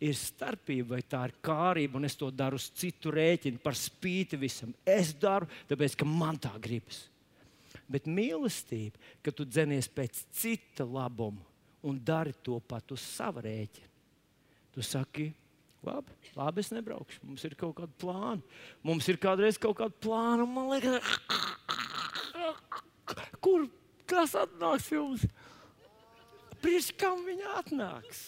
Ir 0.00 0.16
starpība, 0.16 0.94
vai 0.94 1.02
tā 1.04 1.26
ir 1.28 1.34
kārība, 1.44 1.98
un 1.98 2.08
es 2.08 2.16
to 2.16 2.30
daru 2.32 2.56
uz 2.56 2.70
citu 2.72 3.12
rēķinu, 3.12 3.60
par 3.60 3.76
spīti 3.76 4.38
visam. 4.40 4.72
Es 4.88 5.12
daru, 5.20 5.48
tāpēc, 5.68 5.98
ka 6.00 6.08
man 6.08 6.40
tā 6.40 6.54
gribas. 6.62 7.02
Bet 7.90 8.06
mīlestība, 8.08 8.96
ka 9.20 9.34
tu 9.34 9.44
dzenies 9.44 9.90
pēc 9.92 10.22
cita 10.32 10.86
labuma 10.88 11.44
un 11.82 12.00
dari 12.04 12.32
to 12.44 12.58
pat 12.60 12.92
uz 12.94 13.02
sava 13.04 13.42
rēķina. 13.44 13.88
Tu 14.70 14.84
saki, 14.86 15.26
labi, 15.84 16.14
labi, 16.36 16.62
es 16.62 16.70
nebraukšu. 16.72 17.20
Mums 17.26 17.44
ir 17.48 17.56
kaut 17.58 17.74
kāda 17.80 17.92
plāna. 18.00 18.40
Mums 18.86 19.08
ir 19.10 19.18
kādreiz 19.20 19.58
kaut 19.60 19.78
kāda 19.80 19.96
plāna, 20.02 20.46
un 20.46 20.54
man 20.54 20.70
liekas, 20.70 21.02
kur 23.42 23.66
kas 24.10 24.36
atnāks 24.38 24.90
jums? 24.92 25.26
Priekš 26.60 26.92
kam 27.00 27.24
viņa 27.26 27.56
atnāks? 27.62 28.20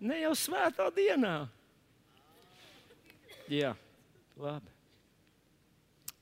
Ne 0.00 0.20
jau 0.20 0.32
svētā 0.36 0.90
dienā. 0.94 1.36
Jā, 3.48 3.72
labi. 4.40 4.72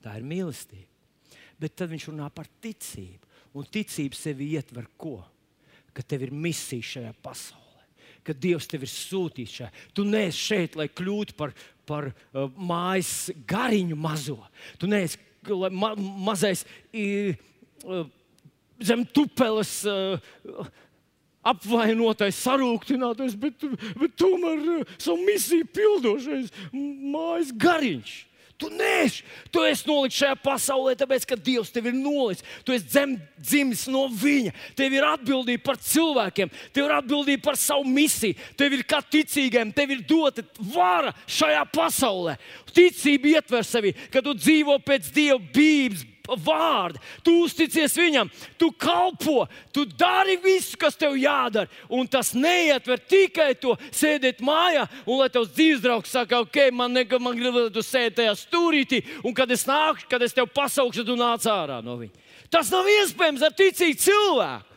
Tā 0.04 0.18
ir 0.20 0.26
mīlestība. 0.28 0.90
Bet 1.58 1.76
tad 1.78 1.90
viņš 1.90 2.08
runā 2.10 2.28
par 2.34 2.48
ticību. 2.62 3.30
Un 3.54 3.66
ticība 3.70 4.18
sevi 4.18 4.50
ietver 4.58 4.86
ko? 4.98 5.20
Ka 5.94 6.02
tev 6.02 6.26
ir 6.26 6.34
misija 6.34 6.84
šajā 6.84 7.12
pasaulē. 7.24 7.84
Ka 8.26 8.34
Dievs 8.34 8.66
tev 8.68 8.84
ir 8.84 8.90
sūtījis 8.90 9.54
šeit. 9.58 9.80
Tu 9.94 10.04
neesi 10.08 10.40
šeit, 10.40 10.78
lai 10.78 10.88
kļūtu 10.90 11.36
par, 11.38 11.54
par 11.88 12.10
uh, 12.10 12.48
mājas 12.56 13.30
gariņu 13.48 13.98
mazo. 14.00 14.38
Tu 14.80 14.90
neesi 14.90 15.20
ma 15.70 15.92
mazais 15.96 16.64
uh, 16.64 18.06
zem 18.82 19.04
tupeles. 19.06 19.76
Uh, 19.86 20.70
apvainotais, 21.44 22.42
sarūktinātais, 22.44 23.38
bet, 23.38 23.66
bet 24.00 24.14
tomēr 24.20 24.62
uh, 24.78 24.94
savu 24.98 25.20
misiju 25.24 25.68
pildošais 25.74 26.54
mājas 26.72 27.52
gariņš. 27.54 28.14
Tu 28.54 28.68
neesi, 28.70 29.24
tu 29.50 29.64
esi 29.66 29.82
nolikts 29.88 30.20
šajā 30.20 30.34
pasaulē, 30.38 30.92
tāpēc, 30.94 31.24
ka 31.26 31.34
Dievs 31.34 31.72
tevi 31.74 31.90
ir 31.90 31.96
nolicis. 31.98 32.44
Tu 32.62 32.76
esi 32.76 32.86
dzem, 32.86 33.16
dzimis 33.34 33.82
no 33.90 34.04
Viņa. 34.14 34.52
Tev 34.78 34.94
ir 34.94 35.06
atbildība 35.08 35.64
par 35.66 35.80
cilvēkiem, 35.82 36.52
tev 36.70 36.86
ir 36.86 36.94
atbildība 36.94 37.42
par 37.48 37.58
savu 37.58 37.82
misiju. 37.90 38.38
Tev 38.56 38.76
ir 38.78 38.86
kā 38.86 39.02
ticīgiem, 39.02 39.74
tev 39.74 39.96
ir 39.96 40.04
dota 40.06 40.46
vara 40.70 41.10
šajā 41.26 41.66
pasaulē. 41.74 42.38
Ticība 42.70 43.34
ietver 43.34 43.66
sevi, 43.66 43.90
ka 44.14 44.22
tu 44.22 44.36
dzīvo 44.38 44.78
pēc 44.86 45.10
Dieva 45.14 45.42
bības 45.54 46.06
vārdu, 46.24 47.00
tu 47.24 47.36
uzticies 47.44 47.94
viņam, 47.98 48.30
tu 48.58 48.70
kalpo, 48.72 49.44
tu 49.74 49.84
dari 49.84 50.38
visu, 50.40 50.78
kas 50.80 50.96
tev 50.96 51.18
jādara. 51.20 51.68
Un 51.92 52.08
tas 52.08 52.32
neietver 52.34 53.00
tikai 53.00 53.52
to 53.60 53.76
sēdēt 53.92 54.40
mājā, 54.44 54.86
un 55.04 55.20
lai 55.20 55.28
tavs 55.32 55.52
dzīves 55.52 55.82
draugs 55.84 56.14
saka, 56.14 56.40
ok, 56.46 56.70
man, 56.72 56.96
gribas, 56.96 57.66
lai 57.66 57.72
tu 57.74 57.84
sēdi 57.84 58.22
tajā 58.22 58.36
stūrītī, 58.40 59.02
un 59.24 59.36
kad 59.36 59.50
es 59.52 59.66
nāku, 59.68 60.08
kad 60.08 60.22
es 60.24 60.36
tev 60.36 60.48
pasaukšu, 60.54 61.04
tu 61.04 61.18
nāc 61.20 61.44
ārā 61.50 61.82
no 61.84 61.98
viņa. 62.00 62.22
Tas 62.52 62.70
nav 62.72 62.88
iespējams 62.88 63.44
ar 63.44 63.56
ticīgu 63.56 64.00
cilvēku. 64.00 64.70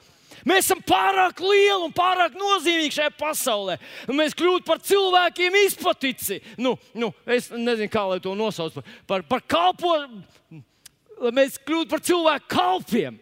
Mēs 0.48 0.70
esam 0.70 0.80
pārāk 0.80 1.42
lieli 1.44 1.84
un 1.84 1.92
pārāk 1.92 2.38
nozīmīgi 2.40 2.96
šajā 2.96 3.12
pasaulē. 3.20 3.76
Mēs 4.16 4.36
kļūstam 4.38 4.68
par 4.68 4.80
cilvēkiem 4.80 5.58
izpatici. 5.66 6.40
Nu, 6.56 6.78
nu, 6.96 7.12
es 7.28 7.50
nezinu, 7.52 7.92
kā 7.92 8.06
lai 8.08 8.22
to 8.24 8.32
nosauc. 8.38 8.78
Par, 9.10 9.26
par 9.28 9.44
kalpošanu 9.44 10.24
lai 11.22 11.34
mēs 11.36 11.58
kļūtu 11.64 11.92
par 11.92 12.04
cilvēku 12.04 12.52
kalpiem. 12.52 13.18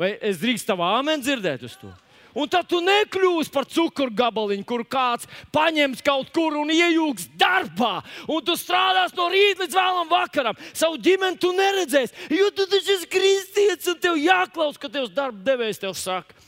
Vai 0.00 0.14
es 0.24 0.40
drīkstu 0.42 0.72
tavā 0.72 0.96
āmeni 0.98 1.22
dzirdēt 1.24 1.66
uz 1.68 1.76
to? 1.80 1.92
Un 2.32 2.48
tad 2.48 2.64
tu 2.64 2.78
nekļūsi 2.80 3.52
par 3.52 3.66
cukuru 3.68 4.14
gabaliņu, 4.16 4.64
kur 4.64 4.86
kāds 4.88 5.28
paņems 5.52 6.00
kaut 6.04 6.30
kur 6.32 6.56
un 6.56 6.70
iejūgs 6.72 7.28
darbā. 7.36 7.98
Un 8.24 8.40
tu 8.44 8.56
strādās 8.56 9.12
no 9.18 9.26
rīta 9.32 9.66
līdz 9.66 9.76
vēlam 9.76 10.08
vakaram. 10.08 10.56
Savu 10.72 10.96
ģimeni 10.96 11.40
tu 11.40 11.52
neredzēsi, 11.56 12.30
jo 12.32 12.48
tu 12.56 12.64
taču 12.70 12.96
esi 12.96 13.10
kristietis 13.12 13.92
un 13.92 14.00
tev 14.00 14.16
jāklaus, 14.20 14.80
ka 14.80 14.88
tevs 14.88 15.12
darba 15.12 15.44
devējs 15.44 15.82
tev 15.84 15.92
saka. 15.98 16.40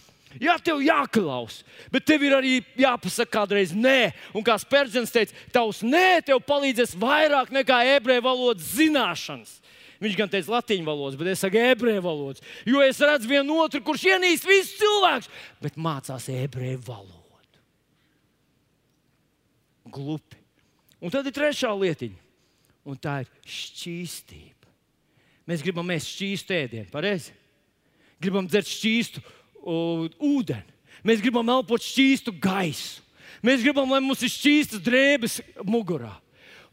Jā, 0.43 0.57
tev 0.59 0.81
jāklaus, 0.83 1.61
bet 1.95 2.09
tev 2.09 2.25
ir 2.27 2.33
arī 2.35 2.55
jāpasaka 2.81 3.31
kādreiz 3.37 3.71
nē. 3.77 4.15
Un 4.35 4.43
kā 4.43 4.57
Spērģents 4.59 5.13
teica, 5.15 5.37
tavs 5.55 5.85
nē 5.87 6.25
tev 6.27 6.41
palīdzēs 6.49 6.97
vairāk 6.99 7.53
nekā 7.55 7.85
ebreju 7.93 8.25
valodas 8.25 8.73
zināšanas. 8.75 9.61
Viņš 10.05 10.17
gan 10.19 10.29
teica 10.29 10.53
latviešu 10.59 10.85
valodas, 10.85 11.17
bet 11.17 11.31
es 11.33 11.41
saku 11.41 11.61
ebreju 11.63 12.03
valodas. 12.05 12.45
Jo 12.69 12.83
es 12.85 13.01
redzu 13.01 13.31
vienu 13.31 13.57
otru, 13.63 13.81
kurš 13.85 14.09
ienīst 14.13 14.49
visus 14.49 14.75
cilvēkus, 14.81 15.31
bet 15.65 15.79
mācās 15.81 16.29
ebreju 16.33 16.83
valodu. 16.85 17.23
Glupi. 19.95 20.41
Un 21.05 21.13
tad 21.13 21.27
ir 21.29 21.35
trešā 21.37 21.71
lietiņa, 21.77 22.21
un 22.89 22.99
tā 23.01 23.23
ir 23.23 23.31
šķīstība. 23.49 24.71
Mēs 25.49 25.65
gribam 25.65 25.93
ēst 25.93 26.13
šķīstu 26.15 26.57
ēdienu, 26.57 26.89
pareizi? 26.93 27.35
Gribam 28.23 28.49
dzert 28.49 28.69
šķīstu 28.71 29.21
uh, 29.21 30.07
ūdeni, 30.25 30.77
mēs 31.05 31.21
gribam 31.25 31.53
elpot 31.53 31.85
šķīstu 31.85 32.33
gaisu. 32.41 33.03
Mēs 33.45 33.61
gribam, 33.61 33.91
lai 33.93 34.01
mums 34.01 34.23
ir 34.25 34.33
šķīstas 34.33 34.81
drēbes 34.81 35.41
mugurā. 35.69 36.15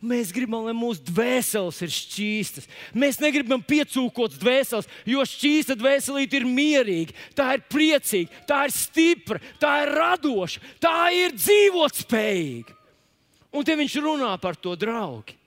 Mēs 0.01 0.31
gribam, 0.33 0.63
lai 0.65 0.73
mūsu 0.73 1.03
dvēseles 1.05 1.77
ir 1.85 1.91
šķīstas. 1.93 2.65
Mēs 2.97 3.19
negribam 3.21 3.61
piecūkot 3.61 4.33
dvēseles, 4.41 4.87
jo 5.05 5.21
šķīsta 5.29 5.77
dvēselīte 5.77 6.39
ir 6.39 6.47
mierīga, 6.49 7.13
tā 7.37 7.51
ir 7.53 7.65
priecīga, 7.69 8.41
tā 8.49 8.63
ir 8.65 8.73
stipra, 8.73 9.41
tā 9.61 9.75
ir 9.83 9.93
radoša, 9.99 10.63
tā 10.81 10.95
ir 11.13 11.37
dzīvotspējīga. 11.37 12.77
Un 13.53 13.67
te 13.67 13.75
viņš 13.77 13.99
runā 14.01 14.31
par 14.41 14.57
to 14.57 14.73
draugu. 14.79 15.37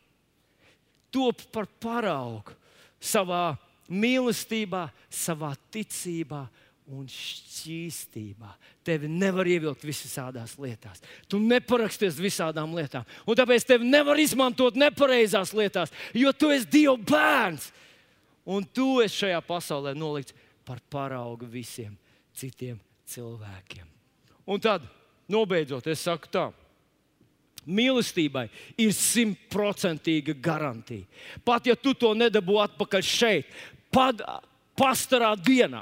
Top 1.10 1.42
par 1.54 1.66
paraugu 1.82 2.54
savā 3.02 3.56
mīlestībā, 3.90 4.86
savā 5.10 5.52
ticībā, 5.74 6.44
un 6.92 7.06
šķīstībā. 7.08 8.50
Tevi 8.84 9.08
nevar 9.08 9.48
ievilkt 9.48 9.86
visādās 9.86 10.58
lietās. 10.60 11.00
Tu 11.28 11.40
neparaksties 11.40 12.18
visādām 12.20 12.74
lietām. 12.76 13.06
Un 13.24 13.38
tāpēc 13.38 13.64
tevi 13.68 13.88
nevar 13.88 14.20
izmantot 14.20 14.76
nepareizās 14.76 15.54
lietās, 15.56 15.94
jo 16.12 16.32
tu 16.36 16.52
esi 16.52 16.68
Dieva 16.74 16.98
bērns. 17.00 17.70
Un 18.44 18.66
tu 18.68 18.98
esi 19.00 19.22
šajā 19.22 19.40
pasaulē 19.46 19.94
nolikts 19.96 20.36
par 20.64 20.82
paraugu 20.92 21.48
visiem 21.48 21.94
citiem 22.36 22.76
cilvēkiem. 23.08 23.88
Un 24.44 24.60
tad, 24.60 24.84
nobeidzot, 25.32 25.86
es 25.88 26.04
saku 26.04 26.28
tā. 26.28 26.50
Mīlestībai 27.64 28.44
ir 28.76 28.92
simtprocentīga 28.92 30.34
garantija. 30.36 31.06
Pat 31.40 31.64
ja 31.64 31.72
tu 31.80 31.94
to 31.96 32.10
nedabū 32.12 32.58
atpakaļ 32.60 33.06
šeit, 33.08 33.48
pad, 33.88 34.20
pastarā 34.76 35.30
dienā, 35.40 35.80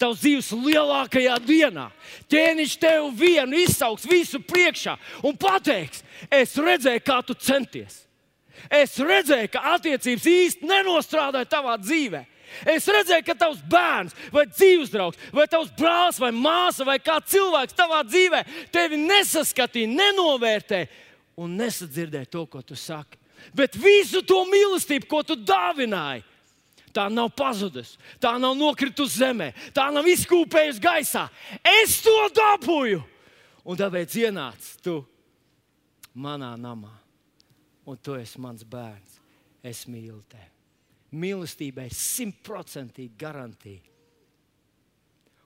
tavs 0.00 0.20
dzīves 0.22 0.50
lielākajā 0.54 1.38
dienā, 1.44 1.88
ķēniņš 2.30 2.76
tev 2.80 3.08
vienu 3.16 3.62
izsauks 3.64 4.08
visu 4.08 4.40
priekšā 4.42 4.96
un 5.26 5.36
pateiks, 5.40 6.04
es 6.30 6.56
redzēju, 6.56 7.04
kā 7.04 7.20
tu 7.26 7.34
centies. 7.34 8.04
Es 8.68 8.98
redzēju, 8.98 9.48
ka 9.54 9.62
attiecības 9.76 10.26
īsti 10.28 10.68
nenostrādāja 10.68 11.48
tavā 11.48 11.78
dzīvē. 11.80 12.26
Es 12.68 12.88
redzēju, 12.90 13.24
ka 13.24 13.36
tavs 13.38 13.60
bērns, 13.70 14.16
vai 14.34 14.44
dzīves 14.50 14.90
draugs, 14.92 15.20
vai 15.32 15.46
tavs 15.48 15.70
brālis, 15.78 16.18
vai 16.20 16.32
māsa, 16.34 16.84
vai 16.84 16.98
kā 16.98 17.20
cilvēks 17.22 17.76
tavā 17.78 18.02
dzīvē 18.04 18.42
tevi 18.74 18.98
nesaskatīja, 19.00 19.90
nenovērtēja 19.94 20.90
un 21.40 21.54
nesadzirdēja 21.60 22.28
to, 22.30 22.44
ko 22.50 22.62
tu 22.66 22.76
saki. 22.76 23.16
Bet 23.56 23.78
visu 23.78 24.20
to 24.26 24.42
mīlestību, 24.50 25.08
ko 25.08 25.22
tu 25.24 25.38
dāvināji, 25.38 26.26
tā 26.96 27.08
nav 27.12 27.32
pazudusi, 27.36 27.98
tā 28.22 28.34
nav 28.42 28.56
nokritusi 28.58 29.22
zemē, 29.22 29.50
tā 29.76 29.88
nav 29.94 30.08
izkūpējusi 30.10 30.84
gaisā. 30.84 31.26
Es 31.82 32.00
to 32.04 32.16
dabūju! 32.36 33.02
Un 33.70 33.76
tāpēc 33.76 34.16
ienāc 34.22 34.70
tu 34.84 35.02
manā 36.16 36.54
namā, 36.58 36.94
un 37.86 38.00
tu 38.00 38.16
esi 38.16 38.40
mans 38.40 38.64
bērns. 38.64 39.20
Es 39.60 39.84
mīlu 39.84 40.22
tevi 40.30 40.48
mīlestībai 41.10 41.88
simtprocentīgi 41.94 43.16
garantija. 43.18 43.82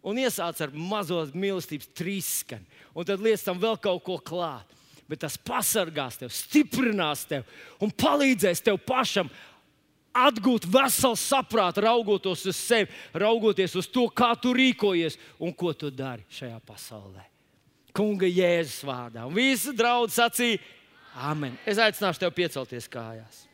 Un 0.05 0.21
iesāc 0.21 0.59
ar 0.61 0.73
mazo 0.77 1.23
mīlestības 1.33 1.89
trīsskani, 1.97 2.67
un 2.93 3.07
tad 3.09 3.23
liec 3.25 3.41
tam 3.45 3.61
vēl 3.61 3.79
kaut 3.81 4.05
ko 4.05 4.19
klāt. 4.21 4.69
Bet 5.09 5.21
tas 5.21 5.37
pasargās 5.37 6.17
tevi, 6.17 6.33
stiprinās 6.33 7.27
tevi 7.29 7.45
un 7.85 7.91
palīdzēs 7.93 8.63
tev 8.65 8.79
pašam 8.89 9.29
atgūt 10.15 10.69
veselu 10.71 11.19
saprātu, 11.19 11.83
raugoties 11.85 12.47
uz 12.51 12.59
sevi, 12.59 12.91
raugoties 13.13 13.75
uz 13.81 13.89
to, 13.91 14.07
kā 14.09 14.33
tu 14.41 14.55
rīkojies 14.55 15.19
un 15.43 15.55
ko 15.55 15.75
tu 15.77 15.91
dari 15.91 16.25
šajā 16.33 16.61
pasaulē. 16.67 17.27
Kunga 17.95 18.27
Jēzus 18.27 18.83
vārdā. 18.87 19.27
Un 19.27 19.35
visi 19.37 19.75
draugi 19.77 20.17
sacīja, 20.17 20.63
Amen. 21.15 21.53
Es 21.63 21.79
aicināšu 21.79 22.25
tevi 22.25 22.41
piecelties 22.43 22.89
kājās 22.91 23.45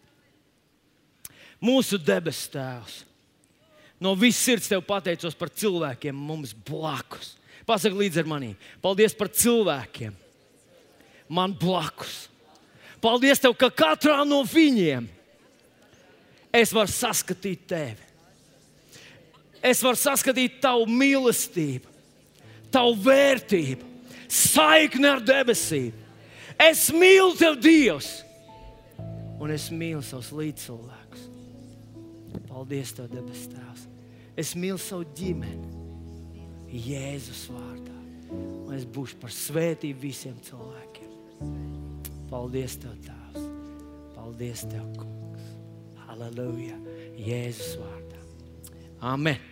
mūsu 1.60 2.00
debes 2.00 2.46
Tēvs. 2.50 3.04
No 4.00 4.14
visas 4.16 4.40
sirds 4.40 4.70
tev 4.70 4.82
pateicos 4.88 5.36
par 5.36 5.52
cilvēkiem 5.52 6.16
mums 6.16 6.54
blakus. 6.56 7.34
Pasaki 7.68 7.98
līdzi 7.98 8.22
ar 8.22 8.30
maniem. 8.30 8.54
Paldies 8.80 9.12
par 9.16 9.28
cilvēkiem 9.28 10.14
man 11.28 11.52
blakus. 11.52 12.24
Paldies 13.00 13.40
tev, 13.40 13.52
ka 13.60 13.68
katrā 13.68 14.22
no 14.28 14.40
viņiem 14.44 15.06
es 16.52 16.72
varu 16.74 16.90
saskatīt 16.92 17.66
tevi. 17.70 18.08
Es 19.60 19.82
varu 19.84 19.98
saskatīt 20.00 20.60
tavu 20.62 20.86
mīlestību, 20.88 21.90
tavu 22.72 22.94
vērtību, 23.04 23.88
saikni 24.30 25.10
ar 25.10 25.20
debesīm. 25.24 25.92
Es 26.60 26.88
mīlu 26.92 27.34
tevi, 27.36 27.60
Dievs, 27.64 28.08
un 29.40 29.52
es 29.52 29.68
mīlu 29.72 30.02
savus 30.04 30.32
līdzcilvēkus. 30.36 31.28
Paldies, 32.50 32.92
Tev, 32.92 33.08
debes 33.12 33.46
Tēvs. 33.50 33.86
Es 34.38 34.54
mīlu 34.58 34.78
savu 34.80 35.06
ģimeni, 35.16 35.70
Jēzus 36.70 37.46
vārdā. 37.50 37.96
Un 38.30 38.74
es 38.76 38.84
būšu 38.86 39.18
par 39.22 39.32
svētību 39.34 40.04
visiem 40.04 40.36
cilvēkiem. 40.46 41.48
Paldies, 42.30 42.76
Tev, 42.82 42.94
Tēvs. 43.06 43.48
Paldies, 44.14 44.68
Tev, 44.70 44.86
Kungs. 44.98 45.19
Halleluja! 46.10 46.74
Jēzus 47.22 47.76
vārdā. 47.78 48.18
Amen! 49.06 49.49